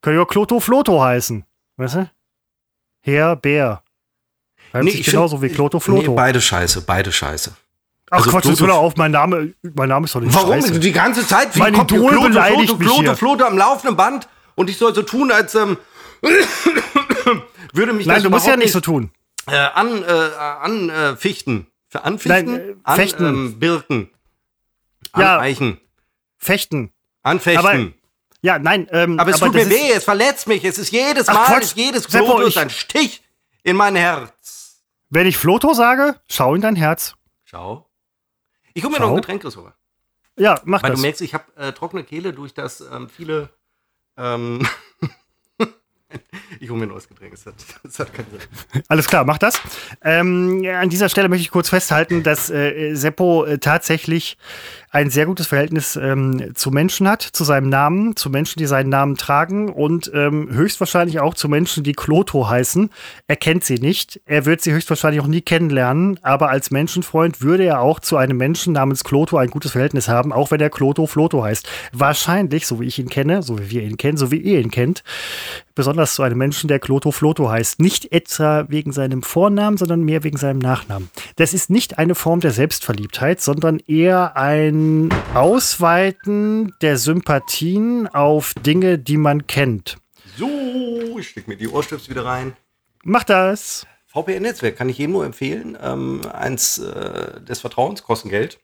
[0.01, 1.45] könnte ja Kloto, Floto heißen,
[1.75, 2.09] weißt du?
[3.01, 3.83] Herr Bär.
[4.73, 6.11] Reimt Nee, sich ich genauso find- wie Kloto, Floto.
[6.11, 7.53] Nee, beide scheiße, beide scheiße.
[8.09, 10.79] Ach Also Quatsch, jetzt hör auf, mein Name, mein Name ist doch nicht Warum Scheiße.
[10.79, 11.53] die ganze Zeit?
[11.55, 13.15] Wie Mein kommt Idol Klote, beleidigt mich Klote, hier.
[13.15, 15.77] Klote am laufenden Band und ich soll so tun, als ähm,
[17.73, 19.11] würde mich Nein, das du musst ja nicht so tun.
[19.47, 20.07] äh, an, äh,
[20.37, 21.15] an äh.
[21.89, 22.51] Für anfichten?
[22.53, 23.25] Nein, äh, an, fechten.
[23.25, 24.09] Ähm, birken.
[25.17, 25.35] Ja.
[25.37, 25.79] Aneichen.
[26.37, 26.91] Fechten.
[27.27, 27.59] Anfechten.
[27.65, 27.91] Aber- Aber,
[28.41, 30.63] Ja, nein, ähm, es tut das mir weh, es verletzt mich.
[30.63, 31.63] Es ist jedes Ach, Mal, Quatsch.
[31.63, 33.23] ist jedes ich- ein Stich
[33.63, 34.81] in mein Herz.
[35.09, 37.15] Wenn ich Floto sage, schau in dein Herz.
[37.45, 37.89] Schau.
[38.73, 39.05] Ich hole mir Schau.
[39.07, 39.73] noch ein Getränk, Christopher.
[40.37, 40.99] Ja, mach Weil das.
[40.99, 43.49] du merkst, ich habe äh, trockene Kehle durch das ähm, viele.
[44.17, 44.67] Ähm,
[46.59, 47.31] ich hole mir ein neues Getränk.
[47.33, 48.83] Das hat, das hat keinen Sinn.
[48.87, 49.59] Alles klar, mach das.
[50.03, 54.37] Ähm, an dieser Stelle möchte ich kurz festhalten, dass äh, Seppo äh, tatsächlich
[54.97, 58.89] ein sehr gutes Verhältnis ähm, zu Menschen hat, zu seinem Namen, zu Menschen, die seinen
[58.89, 62.89] Namen tragen und ähm, höchstwahrscheinlich auch zu Menschen, die Kloto heißen.
[63.27, 64.19] Er kennt sie nicht.
[64.25, 68.37] Er wird sie höchstwahrscheinlich auch nie kennenlernen, aber als Menschenfreund würde er auch zu einem
[68.37, 71.69] Menschen namens Kloto ein gutes Verhältnis haben, auch wenn er Kloto Floto heißt.
[71.91, 74.71] Wahrscheinlich, so wie ich ihn kenne, so wie wir ihn kennen, so wie ihr ihn
[74.71, 75.03] kennt,
[75.75, 77.79] besonders zu einem Menschen, der Kloto Floto heißt.
[77.79, 81.11] Nicht etwa wegen seinem Vornamen, sondern mehr wegen seinem Nachnamen.
[81.35, 84.86] Das ist nicht eine Form der Selbstverliebtheit, sondern eher ein
[85.33, 89.97] Ausweiten der Sympathien auf Dinge, die man kennt.
[90.37, 92.55] So, ich stecke mir die Ohrstöpsel wieder rein.
[93.03, 93.85] Mach das.
[94.07, 95.77] VPN-Netzwerk kann ich jedem nur empfehlen.
[95.81, 98.59] Ähm, eins äh, des Vertrauens, kosten Geld.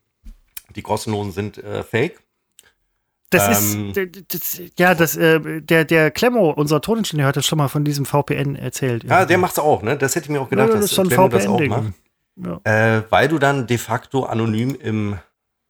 [0.76, 2.20] Die kostenlosen sind äh, fake.
[3.30, 3.94] Das Ähm.
[3.96, 7.84] ist, das, ja, das, äh, der, der Klemmo, unser Toningenieur, hat das schon mal von
[7.84, 9.04] diesem VPN erzählt.
[9.06, 9.98] Ja, der macht's auch, ne?
[9.98, 11.94] Das hätte ich mir auch Ja, gedacht, das dass ist schon Clemmo das auch macht.
[12.36, 12.60] VPN-Ding.
[12.64, 15.20] Äh, weil du dann de facto anonym im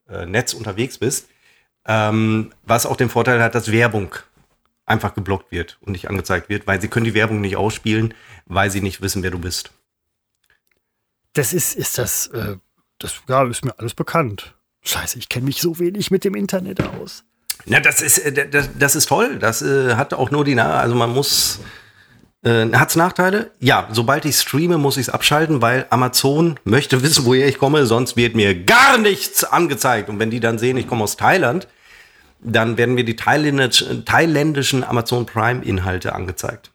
[0.10, 1.30] äh, Netz unterwegs bist.
[1.86, 4.16] Ähm, was auch den Vorteil hat, dass Werbung
[4.86, 8.14] einfach geblockt wird und nicht angezeigt wird, weil sie können die Werbung nicht ausspielen,
[8.46, 9.72] weil sie nicht wissen, wer du bist.
[11.34, 12.58] Das ist, ist das, äh,
[13.00, 14.56] das, ja, ist mir alles bekannt.
[14.84, 17.24] Scheiße, ich kenne mich so wenig mit dem Internet aus.
[17.66, 19.40] Na, das ist, äh, das, das ist toll.
[19.40, 21.60] Das äh, hat auch nur die, Na also man muss,
[22.44, 23.52] äh, hat's Nachteile?
[23.60, 27.86] Ja, sobald ich streame, muss ich es abschalten, weil Amazon möchte wissen, woher ich komme,
[27.86, 30.10] sonst wird mir gar nichts angezeigt.
[30.10, 31.68] Und wenn die dann sehen, ich komme aus Thailand,
[32.42, 36.72] dann werden mir die thailändisch, thailändischen Amazon Prime Inhalte angezeigt.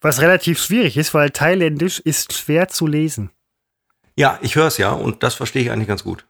[0.00, 3.30] Was relativ schwierig ist, weil Thailändisch ist schwer zu lesen.
[4.16, 6.26] Ja, ich höre es ja und das verstehe ich eigentlich ganz gut.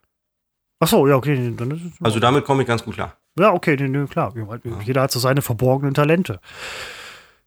[0.79, 1.53] Ach so, ja, okay.
[1.57, 3.17] Es, Also damit komme ich ganz gut klar.
[3.39, 3.77] ja, okay,
[4.07, 4.33] klar.
[4.83, 6.39] Jeder hat so seine verborgenen Talente.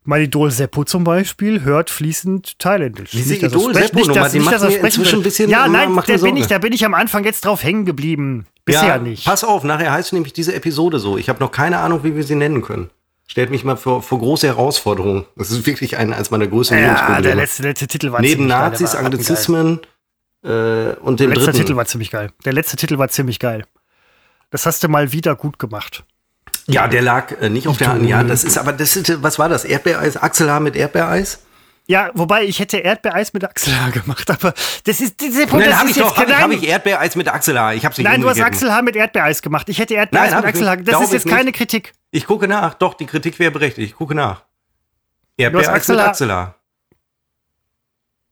[0.06, 3.10] Mein Idol Seppo zum Beispiel hört fließend Thailändisch.
[3.10, 5.68] Diese Nicht, Idol Seppo nicht, dass- die nicht, dass er sprechen inzwischen ein bisschen- Ja,
[5.68, 8.46] nein, da bin, ich, da bin ich am Anfang jetzt drauf hängen geblieben.
[8.64, 9.24] Bisher nicht.
[9.26, 11.18] Pass auf, nachher heißt nämlich diese Episode so.
[11.18, 12.90] Ich habe noch keine Ahnung, wie wir sie nennen können.
[13.28, 15.24] Stellt mich mal vor, vor große Herausforderungen.
[15.36, 18.58] Das ist wirklich ein, eines meiner größten ja, der letzte, letzte Titel war Neben geil.
[18.58, 19.04] Nazis, rattengeil.
[19.06, 19.80] Anglizismen
[20.44, 20.48] äh,
[21.00, 21.58] und dem Der letzte dritten.
[21.58, 22.30] Titel war ziemlich geil.
[22.44, 23.64] Der letzte Titel war ziemlich geil.
[24.50, 26.04] Das hast du mal wieder gut gemacht.
[26.68, 28.06] Ja, der lag äh, nicht auf der Hand.
[28.08, 29.64] Ja, das ist aber, das ist, was war das?
[29.64, 30.16] Erdbeereis?
[30.16, 31.40] Achselhaar mit Erdbeereis?
[31.88, 34.52] Ja, wobei ich hätte Erdbeereis mit Achselhaar gemacht, aber
[34.84, 37.14] das ist dieser Nein, das habe ist ich doch, habe ich, nein, hab ich Erdbeereis
[37.14, 37.74] mit Achselhaar.
[37.74, 38.40] Ich hab's nicht nein, du hast.
[38.40, 39.68] Achselhaar mit Erdbeereis gemacht.
[39.68, 40.54] Ich hätte Erdbeereis Nein, hab mit.
[40.54, 40.76] Achselhaar.
[40.78, 41.56] Das ist jetzt keine nicht.
[41.56, 41.92] Kritik.
[42.10, 42.74] Ich gucke nach.
[42.74, 43.90] Doch, die Kritik wäre berechtigt.
[43.90, 44.42] Ich gucke nach.
[45.36, 46.54] Erdbeereis mit Achselhaar- Achselhaar.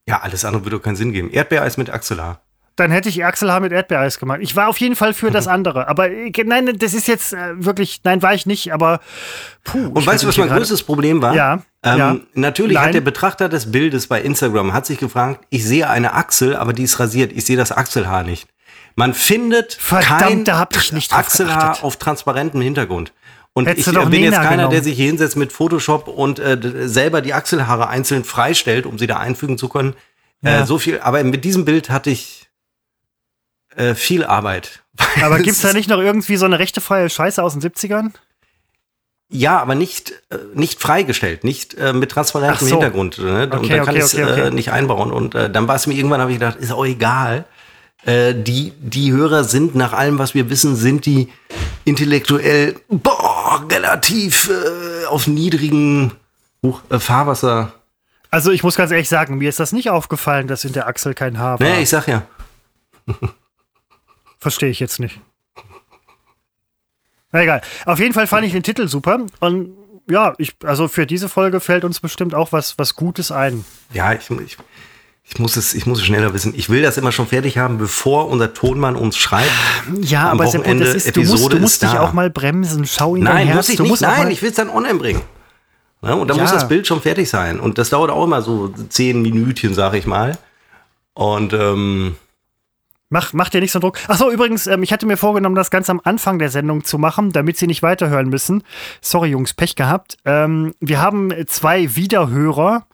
[0.07, 1.31] Ja, alles andere würde doch keinen Sinn geben.
[1.31, 2.41] Erdbeereis mit Achselhaar.
[2.77, 4.39] Dann hätte ich Achselhaar mit Erdbeereis gemacht.
[4.41, 5.87] Ich war auf jeden Fall für das andere.
[5.87, 8.99] Aber äh, nein, das ist jetzt äh, wirklich, nein, war ich nicht, aber
[9.63, 9.87] puh.
[9.93, 11.33] Und weißt du, was mein größtes Problem war?
[11.35, 12.17] Ja, Ähm, ja.
[12.33, 12.87] Natürlich Nein.
[12.87, 16.73] hat der Betrachter des Bildes bei Instagram hat sich gefragt, ich sehe eine Achsel, aber
[16.73, 17.31] die ist rasiert.
[17.31, 18.47] Ich sehe das Achselhaar nicht.
[18.97, 20.65] Man findet Verdammt, kein
[21.11, 21.83] Achselhaar geachtet.
[21.83, 23.13] auf transparentem Hintergrund.
[23.53, 24.83] Und Hättest ich äh, bin jetzt keiner, der genommen.
[24.83, 26.57] sich hier hinsetzt mit Photoshop und äh,
[26.87, 29.93] selber die Achselhaare einzeln freistellt, um sie da einfügen zu können.
[30.41, 30.61] Ja.
[30.61, 32.44] Äh, so viel, aber mit diesem Bild hatte ich
[33.75, 34.83] äh, viel Arbeit.
[35.23, 38.11] Aber Es gibt's da nicht noch irgendwie so eine rechtefreie Scheiße aus den 70ern?
[39.27, 42.75] Ja, aber nicht, äh, nicht freigestellt, nicht äh, mit transparentem so.
[42.75, 43.17] Hintergrund.
[43.17, 43.43] Ne?
[43.45, 44.41] und Okay, dann kann okay, ich es okay, okay.
[44.47, 45.11] äh, nicht einbauen.
[45.11, 47.45] Und äh, dann war es mir irgendwann, habe ich gedacht, ist auch egal.
[48.05, 51.29] Äh, die, die Hörer sind, nach allem, was wir wissen, sind die
[51.85, 56.11] intellektuell boah, relativ äh, auf niedrigen
[56.63, 57.73] äh, Fahrwasser.
[58.29, 61.15] Also ich muss ganz ehrlich sagen, mir ist das nicht aufgefallen, dass in der Achsel
[61.15, 61.67] kein Haar war.
[61.67, 62.23] Nee, ich sag ja.
[64.45, 65.19] Verstehe ich jetzt nicht.
[67.31, 67.61] Na egal.
[67.87, 69.25] Auf jeden Fall fand ich den Titel super.
[69.39, 69.71] Und
[70.07, 73.65] ja, ich, also für diese Folge fällt uns bestimmt auch was, was Gutes ein.
[73.91, 74.57] Ja, ich, ich,
[75.23, 76.53] ich, muss es, ich muss es schneller wissen.
[76.55, 79.49] Ich will das immer schon fertig haben, bevor unser Tonmann uns schreibt.
[80.01, 82.01] Ja, aber Wochenende das ist, du musst, Episode du musst ist dich da.
[82.01, 82.85] auch mal bremsen.
[82.85, 83.89] Schau dein Nein, muss ich nicht.
[83.89, 85.21] musst Nein, ich will es dann online bringen.
[86.03, 86.43] Ja, und dann Ja.
[86.43, 87.59] muss das Bild schon fertig sein.
[87.59, 90.37] Und das dauert auch immer so zehn Minütchen, sag ich mal.
[91.15, 92.15] Und ähm,
[93.09, 93.99] Mach, mach dir nicht so einen Druck.
[94.07, 97.31] Achso, übrigens, ähm, ich hatte mir vorgenommen, das ganz am Anfang der Sendung zu machen,
[97.31, 98.63] damit Sie nicht weiterhören müssen.
[98.99, 100.17] Sorry, Jungs, Pech gehabt.
[100.25, 102.87] Ähm, wir haben zwei Wiederhörer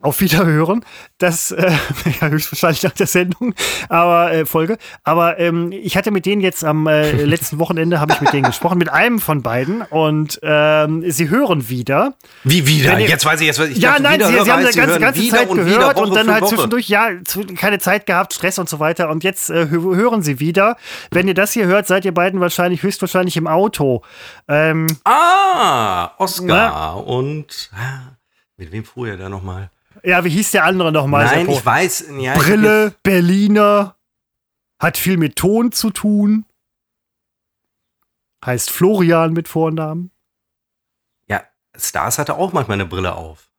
[0.00, 0.84] auf Wiederhören.
[1.18, 1.72] Das äh,
[2.20, 3.54] ja, höchstwahrscheinlich nach der Sendung,
[3.88, 4.78] aber äh, Folge.
[5.02, 8.44] Aber ähm, ich hatte mit denen jetzt am äh, letzten Wochenende habe ich mit denen
[8.44, 12.14] gesprochen, mit einem von beiden und ähm, sie hören wieder.
[12.44, 12.98] Wie wieder?
[12.98, 13.58] Ihr, jetzt weiß ich jetzt.
[13.58, 16.30] Ich ja, nein, sie, sie haben eine ganze, ganze Zeit und gehört Woche und dann
[16.30, 16.54] halt Woche.
[16.54, 17.10] zwischendurch ja
[17.56, 19.10] keine Zeit gehabt, Stress und so weiter.
[19.10, 20.76] Und jetzt äh, hören sie wieder.
[21.10, 24.02] Wenn ihr das hier hört, seid ihr beiden wahrscheinlich höchstwahrscheinlich im Auto.
[24.46, 26.92] Ähm, ah, Oscar na?
[26.92, 28.16] und ah,
[28.56, 29.70] mit wem fuhr er da nochmal?
[30.04, 31.24] Ja, wie hieß der andere nochmal?
[31.26, 31.58] Nein, Seppo?
[31.58, 32.04] ich weiß.
[32.18, 33.96] Ja, Brille, Berliner,
[34.78, 36.44] hat viel mit Ton zu tun.
[38.44, 40.12] Heißt Florian mit Vornamen.
[41.28, 41.42] Ja,
[41.76, 43.50] Stars hatte auch manchmal eine Brille auf.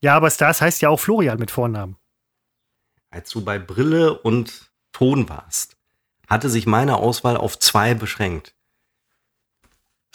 [0.00, 1.96] Ja, aber Stars heißt ja auch Florian mit Vornamen.
[3.10, 5.76] Als du bei Brille und Ton warst,
[6.28, 8.54] hatte sich meine Auswahl auf zwei beschränkt.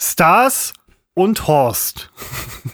[0.00, 0.72] Stars
[1.14, 2.10] und Horst.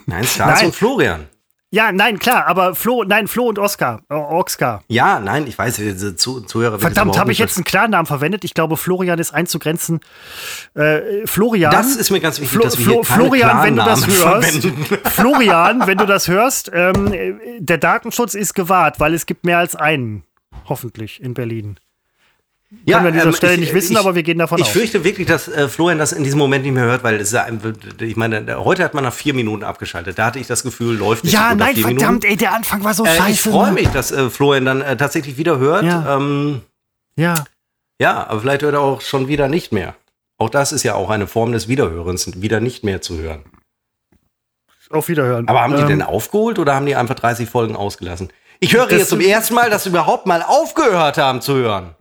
[0.06, 0.66] Nein, Stars Nein.
[0.66, 1.28] und Florian.
[1.74, 4.02] Ja, nein, klar, aber Flo, nein, Flo und Oscar.
[4.08, 4.84] Äh, Oscar.
[4.86, 8.44] Ja, nein, ich weiß, diese Zu Zuhörer Verdammt, habe ich jetzt einen Klarnamen verwendet?
[8.44, 9.98] Ich glaube, Florian ist einzugrenzen.
[10.74, 11.72] Äh, Florian.
[11.72, 14.68] Das ist mir ganz wichtig, Flo, dass wir Flo, Florian, wenn du das hörst.
[15.04, 19.74] Florian, wenn du das hörst, ähm, der Datenschutz ist gewahrt, weil es gibt mehr als
[19.74, 20.22] einen.
[20.68, 21.80] Hoffentlich in Berlin.
[22.84, 24.58] Ja, Können wir an dieser ähm, Stelle ich, nicht wissen, ich, aber wir gehen davon
[24.58, 24.68] ich aus.
[24.68, 27.28] Ich fürchte wirklich, dass äh, Florian das in diesem Moment nicht mehr hört, weil es
[27.28, 27.60] ist ein,
[28.00, 30.18] ich meine, heute hat man nach vier Minuten abgeschaltet.
[30.18, 32.26] Da hatte ich das Gefühl, läuft nicht Ja, nein, verdammt, Minuten.
[32.26, 33.30] ey, der Anfang war so äh, scheiße.
[33.30, 35.84] Ich freue mich, dass äh, Florian dann äh, tatsächlich wieder hört.
[35.84, 36.16] Ja.
[36.16, 36.62] Ähm,
[37.16, 37.44] ja.
[38.00, 39.94] Ja, aber vielleicht hört er auch schon wieder nicht mehr.
[40.38, 43.44] Auch das ist ja auch eine Form des Wiederhörens, wieder nicht mehr zu hören.
[44.90, 45.48] Auf Wiederhören.
[45.48, 48.28] Aber haben die ähm, denn aufgeholt oder haben die einfach 30 Folgen ausgelassen?
[48.60, 51.94] Ich höre jetzt zum ersten Mal, dass sie überhaupt mal aufgehört haben zu hören.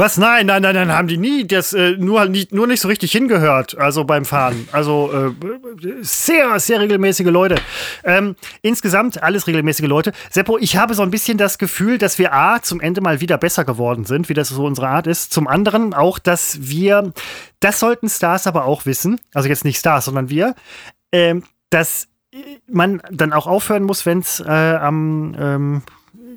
[0.00, 0.16] Was?
[0.16, 1.44] Nein, nein, nein, nein, haben die nie.
[1.44, 4.68] Das äh, nur, nie, nur nicht so richtig hingehört, also beim Fahren.
[4.70, 7.56] Also äh, sehr, sehr regelmäßige Leute.
[8.04, 10.12] Ähm, insgesamt alles regelmäßige Leute.
[10.30, 13.38] Seppo, ich habe so ein bisschen das Gefühl, dass wir A, zum Ende mal wieder
[13.38, 15.32] besser geworden sind, wie das so unsere Art ist.
[15.32, 17.12] Zum anderen auch, dass wir,
[17.58, 20.54] das sollten Stars aber auch wissen, also jetzt nicht Stars, sondern wir,
[21.10, 22.06] ähm, dass
[22.68, 25.82] man dann auch aufhören muss, wenn es äh, am ähm,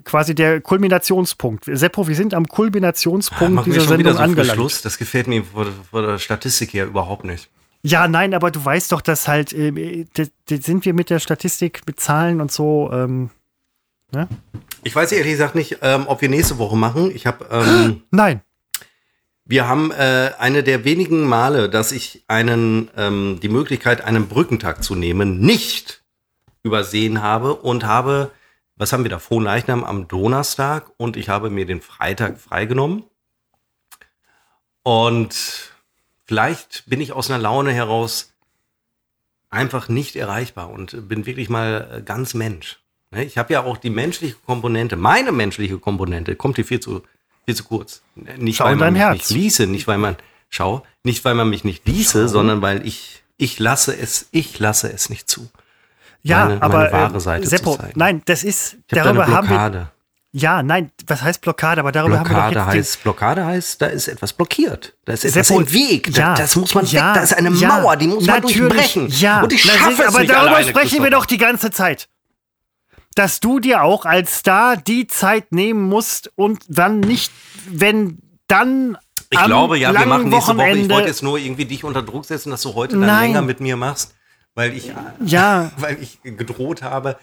[0.04, 1.66] quasi der Kulminationspunkt.
[1.66, 4.56] Seppo, wir sind am Kulminationspunkt dieser Sendung so angelangt.
[4.56, 4.82] Schluss?
[4.82, 7.50] Das gefällt mir von, der Statistik her überhaupt nicht.
[7.84, 10.06] Ja, nein, aber du weißt doch, dass halt, äh,
[10.48, 13.32] sind wir mit der Statistik, mit Zahlen und so, ähm,
[14.12, 14.28] ne?
[14.84, 17.12] Ich weiß ehrlich gesagt nicht, ähm, ob wir nächste Woche machen.
[17.14, 18.42] Ich habe, ähm, nein.
[19.46, 24.84] Wir haben äh, eine der wenigen Male, dass ich einen, ähm, die Möglichkeit, einen Brückentag
[24.84, 26.04] zu nehmen, nicht
[26.64, 28.32] übersehen habe und habe
[28.82, 29.20] was haben wir da?
[29.20, 33.04] Frohleichnam am Donnerstag und ich habe mir den Freitag freigenommen.
[34.82, 35.72] Und
[36.26, 38.34] vielleicht bin ich aus einer Laune heraus
[39.52, 42.80] einfach nicht erreichbar und bin wirklich mal äh, ganz Mensch.
[43.12, 47.04] Ne, ich habe ja auch die menschliche Komponente, meine menschliche Komponente, kommt hier viel zu,
[47.46, 48.02] viel zu kurz.
[48.16, 49.14] Nicht, schau weil man mich Herz.
[49.14, 50.16] nicht ließe, nicht weil man,
[50.50, 52.28] schau, nicht weil man mich nicht ließe, schau.
[52.28, 55.52] sondern weil ich, ich lasse es, ich lasse es nicht zu.
[56.24, 59.92] Ja, meine, aber meine wahre Seite Seppo, nein, das ist darüber hab haben wir
[60.34, 61.82] ja, nein, was heißt Blockade?
[61.82, 64.96] Aber darüber Blockade haben wir doch jetzt heißt, Blockade heißt, da ist etwas blockiert.
[65.04, 66.16] Da ist etwas Seppo, im Weg.
[66.16, 67.16] Ja, das muss man ja, weg.
[67.16, 69.10] Da ist eine ja, Mauer, die muss man durchbrechen.
[69.10, 72.08] Ja, und ich schaffe es aber nicht darüber sprechen wir doch die ganze Zeit.
[73.16, 77.34] Dass du dir auch als Star die Zeit nehmen musst und dann nicht,
[77.70, 78.98] wenn dann
[79.30, 80.82] ich glaube, ja, wir machen nächste Wochenende Woche.
[80.84, 83.60] Ich wollte jetzt nur irgendwie dich unter Druck setzen, dass du heute dann länger mit
[83.60, 84.14] mir machst
[84.56, 84.92] weil ich,
[85.26, 85.72] ja.
[85.78, 87.18] weil ich gedroht habe.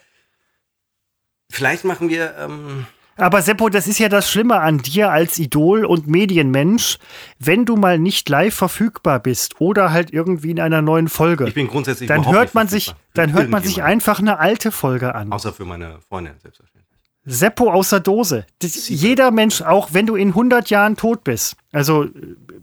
[1.50, 2.36] Vielleicht machen wir.
[2.38, 2.86] Ähm
[3.16, 6.98] aber Seppo, das ist ja das Schlimme an dir als Idol und Medienmensch,
[7.40, 11.48] wenn du mal nicht live verfügbar bist oder halt irgendwie in einer neuen Folge.
[11.48, 15.16] Ich bin grundsätzlich dann hört man sich, dann hört man sich einfach eine alte Folge
[15.16, 15.32] an.
[15.32, 16.78] Außer für meine Freundin selbstverständlich.
[17.24, 18.46] Seppo aus der Dose.
[18.60, 22.06] Das, jeder Mensch, auch wenn du in 100 Jahren tot bist, also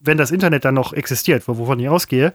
[0.06, 2.34] wenn das Internet dann noch existiert, wovon ich ausgehe,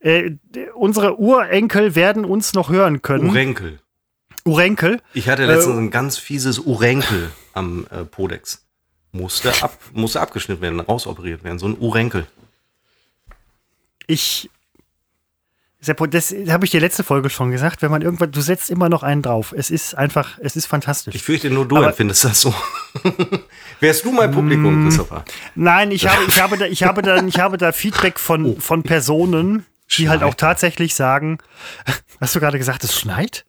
[0.00, 0.32] äh,
[0.74, 3.28] unsere Urenkel werden uns noch hören können.
[3.28, 3.80] Urenkel.
[4.44, 5.00] Urenkel.
[5.12, 8.64] Ich hatte letztens äh, ein ganz fieses Urenkel am äh, Podex.
[9.12, 11.58] Musste, ab, musste abgeschnitten werden, rausoperiert werden.
[11.58, 12.26] So ein Urenkel.
[14.06, 14.50] Ich
[15.78, 17.82] Seppo, das habe ich dir letzte Folge schon gesagt.
[17.82, 19.54] Wenn man irgendwann, du setzt immer noch einen drauf.
[19.56, 21.14] Es ist einfach, es ist fantastisch.
[21.14, 22.54] Ich fürchte, nur du Aber, empfindest das so.
[23.80, 25.24] Wärst du mein Publikum, mm, Christopher?
[25.54, 28.56] Nein, ich habe, ich habe da, ich habe da, ich habe da Feedback von, oh.
[28.58, 30.08] von Personen, die schneit.
[30.08, 31.38] halt auch tatsächlich sagen,
[32.20, 33.44] hast du gerade gesagt, es schneit?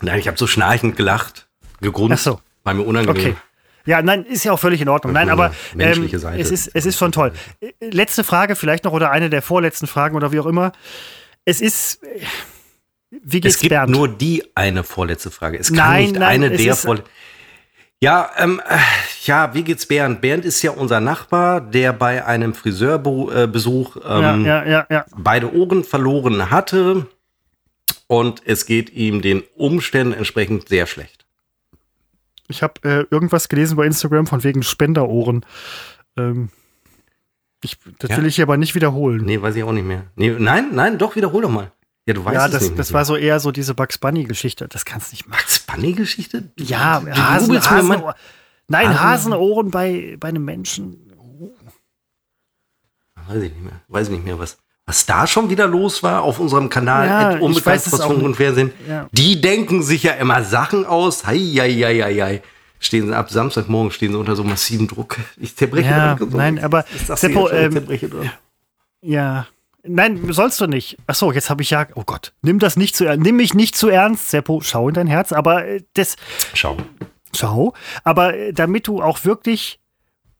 [0.00, 1.46] Nein, ich habe so schnarchend gelacht,
[1.80, 2.26] gegrunzt.
[2.26, 2.40] Ach so.
[2.64, 3.32] War mir unangenehm.
[3.32, 3.36] Okay.
[3.86, 5.12] Ja, nein, ist ja auch völlig in Ordnung.
[5.12, 7.32] Nein, aber ähm, es, ist, es ist schon toll.
[7.60, 10.72] Äh, Letzte Frage vielleicht noch oder eine der vorletzten Fragen oder wie auch immer.
[11.44, 12.20] Es ist, äh,
[13.10, 13.92] wie geht's Es gibt Bernd?
[13.92, 15.58] nur die eine vorletzte Frage.
[15.58, 17.10] Es kann Nein, nicht nein, eine der ist- vorletzten.
[18.00, 18.76] Ja, ähm, äh,
[19.24, 20.20] ja, wie geht's Bernd?
[20.20, 25.06] Bernd ist ja unser Nachbar, der bei einem Friseurbesuch ja, ähm, ja, ja, ja.
[25.16, 27.06] beide Ohren verloren hatte
[28.06, 31.24] und es geht ihm den Umständen entsprechend sehr schlecht.
[32.48, 35.46] Ich habe äh, irgendwas gelesen bei Instagram von wegen Spenderohren.
[36.18, 36.50] Ähm,
[37.64, 38.16] ich, das Ja.
[38.18, 39.24] will ich hier aber nicht wiederholen.
[39.24, 40.04] Nee, weiß ich auch nicht mehr.
[40.16, 41.72] Nee, nein, nein, doch, wiederhol doch mal.
[42.06, 44.68] Ja, du weißt ja, es das, nicht das war so eher so diese Bugs Bunny-Geschichte.
[44.68, 45.40] Das kannst du nicht machen.
[45.40, 46.50] Max Bunny-Geschichte?
[46.58, 48.14] Ja, Du Hasen, mal- Hasenohr.
[48.68, 51.00] Nein, Hasen- Hasenohren bei, bei einem Menschen.
[53.26, 53.80] Weiß ich nicht mehr.
[53.88, 57.06] Weiß ich nicht mehr, was, was da schon wieder los war auf unserem Kanal.
[57.06, 58.34] Ja, Unbekannt es Funk und.
[58.34, 58.70] Fernsehen.
[58.86, 59.08] Ja.
[59.12, 61.26] Die denken sich ja immer Sachen aus.
[61.26, 62.42] Hei, hei, hei, hei, hei.
[62.84, 65.18] Stehen sie ab Samstagmorgen stehen sie unter so massivem Druck.
[65.36, 68.32] Ich zerbreche Ja, so- nein, aber Ist das hier Seppo, ähm, zerbreche, oder?
[69.00, 69.46] Ja.
[69.86, 70.96] Nein, sollst du nicht.
[71.06, 71.86] Ach so, jetzt habe ich ja.
[71.94, 73.22] Oh Gott, nimm das nicht zu ernst.
[73.24, 74.60] Nimm mich nicht zu ernst, Seppo.
[74.62, 75.32] Schau in dein Herz.
[75.32, 76.16] Aber äh, das.
[76.54, 76.76] Schau.
[77.36, 77.74] Schau.
[78.02, 79.80] Aber äh, damit du auch wirklich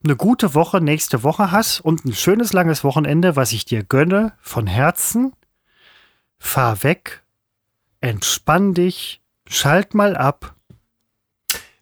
[0.03, 4.33] eine gute Woche nächste Woche hast und ein schönes langes Wochenende, was ich dir gönne,
[4.41, 5.33] von Herzen,
[6.39, 7.23] fahr weg,
[8.01, 10.54] entspann dich, schalt mal ab.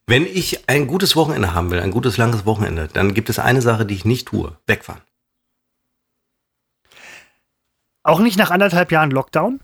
[0.06, 3.62] Wenn ich ein gutes Wochenende haben will, ein gutes langes Wochenende, dann gibt es eine
[3.62, 4.58] Sache, die ich nicht tue.
[4.68, 5.02] Wegfahren.
[8.04, 9.62] Auch nicht nach anderthalb Jahren Lockdown.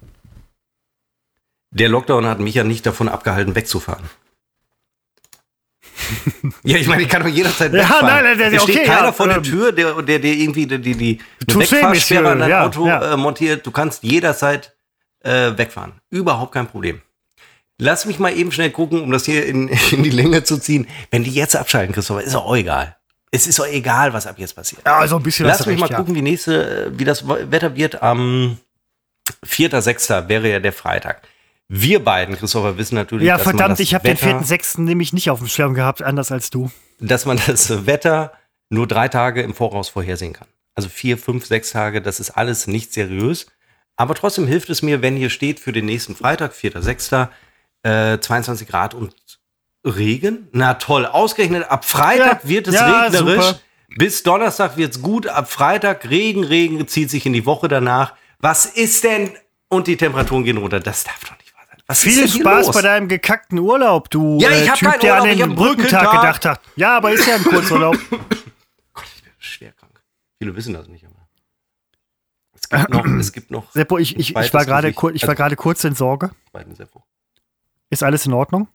[1.72, 4.10] Der Lockdown hat mich ja nicht davon abgehalten, wegzufahren.
[6.64, 8.06] ja, ich meine, ich kann doch jederzeit Ja, wegfahren.
[8.08, 10.34] nein, nein, der- es steht okay, keiner ja, vor der ähm, Tür, der, der, der
[10.34, 13.14] irgendwie die, die, die Wegfahrsperre an dein Monsieur, Auto ja, ja.
[13.14, 13.66] Äh, montiert.
[13.68, 14.76] Du kannst jederzeit
[15.20, 16.00] äh, wegfahren.
[16.10, 17.02] Überhaupt kein Problem.
[17.82, 20.88] Lass mich mal eben schnell gucken, um das hier in, in die Länge zu ziehen.
[21.12, 22.96] Wenn die jetzt abschalten, Christopher, ist auch egal.
[23.32, 24.82] Es ist doch egal, was ab jetzt passiert.
[24.86, 25.98] Ja, also ein bisschen Lass mich recht, mal ja.
[25.98, 28.02] gucken, wie nächste, wie das Wetter wird.
[28.02, 28.58] Am
[29.46, 30.28] 4.6.
[30.30, 31.22] wäre ja der Freitag.
[31.68, 34.82] Wir beiden, Christopher, wissen natürlich, Ja, verdammt, ich habe den Wetter- 4.6.
[34.82, 36.72] nämlich nicht auf dem Schirm gehabt, anders als du.
[37.00, 38.34] dass man das Wetter
[38.70, 40.48] nur drei Tage im Voraus vorhersehen kann.
[40.76, 43.48] Also vier, fünf, sechs Tage, das ist alles nicht seriös.
[43.96, 47.28] Aber trotzdem hilft es mir, wenn hier steht für den nächsten Freitag, 4.6.,
[47.84, 49.14] äh, 22 Grad und
[49.86, 50.48] Regen.
[50.52, 53.46] Na toll, ausgerechnet ab Freitag Ja, wird es ja, regnerisch.
[53.46, 53.60] super.
[53.98, 55.28] Bis Donnerstag wird es gut.
[55.28, 58.14] Ab Freitag Regen, Regen zieht sich in die Woche danach.
[58.40, 59.32] Was ist denn?
[59.68, 60.80] Und die Temperaturen gehen runter.
[60.80, 61.78] Das darf doch nicht wahr sein.
[61.88, 62.76] Was Viel Spaß los?
[62.76, 65.56] bei deinem gekackten Urlaub, du Ja, ich äh, Typ, der an den Brückentag
[66.04, 66.12] Brückentag.
[66.12, 66.62] gedacht hat.
[66.76, 67.98] Ja, aber ist ja ein Kurzurlaub.
[68.94, 70.02] Gott, ich bin schwer krank.
[70.40, 71.16] Viele wissen das nicht, aber.
[72.54, 73.72] Es gibt noch, es gibt noch.
[73.72, 76.32] Seppo, ich, ich, ich war gerade kur- ich war gerade kurz in Sorge.
[76.52, 77.04] Zweiten Seppo.
[77.90, 78.68] Ist alles in Ordnung?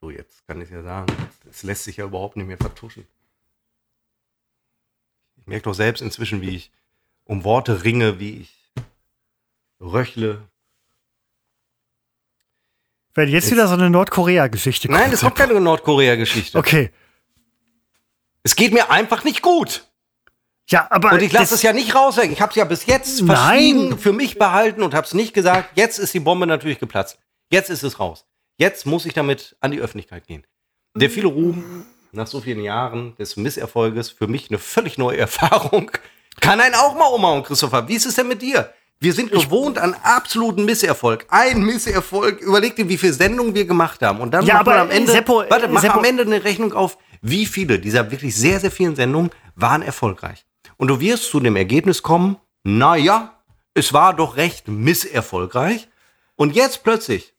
[0.00, 1.06] So, jetzt kann ich ja sagen,
[1.44, 3.06] das lässt sich ja überhaupt nicht mehr vertuschen.
[5.36, 6.70] Ich merke doch selbst inzwischen, wie ich
[7.24, 8.54] um Worte ringe, wie ich
[9.80, 10.42] röchle.
[13.14, 16.58] Wenn jetzt Jetzt- wieder so eine Nordkorea-Geschichte Nein, das ist auch keine Nordkorea-Geschichte.
[16.58, 16.90] Okay.
[18.42, 19.86] Es geht mir einfach nicht gut.
[20.68, 21.12] Ja, aber.
[21.12, 22.32] Und ich lasse es ja nicht raushängen.
[22.32, 23.36] Ich habe es ja bis jetzt Nein.
[23.36, 25.70] verschwiegen für mich behalten und habe es nicht gesagt.
[25.76, 27.18] Jetzt ist die Bombe natürlich geplatzt.
[27.50, 28.26] Jetzt ist es raus.
[28.58, 30.44] Jetzt muss ich damit an die Öffentlichkeit gehen.
[30.94, 35.90] Der viele Ruhm nach so vielen Jahren des Misserfolges für mich eine völlig neue Erfahrung.
[36.40, 37.86] Kann einen auch mal umhauen, Christopher.
[37.88, 38.72] Wie ist es denn mit dir?
[38.98, 41.26] Wir sind gewohnt an absoluten Misserfolg.
[41.28, 42.40] Ein Misserfolg.
[42.40, 44.20] Überleg dir, wie viele Sendungen wir gemacht haben.
[44.20, 46.72] Und dann Ja, macht man am Ende, Seppo, warte, mach Seppo- am Ende eine Rechnung
[46.72, 50.46] auf, wie viele dieser wirklich sehr, sehr vielen Sendungen waren erfolgreich.
[50.78, 53.38] Und du wirst zu dem Ergebnis kommen, naja,
[53.74, 55.88] es war doch recht misserfolgreich.
[56.36, 57.34] Und jetzt plötzlich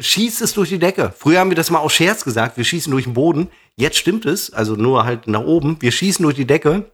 [0.00, 1.12] schießt es durch die Decke.
[1.16, 3.50] Früher haben wir das mal aus Scherz gesagt, wir schießen durch den Boden.
[3.76, 5.76] Jetzt stimmt es, also nur halt nach oben.
[5.80, 6.90] Wir schießen durch die Decke.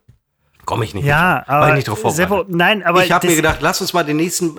[0.64, 1.04] Komme ich nicht.
[1.04, 1.48] Ja, mit.
[1.48, 1.68] War aber.
[1.68, 2.14] ich nicht drauf.
[2.14, 3.04] Seppo, nein, aber.
[3.04, 4.58] ich habe mir gedacht, lass uns mal den nächsten,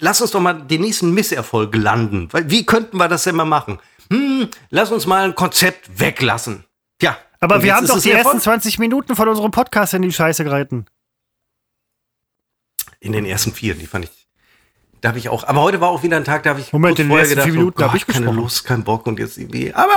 [0.00, 2.28] lass uns doch mal den nächsten Misserfolg landen.
[2.32, 3.78] Weil, wie könnten wir das denn mal machen?
[4.10, 6.64] Hm, lass uns mal ein Konzept weglassen.
[6.98, 7.16] Tja.
[7.40, 8.42] aber wir haben doch die ersten Erfolg.
[8.42, 10.86] 20 Minuten von unserem Podcast in die Scheiße gereiten.
[13.00, 14.21] In den ersten vier, die fand ich.
[15.02, 16.94] Da habe ich auch, aber heute war auch wieder ein Tag, da habe ich Moment,
[16.94, 18.30] kurz vorher gedacht, vier Minuten oh Gott, ich keine.
[18.30, 19.90] Lust, kein Bock und jetzt irgendwie, aber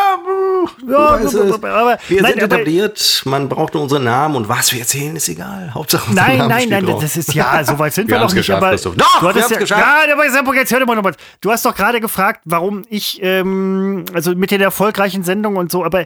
[0.87, 1.35] Ja, es.
[1.35, 5.15] aber- wir nein, sind aber- etabliert, man braucht nur unseren Namen und was wir erzählen
[5.15, 5.73] ist egal.
[5.73, 7.01] Hauptsache unser Nein, Name nein, steht nein, drauf.
[7.01, 8.49] das ist ja, so weit sind wir, Wir noch nicht.
[8.51, 8.95] Aber Christoph.
[8.95, 9.81] Doch, du wir hattest haben's ja, geschafft.
[10.07, 11.15] Ja, aber jetzt hör doch mal noch was.
[11.41, 15.83] Du hast doch gerade gefragt, warum ich, ähm, also mit den erfolgreichen Sendungen und so,
[15.83, 16.05] aber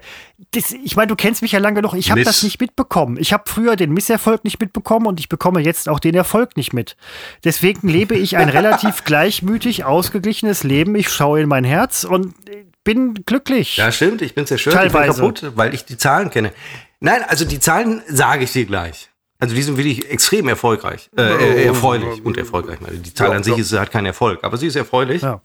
[0.52, 1.94] das, ich meine, du kennst mich ja lange genug.
[1.96, 3.18] Ich habe das nicht mitbekommen.
[3.20, 6.74] Ich habe früher den Misserfolg nicht mitbekommen und ich bekomme jetzt auch den Erfolg nicht
[6.74, 6.96] mit.
[7.44, 10.96] Deswegen lebe ich ein relativ gleichmütig ausgeglichenes Leben.
[10.96, 13.78] Ich schaue in mein Herz und äh, bin glücklich.
[13.78, 15.12] Ja, stimmt, ich bin zerstört, Teilweise.
[15.12, 16.52] ich bin kaputt, weil ich die Zahlen kenne.
[17.00, 19.10] Nein, also die Zahlen sage ich dir gleich.
[19.40, 22.80] Also die sind wirklich extrem erfolgreich, äh, äh, erfreulich und erfolgreich.
[22.86, 25.22] Also Die Zahl Ja, an sich ist halt kein Erfolg, aber sie ist erfreulich.
[25.22, 25.42] Ja.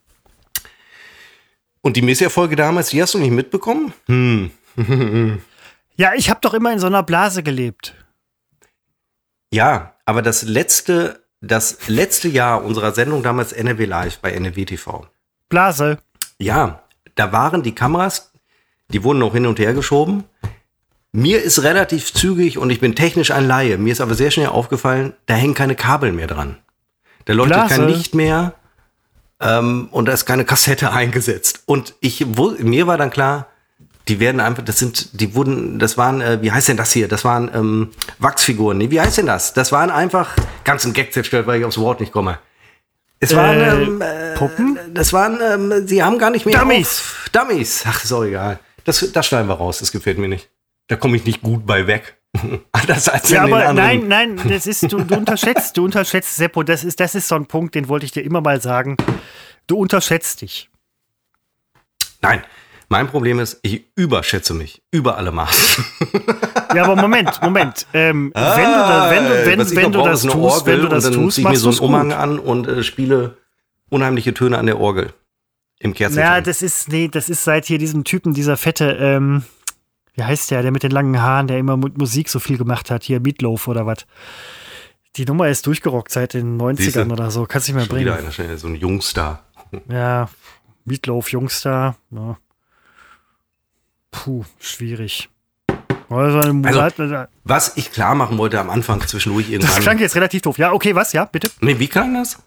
[1.81, 3.93] Und die Misserfolge damals, die hast du nicht mitbekommen?
[4.07, 4.51] Hm.
[5.97, 7.95] Ja, ich habe doch immer in so einer Blase gelebt.
[9.53, 15.07] Ja, aber das letzte, das letzte Jahr unserer Sendung damals NRW Live bei NRW TV.
[15.49, 15.99] Blase.
[16.39, 16.83] Ja,
[17.15, 18.33] da waren die Kameras,
[18.89, 20.25] die wurden noch hin und her geschoben.
[21.13, 23.79] Mir ist relativ zügig und ich bin technisch ein Laie.
[23.79, 26.57] Mir ist aber sehr schnell aufgefallen, da hängen keine Kabel mehr dran.
[27.25, 27.75] Da leuchtet Blase.
[27.77, 28.55] kein Licht mehr
[29.41, 31.63] ähm, und da ist keine Kassette eingesetzt.
[31.67, 33.47] Und ich, wo, mir war dann klar,
[34.09, 37.09] die werden einfach, das sind, die wurden, das waren, äh, wie heißt denn das hier?
[37.09, 38.77] Das waren ähm, Wachsfiguren.
[38.77, 39.55] Nee, wie heißt denn das?
[39.55, 42.39] Das waren einfach, ganz im Gag zerstört, weil ich aufs Wort nicht komme.
[43.21, 44.79] Es waren, Äh, ähm, äh, Puppen?
[44.93, 46.59] das waren, ähm, sie haben gar nicht mehr.
[46.59, 46.89] Dummies.
[47.01, 47.85] Auf, Dummies.
[47.87, 48.59] Ach, ist auch egal.
[48.85, 50.51] Das, das schneiden wir raus, das gefällt mir nicht.
[50.89, 52.19] Da komme ich nicht gut bei weg.
[52.73, 56.85] Anders als Ja, aber nein, nein, das ist, du, du unterschätzt, du unterschätzt, Seppo, das
[56.85, 58.97] ist, das ist so ein Punkt, den wollte ich dir immer mal sagen.
[59.67, 60.69] Du unterschätzt dich.
[62.21, 62.43] Nein.
[62.95, 64.81] Mein Problem ist, ich überschätze mich.
[64.93, 65.85] Über alle Maßen.
[66.77, 67.89] Ja, aber Moment, Moment.
[67.93, 71.05] Ähm, wenn du, da, wenn du, wenn, wenn du das tust, Orgel wenn du das
[71.05, 72.17] dann tust, ziehe ich mir so du einen Umhang gut.
[72.17, 73.37] an und äh, spiele
[73.91, 75.13] unheimliche Töne an der Orgel.
[75.81, 76.35] Im Kerzenschein.
[76.35, 79.43] Ja, das ist, nee, das ist seit hier diesem Typen, dieser fette, ähm,
[80.15, 82.93] wie heißt der, der mit den langen Haaren, der immer mit Musik so viel gemacht
[82.93, 84.07] hat, hier Meatloaf oder was.
[85.17, 87.07] Die Nummer ist durchgerockt seit den 90ern Siehste?
[87.07, 87.45] oder so.
[87.47, 88.27] Kannst nicht mehr Schon wieder bringen.
[88.27, 89.43] einer, schnell, so ein Jungstar.
[89.89, 90.29] Ja,
[90.85, 91.97] Meatloaf, Jungstar.
[92.13, 92.37] Ja.
[94.15, 95.29] Puh, schwierig.
[96.09, 99.83] Also, Also, Was ich klar machen wollte am Anfang zwischendurch das irgendwann.
[99.83, 100.59] klang jetzt relativ doof.
[100.59, 101.13] Ja, okay, was?
[101.13, 101.51] Ja, bitte.
[101.61, 102.39] nee, wie klang das?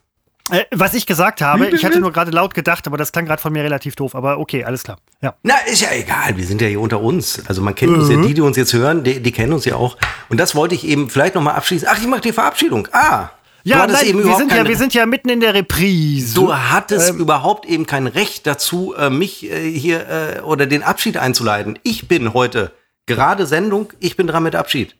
[0.49, 3.41] Äh, was ich gesagt habe, ich hatte nur gerade laut gedacht, aber das klang gerade
[3.41, 4.15] von mir relativ doof.
[4.15, 4.97] Aber okay, alles klar.
[5.21, 5.35] Ja.
[5.43, 7.45] Na, ist ja egal, wir sind ja hier unter uns.
[7.47, 9.75] Also man kennt uns ja, die, die uns jetzt hören, die, die kennen uns ja
[9.75, 9.97] auch.
[10.29, 11.87] Und das wollte ich eben vielleicht nochmal abschließen.
[11.91, 12.87] Ach, ich mache die Verabschiedung.
[12.93, 13.29] Ah,
[13.67, 16.33] Ja, nein, wir sind, ja, keine- wir sind ja mitten in der Reprise.
[16.35, 17.19] Du hattest Ähm.
[17.19, 21.77] überhaupt eben kein Recht dazu, äh, mich äh, hier äh, oder den Abschied einzuleiten.
[21.83, 22.71] Ich bin heute
[23.05, 24.95] gerade Sendung, ich bin dran mit Abschied.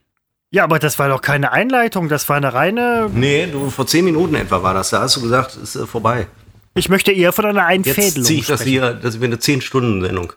[0.50, 3.10] Ja, aber das war doch keine Einleitung, das war eine reine.
[3.12, 4.90] Nee, du vor zehn Minuten etwa war das.
[4.90, 6.26] Da hast du gesagt, es ist vorbei.
[6.74, 8.70] Ich möchte eher von einer Jetzt Einfädelung ziehe ich das sprechen.
[8.72, 10.32] hier, das wird eine 10-Stunden-Sendung.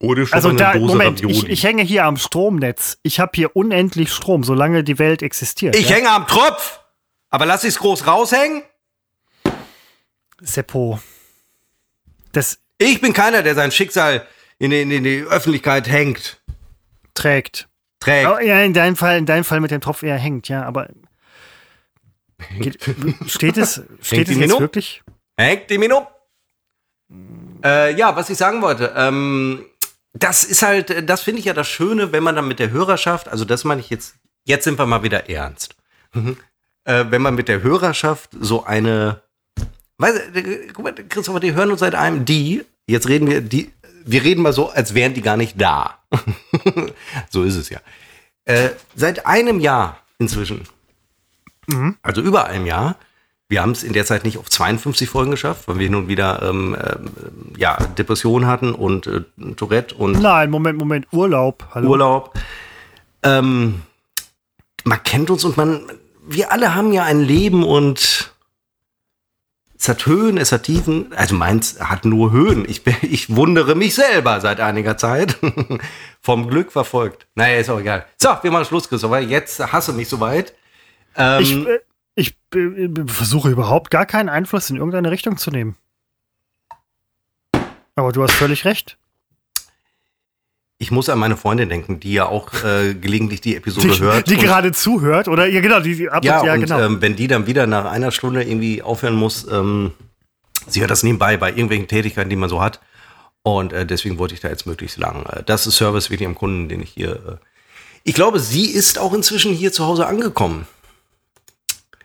[0.00, 1.52] Oder schon Also eine da, Dose Moment, ich, Ravioli.
[1.52, 2.98] ich hänge hier am Stromnetz.
[3.02, 5.76] Ich habe hier unendlich Strom, solange die Welt existiert.
[5.76, 5.96] Ich ja?
[5.96, 6.80] hänge am Tropf,
[7.30, 8.62] aber lass ich's groß raushängen.
[10.40, 11.00] Seppo.
[12.32, 14.26] Das Ich bin keiner, der sein Schicksal
[14.58, 16.40] in die, in die Öffentlichkeit hängt,
[17.14, 17.68] trägt.
[18.00, 18.28] trägt.
[18.28, 20.88] Oh, ja, in deinem Fall, in deinem Fall mit dem Tropf eher hängt, ja, aber.
[22.58, 22.78] Geht,
[23.26, 25.02] steht es, steht es jetzt wirklich?
[25.36, 26.06] Hängt die Mino?
[27.64, 29.64] Äh, ja, was ich sagen wollte, ähm,
[30.14, 32.70] das ist halt, äh, das finde ich ja das Schöne, wenn man dann mit der
[32.70, 34.14] Hörerschaft, also das meine ich jetzt,
[34.44, 35.76] jetzt sind wir mal wieder ernst.
[36.14, 36.38] Mhm.
[36.84, 39.20] Äh, wenn man mit der Hörerschaft so eine,
[39.98, 43.40] weißt du, äh, guck mal, Christopher, die hören uns seit einem, die, jetzt reden wir,
[43.40, 43.72] die,
[44.04, 45.98] wir reden mal so, als wären die gar nicht da.
[47.30, 47.80] so ist es ja.
[48.44, 50.62] Äh, seit einem Jahr inzwischen,
[52.02, 52.96] also über einem Jahr,
[53.48, 56.42] wir haben es in der Zeit nicht auf 52 Folgen geschafft, weil wir nun wieder
[56.42, 57.10] ähm, ähm,
[57.56, 59.22] ja, Depression hatten und äh,
[59.56, 61.66] Tourette und Nein, Moment, Moment, Urlaub.
[61.74, 61.90] Hallo.
[61.90, 62.34] Urlaub.
[63.22, 63.82] Ähm,
[64.84, 65.90] man kennt uns und man,
[66.26, 68.34] wir alle haben ja ein Leben und
[69.78, 71.12] es hat Höhen, es hat Tiefen.
[71.14, 72.66] Also meins hat nur Höhen.
[72.66, 75.36] Ich, bin, ich wundere mich selber seit einiger Zeit.
[76.22, 77.26] Vom Glück verfolgt.
[77.34, 78.06] Naja, ist auch egal.
[78.16, 79.20] So, wir machen Schluss, Christopher.
[79.20, 80.54] Jetzt hasse mich soweit.
[81.16, 81.80] Ähm, Ich, äh,
[82.14, 85.76] ich äh, versuche überhaupt gar keinen Einfluss in irgendeine Richtung zu nehmen.
[87.96, 88.98] Aber du hast völlig recht.
[90.78, 94.28] ich muss an meine Freundin denken, die ja auch äh, gelegentlich die Episode Die, hört.
[94.28, 95.46] die gerade zuhört, oder?
[95.46, 96.80] Ja, genau, die, die ab Ja, und, ja und genau.
[96.80, 99.92] ähm, wenn die dann wieder nach einer Stunde irgendwie aufhören muss, ähm,
[100.66, 102.80] sie hört das nebenbei bei irgendwelchen Tätigkeiten, die man so hat.
[103.42, 105.24] Und äh, deswegen wollte ich da jetzt möglichst lang.
[105.26, 107.12] Äh, das ist Service wirklich am Kunden, den ich hier.
[107.14, 107.36] Äh
[108.02, 110.66] ich glaube, sie ist auch inzwischen hier zu Hause angekommen.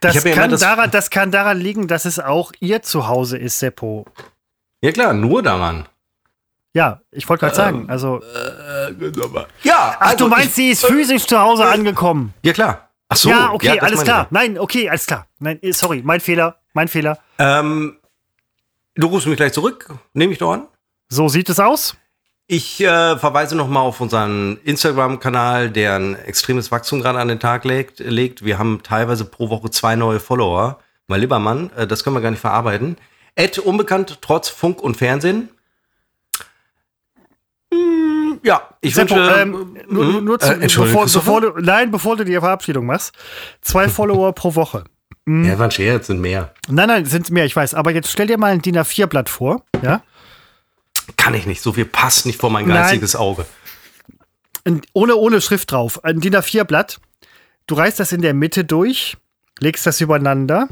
[0.02, 3.60] Das, ja kann das- daran, das kann daran liegen, dass es auch ihr Zuhause ist,
[3.60, 4.06] Seppo.
[4.82, 5.88] Ja klar, nur daran.
[6.74, 8.22] Ja, ich wollte gerade sagen, also.
[9.64, 12.34] Ja, Ach, also du meinst, ich, sie ist physisch zu Hause angekommen?
[12.44, 12.90] Ja klar.
[13.10, 13.30] Ach so.
[13.30, 14.28] ja, okay, das alles klar.
[14.30, 15.26] Nein, okay, alles klar.
[15.40, 17.18] Nein, eh, sorry, mein Fehler, mein Fehler.
[17.40, 17.98] Ähm,
[18.96, 20.68] du rufst mich gleich zurück, nehme ich doch an.
[21.10, 21.98] So sieht es aus.
[22.52, 27.64] Ich äh, verweise nochmal auf unseren Instagram-Kanal, der ein extremes Wachstum gerade an den Tag
[27.64, 28.44] legt, legt.
[28.44, 30.80] Wir haben teilweise pro Woche zwei neue Follower.
[31.06, 32.98] Mein lieber Mann, äh, das können wir gar nicht verarbeiten.
[33.36, 35.50] Ed unbekannt trotz Funk und Fernsehen.
[37.72, 39.42] Hm, ja, ich Seppo, wünsche.
[39.42, 42.88] ähm, nur, hm, nur zu, äh, Entschuldigung, bevor, bevor du, nein, bevor du die Verabschiedung
[42.88, 43.14] machst.
[43.62, 44.86] Zwei Follower pro Woche.
[45.28, 46.56] Ja, war ein Scherz, sind mehr.
[46.68, 47.76] Nein, nein, sind mehr, ich weiß.
[47.76, 50.02] Aber jetzt stell dir mal ein DIN A4-Blatt vor, ja?
[51.18, 51.62] Kann ich nicht.
[51.62, 52.78] So viel passt nicht vor mein Nein.
[52.78, 53.46] geistiges Auge.
[54.66, 56.04] Ein, ohne, ohne Schrift drauf.
[56.04, 57.00] Ein DIN A4-Blatt.
[57.68, 59.16] Du reißt das in der Mitte durch,
[59.60, 60.68] legst das übereinander,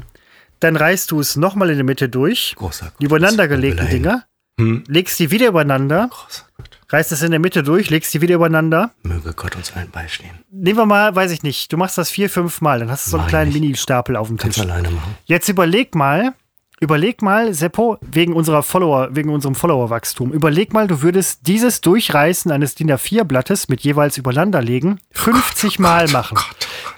[0.60, 2.94] dann reißt du es nochmal in der Mitte durch, Großer Gott.
[3.00, 3.88] die übereinander das gelegten.
[3.88, 4.24] Dinger,
[4.58, 4.82] Hm.
[4.88, 6.80] legst die wieder übereinander, Großer Gott.
[6.88, 8.90] reißt es in der Mitte durch, legst die wieder übereinander.
[9.04, 10.40] Möge Gott uns allen beistehen.
[10.50, 13.10] Nehmen wir mal, weiß ich nicht, du machst das vier, fünf Mal, dann hast du
[13.12, 13.52] so einen ich kleinen.
[13.52, 14.66] Mini-Stapel auf dem Kannst Tisch.
[14.66, 15.14] du alleine machen.
[15.26, 16.34] Jetzt überleg mal,
[16.80, 22.50] überleg mal, Seppo, wegen unserer Follower, wegen unserem Followerwachstum, überleg mal, du würdest dieses Durchreißen
[22.50, 26.38] eines DIN A4-Blattes mit jeweils übereinanderlegen 50 Mal machen.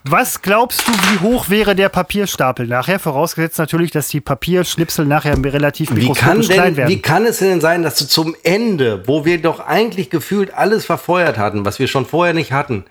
[0.05, 2.99] Was glaubst du, wie hoch wäre der Papierstapel nachher?
[2.99, 6.91] Vorausgesetzt natürlich, dass die Papierschnipsel nachher relativ Wie kann, mikroskopisch klein denn, werden.
[6.91, 10.85] wie kann es denn sein, dass du zum Ende, wo wir doch eigentlich gefühlt alles
[10.85, 12.85] verfeuert hatten, was wir schon vorher nicht hatten,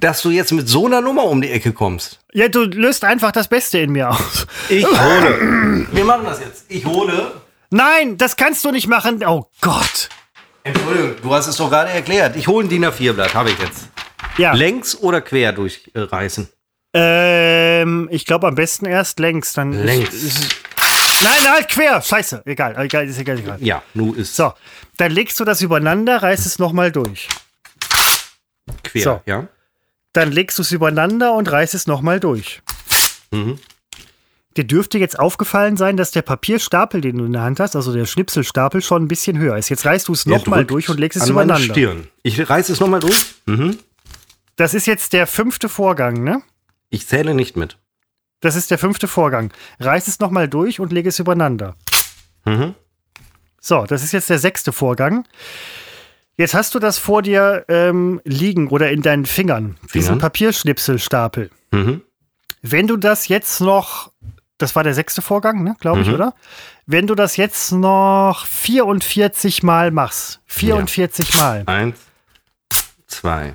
[0.00, 2.18] dass du jetzt mit so einer Nummer um die Ecke kommst?
[2.32, 4.46] ja, du löst einfach das Beste in mir aus.
[4.68, 5.86] Ich hole.
[5.92, 6.64] Wir machen das jetzt.
[6.68, 7.32] Ich hole.
[7.70, 9.24] Nein, das kannst du nicht machen.
[9.26, 10.08] Oh Gott.
[10.64, 12.36] Entschuldigung, du hast es doch gerade erklärt.
[12.36, 13.88] Ich hole ein DIN A4-Blatt, habe ich jetzt.
[14.38, 14.52] Ja.
[14.52, 16.48] Längs oder quer durchreißen?
[16.92, 19.72] Ähm, ich glaube am besten erst längs, dann.
[19.72, 20.10] Längs.
[21.22, 22.00] Nein, nein, quer.
[22.02, 22.42] Scheiße.
[22.46, 23.58] Egal, egal, ist egal, egal.
[23.60, 24.52] Ja, nu ist So,
[24.96, 27.28] dann legst du das übereinander, reißt es nochmal durch.
[28.82, 29.20] quer, so.
[29.26, 29.46] ja?
[30.12, 32.62] Dann legst du es übereinander und reißt es nochmal durch.
[33.30, 33.58] Mhm.
[34.56, 37.92] Dir dürfte jetzt aufgefallen sein, dass der Papierstapel, den du in der Hand hast, also
[37.92, 39.68] der Schnipselstapel, schon ein bisschen höher ist.
[39.68, 41.74] Jetzt reißt du es nochmal durch und legst es an meine übereinander.
[41.74, 42.08] Stirn.
[42.24, 43.36] Ich reiße es nochmal durch.
[43.46, 43.78] Mhm.
[44.56, 46.42] Das ist jetzt der fünfte Vorgang, ne?
[46.90, 47.78] Ich zähle nicht mit.
[48.40, 49.52] Das ist der fünfte Vorgang.
[49.78, 51.76] Reiß es nochmal durch und leg es übereinander.
[52.44, 52.74] Mhm.
[53.60, 55.26] So, das ist jetzt der sechste Vorgang.
[56.36, 60.18] Jetzt hast du das vor dir ähm, liegen oder in deinen Fingern, diesen Fingern?
[60.20, 61.50] Papierschnipselstapel.
[61.70, 62.02] Mhm.
[62.62, 64.10] Wenn du das jetzt noch,
[64.58, 66.14] das war der sechste Vorgang, ne, glaube ich, Mhm.
[66.14, 66.34] oder?
[66.86, 71.98] Wenn du das jetzt noch 44 Mal machst, 44 Mal, Eins,
[73.06, 73.54] zwei,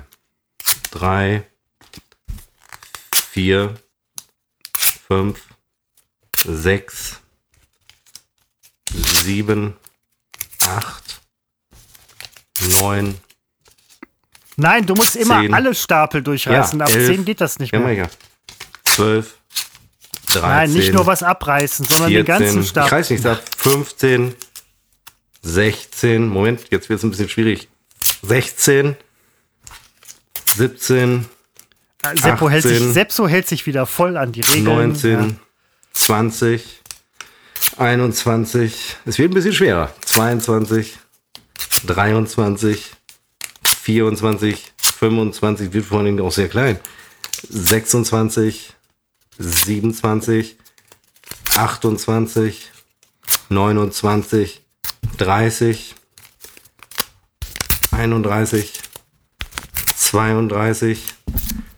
[0.90, 1.42] drei,
[3.12, 3.74] vier,
[4.74, 5.40] fünf,
[6.44, 7.20] sechs,
[8.92, 9.76] sieben,
[10.66, 11.05] acht,
[12.68, 13.14] neun.
[14.56, 15.54] nein, du musst immer Zehn.
[15.54, 17.06] alle Stapel durchreißen, Ja, ab elf.
[17.08, 17.94] 10 geht das nicht Ja, mehr.
[17.94, 18.10] hier.
[18.84, 19.34] Zwölf,
[20.28, 20.42] dreizehn.
[20.42, 22.90] Nein, nicht nur was abreißen, sondern den 14, ganzen ich Stapel.
[22.98, 24.34] reiß nichts ab, 15,
[25.42, 27.68] 16, Moment, jetzt wird es ein bisschen schwierig.
[28.22, 28.96] 16,
[30.56, 31.26] 17,
[32.14, 34.64] Seppo hält sich, 18, Sepso hält sich wieder voll an die Regeln.
[34.64, 35.40] 19,
[35.92, 36.82] 20,
[37.76, 39.92] 21, es wird ein bisschen schwerer.
[40.04, 40.98] 22,
[41.86, 42.92] 23,
[43.64, 46.78] 24, 25, wird vor allem auch sehr klein.
[47.48, 48.72] 26,
[49.38, 50.56] 27,
[51.56, 52.70] 28,
[53.48, 54.62] 29,
[55.18, 55.94] 30,
[57.92, 58.72] 31,
[59.96, 61.14] 32,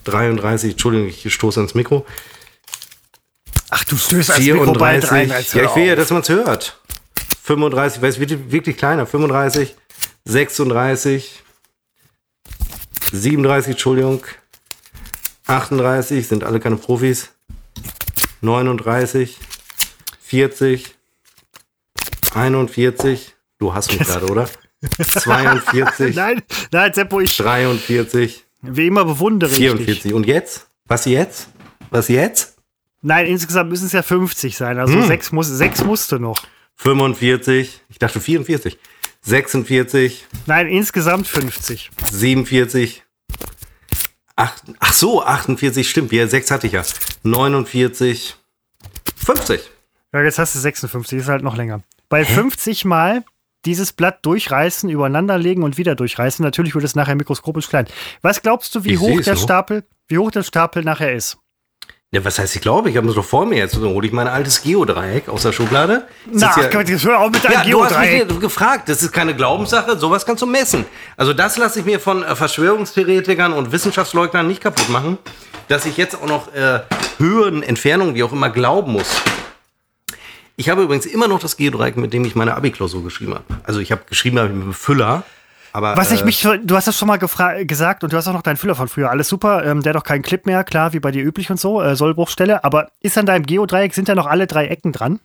[0.05, 2.07] 33, Entschuldigung, ich stoße ans Mikro.
[3.71, 5.63] Ach, du stößt als Mikro bald 34, rein.
[5.63, 6.81] ja, ich will ja, dass man es hört.
[7.45, 9.07] 35, weil es wird wirklich kleiner.
[9.07, 9.75] 35,
[10.29, 11.43] 36,
[13.13, 14.23] 37, Entschuldigung.
[15.47, 17.31] 38, sind alle keine Profis.
[18.43, 19.39] 39,
[20.21, 20.95] 40,
[22.35, 24.49] 41, du hast mich gerade, oder?
[25.01, 26.43] 42, Nein,
[26.73, 29.71] nein, Seppo, ich 43, wie immer bewundere ich dich.
[29.71, 30.13] 44.
[30.13, 30.69] Und jetzt?
[30.85, 31.49] Was jetzt?
[31.91, 32.57] Was jetzt?
[33.01, 34.79] Nein, insgesamt müssen es ja 50 sein.
[34.79, 35.07] Also Hm.
[35.07, 36.37] sechs, muss, sechs musste noch.
[36.77, 38.79] 45, ich dachte 44,
[39.29, 41.91] 46, Nein, insgesamt 50.
[42.11, 43.05] 47,
[44.37, 46.83] ach, ach so, 48, stimmt, ja, 6 hatte ich ja.
[47.25, 48.37] 49,
[49.17, 49.61] 50.
[50.15, 51.83] Ja, jetzt hast du 56, ist halt noch länger.
[52.09, 53.23] Bei 50 Mal
[53.67, 57.87] dieses Blatt durchreißen, übereinanderlegen und wieder durchreißen, natürlich wird es nachher mikroskopisch klein.
[58.23, 59.43] Was glaubst du, wie Ich hoch der noch.
[59.43, 61.37] Stapel, wie hoch der Stapel nachher ist?
[62.11, 63.75] Ja, was heißt, ich glaube, ich habe das doch vor mir jetzt.
[63.75, 66.07] Dann hole ich mein altes Geodreieck aus der Schublade.
[66.33, 68.29] Na, ja- Gott, jetzt hör auf mit deinem Ja, du hast Geodreieck.
[68.31, 68.89] mich gefragt.
[68.89, 69.99] Das ist keine Glaubenssache.
[69.99, 70.87] Sowas kannst du messen.
[71.19, 75.19] Also das lasse ich mir von äh, Verschwörungstheoretikern und Wissenschaftsleugnern nicht kaputt machen,
[75.69, 76.81] dass ich jetzt auch noch äh,
[77.19, 79.21] Höhen, Entfernungen, wie auch immer, glauben muss.
[80.57, 83.45] Ich habe übrigens immer noch das Geodreieck, mit dem ich meine Abi-Klausur geschrieben habe.
[83.65, 85.25] Also ich habe geschrieben hab ich mit einem Füller.
[85.79, 88.33] Aber, Was ich äh, mich, du hast das schon mal gesagt und du hast auch
[88.33, 89.11] noch deinen Füller von früher.
[89.11, 89.65] Alles super.
[89.65, 91.95] Ähm, der hat doch keinen Clip mehr, klar, wie bei dir üblich und so, äh,
[91.95, 92.65] Sollbruchstelle.
[92.65, 95.21] Aber ist an deinem Geodreieck, sind da noch alle drei Ecken dran?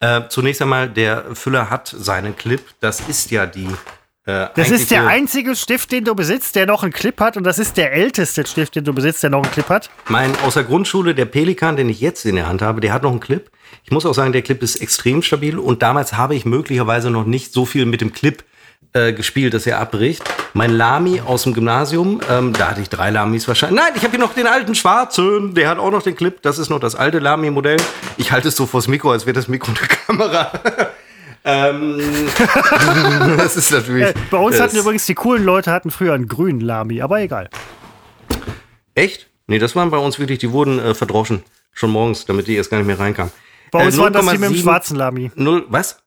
[0.00, 2.60] Äh, zunächst einmal, der Füller hat seinen Clip.
[2.80, 3.68] Das ist ja die.
[4.26, 7.38] Äh, das ist der einzige Stift, den du besitzt, der noch einen Clip hat.
[7.38, 9.88] Und das ist der älteste Stift, den du besitzt, der noch einen Clip hat.
[10.08, 13.04] Mein aus der Grundschule, der Pelikan, den ich jetzt in der Hand habe, der hat
[13.04, 13.50] noch einen Clip.
[13.84, 15.58] Ich muss auch sagen, der Clip ist extrem stabil.
[15.58, 18.44] Und damals habe ich möglicherweise noch nicht so viel mit dem Clip
[18.96, 20.22] äh, gespielt, dass er abbricht.
[20.52, 23.80] Mein Lami aus dem Gymnasium, ähm, da hatte ich drei Lamis wahrscheinlich.
[23.80, 26.40] Nein, ich habe hier noch den alten schwarzen, der hat auch noch den Clip.
[26.42, 27.78] Das ist noch das alte Lami-Modell.
[28.18, 30.52] Ich halte es so vors Mikro, als wäre das Mikro eine Kamera.
[31.44, 32.00] ähm,
[33.36, 34.10] das ist natürlich.
[34.10, 37.50] Äh, bei uns hatten übrigens die coolen Leute hatten früher einen grünen Lami, aber egal.
[38.94, 39.28] Echt?
[39.48, 41.42] Nee, das waren bei uns wirklich, die wurden äh, verdroschen.
[41.72, 43.32] Schon morgens, damit die erst gar nicht mehr reinkamen.
[43.72, 45.32] Bei uns äh, waren das die mit dem schwarzen Lami.
[45.34, 46.03] Null, was?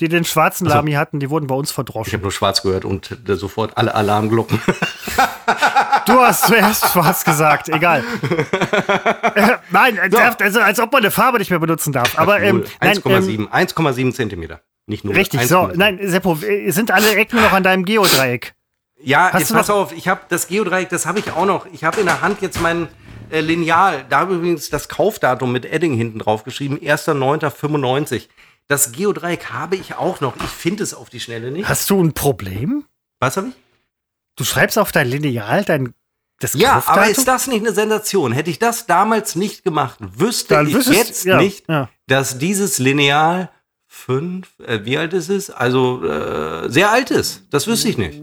[0.00, 2.08] Die den schwarzen also, Lami hatten, die wurden bei uns verdroschen.
[2.08, 4.60] Ich habe nur schwarz gehört und sofort alle Alarmglocken.
[6.06, 8.02] du hast zuerst schwarz gesagt, egal.
[9.34, 10.18] äh, nein, so.
[10.18, 12.18] also, als ob man eine Farbe nicht mehr benutzen darf.
[12.18, 14.60] Aber ähm, 1,7 ähm, Zentimeter.
[14.86, 15.14] Nicht nur.
[15.14, 15.70] Richtig, 1, so.
[15.74, 18.54] Nein, Seppo, äh, sind alle Ecken noch an deinem Geodreieck?
[19.00, 21.66] Ja, Hast jetzt pass auf, ich habe das Geodreieck, das habe ich auch noch.
[21.72, 22.88] Ich habe in der Hand jetzt mein
[23.30, 24.04] äh, Lineal.
[24.08, 28.28] Da habe ich übrigens das Kaufdatum mit Edding hinten drauf geschrieben, 1.9.95.
[28.66, 30.36] Das Geodreieck habe ich auch noch.
[30.36, 31.68] Ich finde es auf die Schnelle nicht.
[31.68, 32.84] Hast du ein Problem?
[33.20, 33.54] Was habe ich?
[34.36, 35.94] Du schreibst auf dein Lineal dein
[36.40, 38.32] das Ja, aber ist das nicht eine Sensation?
[38.32, 41.88] Hätte ich das damals nicht gemacht, wüsste Dann ich wüsstest, jetzt ja, nicht, ja.
[42.08, 43.50] dass dieses Lineal
[43.86, 45.50] fünf, äh, wie alt ist es?
[45.50, 47.44] Also äh, sehr alt ist.
[47.50, 48.20] Das wüsste ich nicht.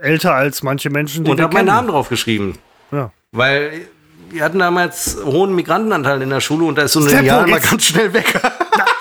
[0.00, 2.58] Älter als manche Menschen, die Und habe meinen Namen drauf geschrieben.
[2.90, 3.12] Ja.
[3.32, 3.88] Weil
[4.30, 7.60] wir hatten damals hohen Migrantenanteil in der Schule und da ist so ein Lineal mal
[7.60, 8.40] ganz schnell weg.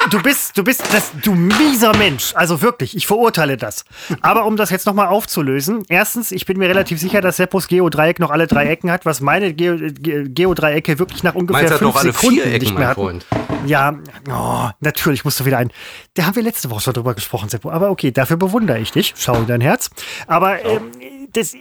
[0.09, 2.33] Du bist, du bist, das, du mieser Mensch.
[2.35, 3.85] Also wirklich, ich verurteile das.
[4.21, 5.83] Aber um das jetzt nochmal aufzulösen.
[5.89, 9.21] Erstens, ich bin mir relativ sicher, dass Seppos Geodreieck noch alle drei Ecken hat, was
[9.21, 12.87] meine Ge Ge Geodreiecke wirklich nach ungefähr fünf noch alle Sekunden vier Ecken, nicht mehr
[12.87, 13.19] hatten.
[13.65, 13.97] Ja,
[14.29, 15.71] oh, natürlich musst du wieder ein.
[16.13, 17.69] Da haben wir letzte Woche schon drüber gesprochen, Seppo.
[17.69, 19.13] Aber okay, dafür bewundere ich dich.
[19.17, 19.89] Schau in dein Herz.
[20.27, 20.91] Aber ähm,
[21.33, 21.53] das,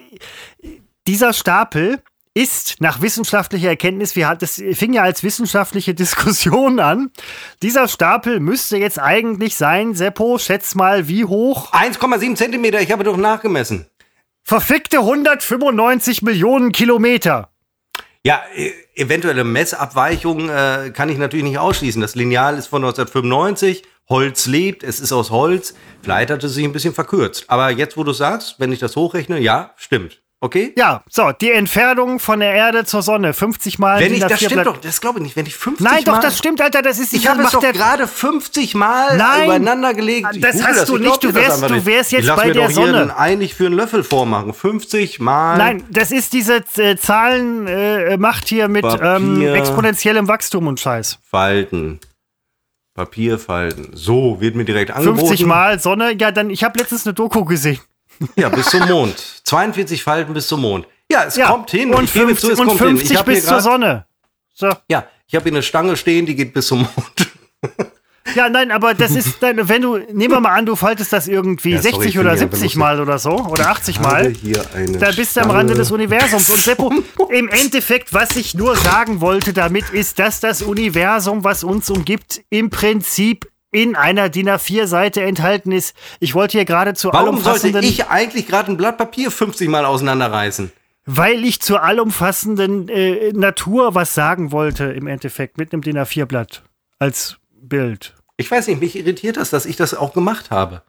[1.07, 2.01] dieser Stapel
[2.35, 7.11] ist nach wissenschaftlicher Erkenntnis, wir hat, das fing ja als wissenschaftliche Diskussion an.
[7.63, 11.73] Dieser Stapel müsste jetzt eigentlich sein, Seppo, schätz mal, wie hoch?
[11.73, 13.87] 1,7 Zentimeter, ich habe doch nachgemessen.
[14.43, 17.51] Verfickte 195 Millionen Kilometer.
[18.25, 22.01] Ja, e, eventuelle Messabweichungen äh, kann ich natürlich nicht ausschließen.
[22.01, 25.75] Das Lineal ist von 1995, Holz lebt, es ist aus Holz.
[26.03, 27.45] Vielleicht hat es sich ein bisschen verkürzt.
[27.49, 30.23] Aber jetzt, wo du sagst, wenn ich das hochrechne, ja, stimmt.
[30.41, 30.73] Okay?
[30.77, 33.99] Ja, so, die Entfernung von der Erde zur Sonne, 50 Mal.
[33.99, 35.97] Wenn ich, das stimmt doch, das glaube ich nicht, wenn ich 50 Nein, Mal.
[35.97, 39.45] Nein, doch, das stimmt, Alter, das ist Ich habe es doch gerade 50 Mal Nein,
[39.45, 40.29] übereinander gelegt.
[40.35, 43.07] Ich das hast das, du nicht, du wärst, du wärst jetzt bei der Sonne.
[43.07, 45.59] Ich eigentlich für einen Löffel vormachen, 50 Mal.
[45.59, 51.19] Nein, das ist diese äh, Zahlenmacht äh, hier mit ähm, exponentiellem Wachstum und Scheiß.
[51.29, 51.99] Falten.
[52.95, 53.91] Papierfalten.
[53.95, 55.27] So, wird mir direkt angeboten.
[55.27, 57.81] 50 Mal Sonne, ja, dann, ich habe letztens eine Doku gesehen.
[58.37, 59.17] Ja, bis zum Mond.
[59.45, 60.87] 42 Falten bis zum Mond.
[61.11, 61.95] Ja, es ja, kommt hin.
[61.95, 63.27] Und, ich 50, zu, es und kommt 50 hin.
[63.27, 64.07] bis zur Sonne.
[64.55, 64.71] So.
[64.89, 67.33] Ja, ich habe hier eine Stange stehen, die geht bis zum Mond.
[68.35, 71.73] Ja, nein, aber das ist, wenn du, nehmen wir mal an, du faltest das irgendwie
[71.73, 74.33] ja, 60 sorry, oder 70 Mal oder so, oder 80 Mal,
[75.01, 76.51] da bist du am Rande des Universums.
[76.51, 76.93] Und Seppo,
[77.31, 82.43] im Endeffekt, was ich nur sagen wollte damit, ist, dass das Universum, was uns umgibt,
[82.51, 85.95] im Prinzip in einer DIN A4-Seite enthalten ist.
[86.21, 89.85] Ich wollte hier gerade zu Warum sollte ich eigentlich gerade ein Blatt Papier 50 Mal
[89.85, 90.73] auseinanderreißen?
[91.05, 96.63] Weil ich zur allumfassenden äh, Natur was sagen wollte, im Endeffekt, mit einem DIN A4-Blatt
[96.99, 98.15] als Bild.
[98.37, 100.83] Ich weiß nicht, mich irritiert das, dass ich das auch gemacht habe.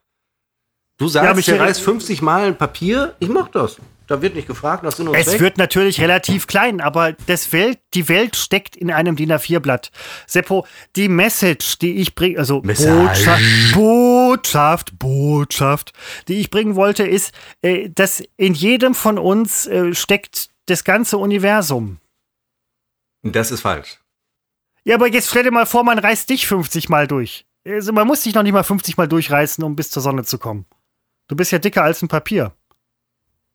[0.98, 3.78] Du sagst, ja, reißt 50 Mal ein Papier, ich mach das.
[4.10, 5.40] Da wird nicht gefragt nach Sinn und Es Zweck.
[5.40, 9.92] wird natürlich relativ klein, aber das Welt, die Welt steckt in einem DIN A4-Blatt.
[10.26, 10.66] Seppo,
[10.96, 13.44] die Message, die ich bringe, also Botschaft,
[13.76, 15.94] Botschaft, Botschaft,
[16.28, 21.20] die ich bringen wollte, ist, äh, dass in jedem von uns äh, steckt das ganze
[21.20, 22.00] Universum.
[23.22, 24.00] Das ist falsch.
[24.86, 27.46] Ja, aber jetzt stell dir mal vor, man reißt dich 50 Mal durch.
[27.64, 30.40] Also man muss dich noch nicht mal 50 Mal durchreißen, um bis zur Sonne zu
[30.40, 30.66] kommen.
[31.28, 32.54] Du bist ja dicker als ein Papier.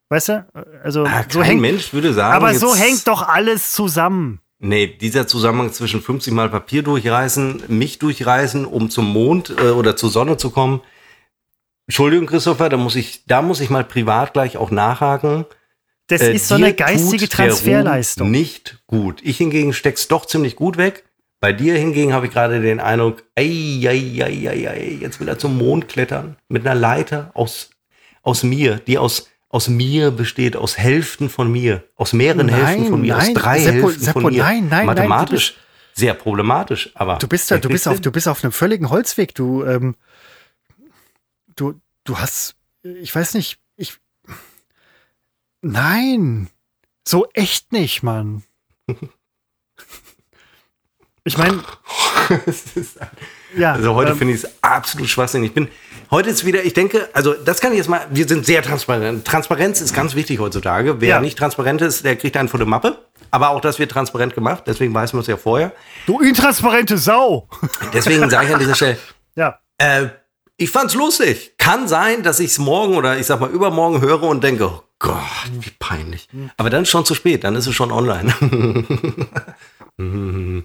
[0.09, 0.47] Weißt du?
[0.83, 2.35] Also ah, so hängt, Mensch würde sagen.
[2.35, 4.41] Aber so hängt doch alles zusammen.
[4.59, 9.97] Nee, dieser Zusammenhang zwischen 50 Mal Papier durchreißen, mich durchreißen, um zum Mond äh, oder
[9.97, 10.81] zur Sonne zu kommen.
[11.87, 15.45] Entschuldigung, Christopher, da muss ich, da muss ich mal privat gleich auch nachhaken.
[16.07, 18.31] Das äh, ist so eine geistige Transferleistung.
[18.31, 19.21] Nicht gut.
[19.23, 21.05] Ich hingegen steck's doch ziemlich gut weg.
[21.41, 25.29] Bei dir hingegen habe ich gerade den Eindruck, ei, ei, ei, ei, ei, jetzt will
[25.29, 27.69] er zum Mond klettern mit einer Leiter aus,
[28.23, 32.89] aus mir, die aus aus mir besteht, aus Hälften von mir, aus mehreren nein, Hälften
[32.89, 34.43] von mir, nein, aus drei Seppo, Hälften Seppo, von mir.
[34.43, 35.53] Nein, nein, Mathematisch.
[35.55, 36.91] Nein, sehr problematisch.
[36.95, 39.33] Aber du bist ja, du bist auf, du bist auf einem völligen Holzweg.
[39.33, 39.95] Du, ähm,
[41.55, 43.97] du, du hast, ich weiß nicht, ich,
[45.63, 46.49] nein,
[47.07, 48.43] so echt nicht, Mann.
[51.23, 51.63] Ich meine,
[53.57, 55.51] ja, also heute ähm, finde ich es absolut schwachsinnig.
[55.51, 55.69] Ich bin
[56.11, 59.25] heute ist wieder, ich denke, also das kann ich jetzt mal, wir sind sehr transparent.
[59.25, 61.01] Transparenz ist ganz wichtig heutzutage.
[61.01, 61.21] Wer ja.
[61.21, 62.99] nicht transparent ist, der kriegt einen vor der Mappe.
[63.31, 65.73] Aber auch das wird transparent gemacht, deswegen weiß man es ja vorher.
[66.07, 67.49] Du intransparente Sau!
[67.93, 68.99] Deswegen sage ich an dieser Stelle,
[69.35, 69.59] ja.
[69.79, 70.07] Äh,
[70.57, 71.55] ich fand's lustig.
[71.59, 74.83] Kann sein, dass ich es morgen oder ich sag mal übermorgen höre und denke, oh
[75.01, 75.19] Gott,
[75.59, 76.29] wie peinlich.
[76.57, 78.33] Aber dann ist schon zu spät, dann ist es schon online.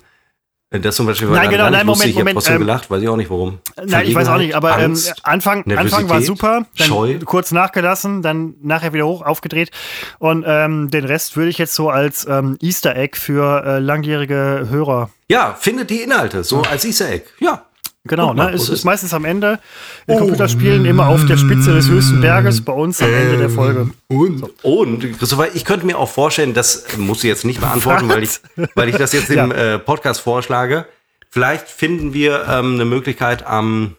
[0.72, 3.10] Das zum Beispiel war nein, genau, nein, Moment, ich habe trotzdem ähm, gelacht, weiß ich
[3.10, 3.58] auch nicht warum.
[3.84, 7.18] Nein, ich weiß auch nicht, aber ähm, Anfang, Anfang war super, dann Scheu.
[7.26, 9.72] kurz nachgelassen, dann nachher wieder hoch aufgedreht
[10.20, 14.68] und ähm, den Rest würde ich jetzt so als ähm, Easter Egg für äh, langjährige
[14.70, 15.10] Hörer.
[15.28, 17.26] Ja, findet die Inhalte so als Easter Egg.
[17.40, 17.64] Ja,
[18.06, 18.52] Genau, ne?
[18.52, 19.60] Es ist meistens am Ende
[20.08, 20.20] in oh.
[20.20, 23.90] Computerspielen immer auf der Spitze des höchsten Berges, bei uns am Ende der Folge.
[24.08, 24.50] Und, so.
[24.64, 28.40] und Christopher, ich könnte mir auch vorstellen, das musst du jetzt nicht beantworten, weil ich,
[28.76, 29.76] weil ich das jetzt im ja.
[29.76, 30.86] äh, Podcast vorschlage.
[31.30, 33.98] Vielleicht finden wir ähm, eine Möglichkeit, am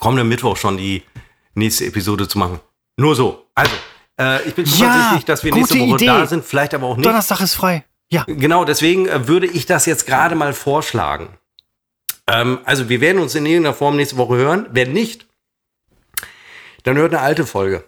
[0.00, 1.02] kommenden Mittwoch schon die
[1.54, 2.60] nächste Episode zu machen.
[2.96, 3.46] Nur so.
[3.54, 3.72] Also,
[4.18, 6.06] äh, ich bin zuversichtlich, ja, dass wir nächste Woche Idee.
[6.06, 7.06] da sind, vielleicht aber auch nicht.
[7.06, 7.84] Donnerstag ist frei.
[8.10, 8.24] Ja.
[8.26, 11.28] Genau, deswegen äh, würde ich das jetzt gerade mal vorschlagen.
[12.32, 14.66] Ähm, also wir werden uns in irgendeiner Form nächste Woche hören.
[14.70, 15.26] Wenn nicht,
[16.82, 17.84] dann hört eine alte Folge.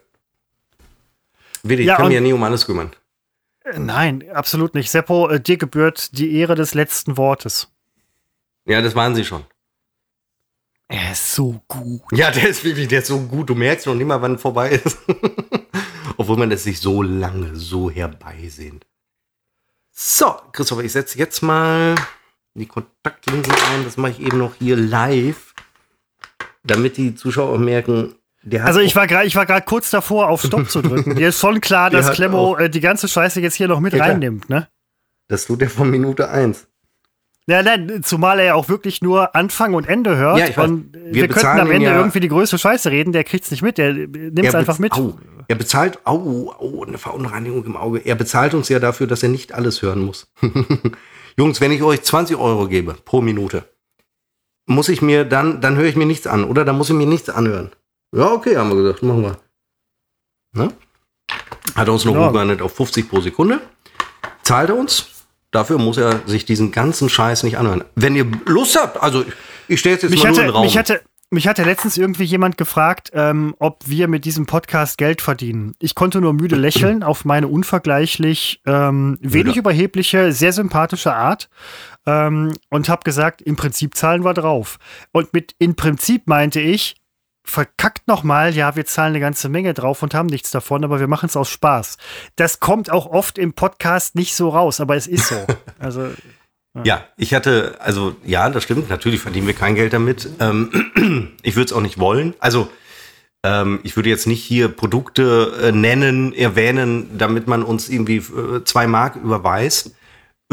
[1.63, 2.95] Willi, ja, ich kann mich ja nie um alles kümmern.
[3.65, 4.91] Äh, nein, absolut nicht.
[4.91, 7.71] Seppo, äh, dir gebührt die Ehre des letzten Wortes.
[8.67, 9.45] Ja, das waren sie schon.
[10.89, 12.03] Er ist so gut.
[12.13, 13.49] Ja, der ist wirklich, der ist so gut.
[13.49, 14.99] Du merkst noch nicht mal, wann vorbei ist.
[16.19, 18.87] Obwohl man das sich so lange so herbeisehnt.
[19.91, 21.95] So, Christopher, ich setze jetzt mal
[22.55, 23.85] die Kontaktlinsen ein.
[23.85, 25.55] Das mache ich eben noch hier live,
[26.65, 28.15] damit die Zuschauer merken,
[28.63, 31.15] also ich war gerade, ich war gerade kurz davor, auf Stopp zu drücken.
[31.17, 34.05] Dir ist schon klar, dass Klemmo äh, die ganze Scheiße jetzt hier noch mit ja,
[34.05, 34.69] reinnimmt, ne?
[35.29, 36.67] Das tut er von Minute eins.
[37.47, 40.39] Ja, nein, zumal er ja auch wirklich nur Anfang und Ende hört.
[40.39, 40.69] Ja, ich weiß.
[40.69, 43.63] Und wir, wir könnten am Ende ja irgendwie die größte Scheiße reden, der kriegt's nicht
[43.63, 44.93] mit, der nimmt es einfach mit.
[44.93, 45.19] Au,
[45.49, 47.99] er bezahlt, au, au, eine Verunreinigung im Auge.
[47.99, 50.33] Er bezahlt uns ja dafür, dass er nicht alles hören muss.
[51.37, 53.65] Jungs, wenn ich euch 20 Euro gebe pro Minute,
[54.67, 56.65] muss ich mir dann, dann höre ich mir nichts an, oder?
[56.65, 57.73] Dann muss ich mir nichts anhören.
[58.15, 59.39] Ja, okay, haben wir gesagt, machen wir.
[60.53, 60.73] Ne?
[61.75, 62.65] Hat er uns noch ja.
[62.65, 63.61] auf 50 pro Sekunde.
[64.43, 65.11] Zahlt er uns.
[65.51, 67.85] Dafür muss er sich diesen ganzen Scheiß nicht anhören.
[67.95, 69.25] Wenn ihr Lust habt, also
[69.69, 70.65] ich stelle jetzt mich mal hatte, nur in den Raum.
[70.65, 71.03] Mich hatte,
[71.35, 75.75] mich hatte letztens irgendwie jemand gefragt, ähm, ob wir mit diesem Podcast Geld verdienen.
[75.79, 81.51] Ich konnte nur müde lächeln auf meine unvergleichlich ähm, wenig überhebliche, sehr sympathische Art
[82.07, 84.79] ähm, und habe gesagt, im Prinzip zahlen wir drauf.
[85.13, 86.97] Und mit in Prinzip meinte ich,
[87.45, 91.09] verkackt nochmal, ja, wir zahlen eine ganze Menge drauf und haben nichts davon, aber wir
[91.09, 91.99] machen es aus Spaß.
[92.37, 95.37] Das kommt auch oft im Podcast nicht so raus, aber es ist so.
[95.79, 96.09] Also
[96.83, 100.29] ja, ich hatte, also ja, das stimmt, natürlich verdienen wir kein Geld damit.
[100.41, 102.35] Ähm, ich würde es auch nicht wollen.
[102.41, 102.69] Also
[103.45, 108.65] ähm, ich würde jetzt nicht hier Produkte äh, nennen, erwähnen, damit man uns irgendwie äh,
[108.65, 109.95] zwei Mark überweist.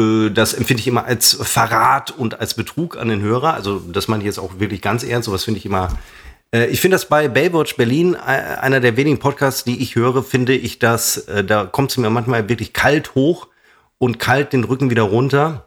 [0.00, 3.54] Äh, das empfinde ich immer als Verrat und als Betrug an den Hörer.
[3.54, 5.26] Also das meine ich jetzt auch wirklich ganz ernst.
[5.26, 5.88] Sowas finde ich immer
[6.54, 8.18] äh, ich finde das bei Baywatch Berlin, äh,
[8.60, 12.10] einer der wenigen Podcasts, die ich höre, finde ich das, äh, da kommt es mir
[12.10, 13.48] manchmal wirklich kalt hoch
[13.98, 15.66] und kalt den Rücken wieder runter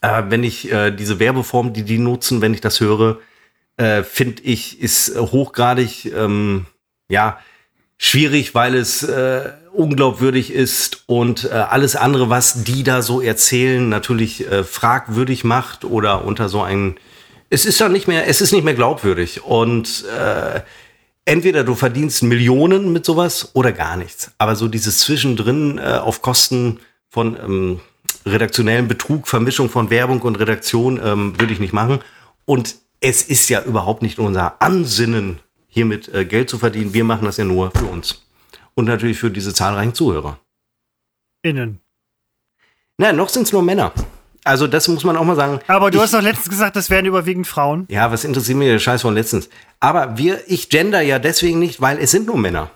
[0.00, 3.18] äh, wenn ich äh, diese Werbeform, die die nutzen, wenn ich das höre,
[3.76, 6.66] äh, finde ich, ist hochgradig, ähm,
[7.08, 7.38] ja,
[7.98, 13.88] schwierig, weil es äh, unglaubwürdig ist und äh, alles andere, was die da so erzählen,
[13.88, 16.96] natürlich äh, fragwürdig macht oder unter so ein,
[17.50, 20.60] es ist ja nicht mehr, es ist nicht mehr glaubwürdig und äh,
[21.24, 26.22] entweder du verdienst Millionen mit sowas oder gar nichts, aber so dieses Zwischendrin äh, auf
[26.22, 27.80] Kosten von ähm,
[28.26, 32.00] redaktionellen Betrug, Vermischung von Werbung und Redaktion ähm, würde ich nicht machen.
[32.44, 36.94] Und es ist ja überhaupt nicht unser Ansinnen, hiermit äh, Geld zu verdienen.
[36.94, 38.22] Wir machen das ja nur für uns.
[38.74, 40.38] Und natürlich für diese zahlreichen Zuhörer.
[41.42, 41.80] Innen.
[42.96, 43.92] Nein, noch sind es nur Männer.
[44.44, 45.60] Also das muss man auch mal sagen.
[45.66, 47.86] Aber du ich, hast doch letztens gesagt, das wären überwiegend Frauen.
[47.88, 49.48] Ja, was interessiert mich der Scheiß von letztens?
[49.80, 52.70] Aber wir, ich gender ja deswegen nicht, weil es sind nur Männer.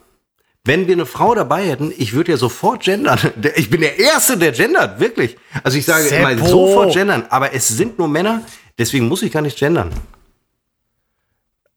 [0.64, 3.18] Wenn wir eine Frau dabei hätten, ich würde ja sofort gendern.
[3.56, 5.36] Ich bin der Erste, der gendert, wirklich.
[5.62, 6.28] Also ich sage Seppo.
[6.28, 8.43] immer sofort gendern, aber es sind nur Männer,
[8.76, 9.90] deswegen muss ich gar nicht gendern.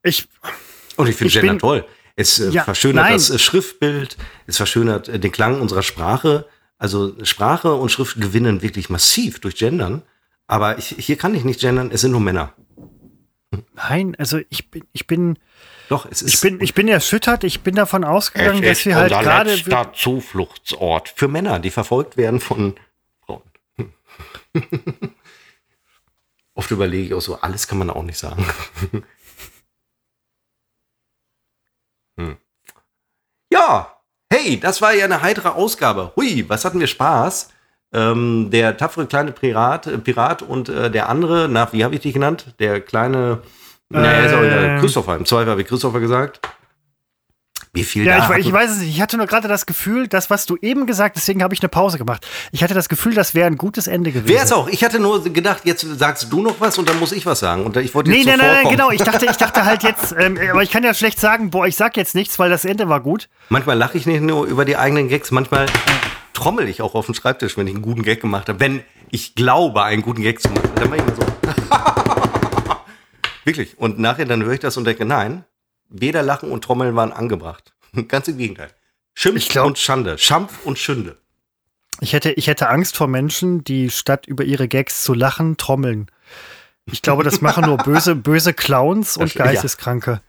[0.03, 0.28] Ich.
[0.98, 1.86] Und ich finde Gender toll.
[2.16, 3.14] Es äh, ja, verschönert nein.
[3.14, 6.45] das äh, Schriftbild, es verschönert äh, den Klang unserer Sprache.
[6.78, 10.02] Also Sprache und Schrift gewinnen wirklich massiv durch Gendern.
[10.48, 12.53] Aber ich, hier kann ich nicht gendern, es sind nur Männer.
[13.76, 15.38] Nein, also ich bin, ich bin,
[15.92, 17.44] Doch, es ist ich bin, ich bin erschüttert.
[17.44, 19.54] Ich bin davon ausgegangen, dass wir halt gerade.
[19.54, 22.76] letzter Zufluchtsort für Männer, die verfolgt werden von
[23.26, 23.42] Frauen.
[26.56, 28.46] Oft überlege ich auch so, alles kann man auch nicht sagen.
[32.18, 32.38] hm.
[33.52, 33.98] Ja,
[34.32, 36.14] hey, das war ja eine heitere Ausgabe.
[36.16, 37.50] Hui, was hatten wir Spaß?
[37.92, 42.14] Ähm, der tapfere kleine Pirat, Pirat und äh, der andere, nach, wie habe ich dich
[42.14, 42.56] genannt?
[42.60, 43.42] Der kleine,
[43.92, 44.80] naja, ist auch egal, Ähm.
[44.80, 45.16] Christopher.
[45.18, 46.40] Im Zweifel habe ich Christopher gesagt.
[47.74, 48.90] Wie viel Ja, da ich, ich weiß es nicht.
[48.90, 51.70] Ich hatte nur gerade das Gefühl, das, was du eben gesagt deswegen habe ich eine
[51.70, 52.28] Pause gemacht.
[52.52, 54.28] Ich hatte das Gefühl, das wäre ein gutes Ende gewesen.
[54.36, 54.68] Wer ist auch?
[54.68, 57.64] Ich hatte nur gedacht, jetzt sagst du noch was und dann muss ich was sagen.
[57.66, 58.78] Und ich wollte Nee, jetzt nee, nein, nein, zuvorkommen.
[58.78, 58.92] genau.
[58.92, 61.78] Ich dachte, ich dachte halt jetzt, ähm, aber ich kann ja schlecht sagen, boah, ich
[61.78, 63.30] sag jetzt nichts, weil das Ende war gut.
[63.48, 65.68] Manchmal lache ich nicht nur über die eigenen Gags, manchmal
[66.34, 68.60] trommel ich auch auf den Schreibtisch, wenn ich einen guten Gag gemacht habe.
[68.60, 68.82] Wenn
[69.12, 71.91] ich glaube, einen guten Gag zu machen, dann mache ich immer so.
[73.44, 73.78] Wirklich.
[73.78, 75.46] Und nachher dann höre ich das und denke, nein,
[75.90, 77.74] weder Lachen und Trommeln waren angebracht.
[78.08, 78.72] Ganz im Gegenteil.
[79.14, 80.18] Schimpf glaub- und Schande.
[80.18, 81.18] Schampf und Schünde.
[82.00, 86.10] Ich hätte, ich hätte Angst vor Menschen, die statt über ihre Gags zu lachen, trommeln.
[86.86, 89.46] Ich glaube, das machen nur böse, böse Clowns und Das- ja.
[89.46, 90.22] Geisteskranke.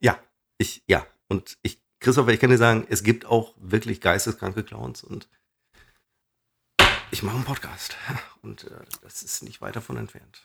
[0.00, 0.18] Ja,
[0.58, 1.06] ich, ja.
[1.28, 5.28] Und ich, Christopher, ich kann dir sagen, es gibt auch wirklich geisteskranke Clowns und
[7.12, 7.96] ich mache einen Podcast.
[8.42, 8.70] Und äh,
[9.02, 10.42] das ist nicht weit davon entfernt.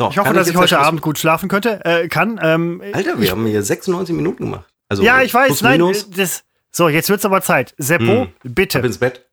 [0.00, 2.40] So, Ich hoffe, dass ich heute Abend gut schlafen könnte, äh, kann.
[2.42, 4.64] Ähm, Alter, wir ich, haben hier 96 Minuten gemacht.
[4.88, 7.74] Also ja, ich weiß, nein, äh, das, so, jetzt wird's aber Zeit.
[7.76, 8.22] Seppo, Hm.
[8.22, 8.78] Ab bitte.
[8.78, 9.26] ins Bett.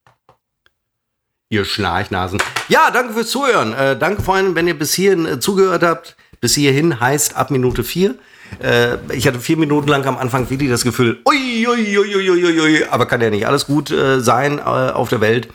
[1.48, 2.40] Ihr Schnarchnasen.
[2.68, 3.74] Ja, danke fürs Zuhören.
[3.74, 6.18] Äh, danke vor allem, wenn ihr bis hierhin äh, zugehört habt.
[6.42, 8.16] Bis hierhin heißt ab Minute 4.
[8.62, 12.30] Äh, ich hatte vier Minuten lang am Anfang wirklich das Gefühl, ui, ui, ui, ui,
[12.30, 15.48] ui, ui, aber kann ja nicht alles gut äh, sein äh, auf der Welt.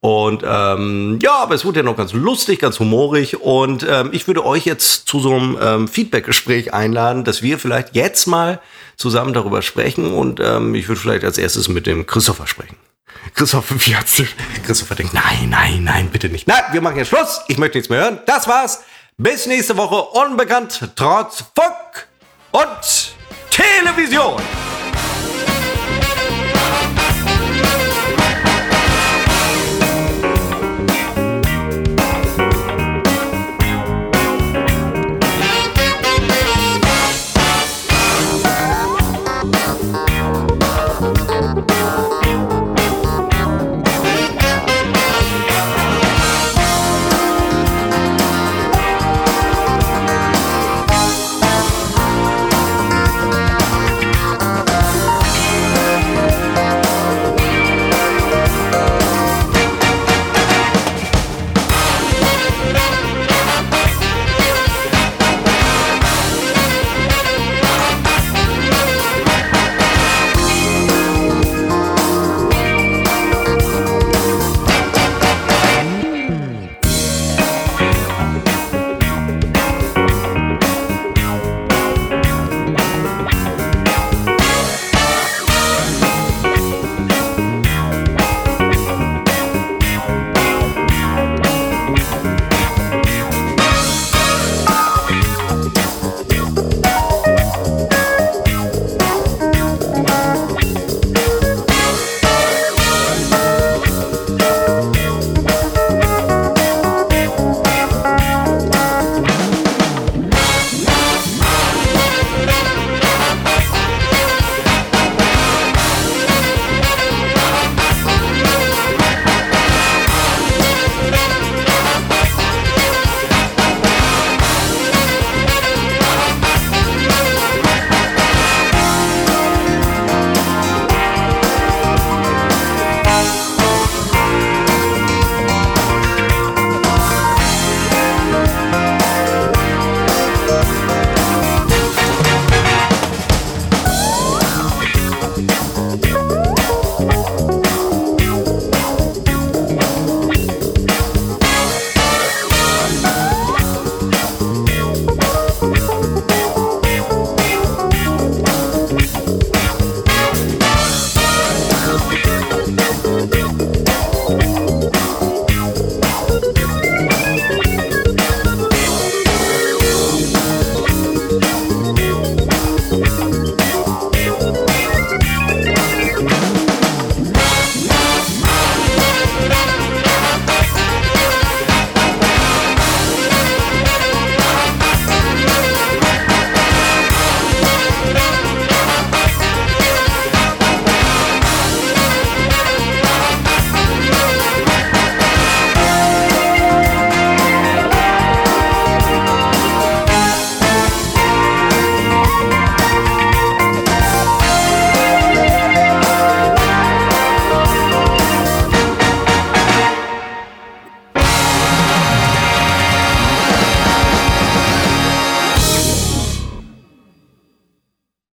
[0.00, 3.40] Und ähm, ja, aber es wurde ja noch ganz lustig, ganz humorig.
[3.40, 7.94] Und ähm, ich würde euch jetzt zu so einem ähm, Feedback-Gespräch einladen, dass wir vielleicht
[7.94, 8.60] jetzt mal
[8.96, 10.12] zusammen darüber sprechen.
[10.12, 12.76] Und ähm, ich würde vielleicht als erstes mit dem Christopher sprechen.
[13.34, 14.26] Christopher, wie hat's dir?
[14.64, 16.48] Christopher denkt, nein, nein, nein, bitte nicht.
[16.48, 17.40] Nein, wir machen jetzt Schluss.
[17.48, 18.20] Ich möchte nichts mehr hören.
[18.26, 18.80] Das war's.
[19.18, 19.96] Bis nächste Woche.
[20.18, 22.08] Unbekannt, trotz Funk
[22.52, 23.14] und
[23.50, 24.40] Television.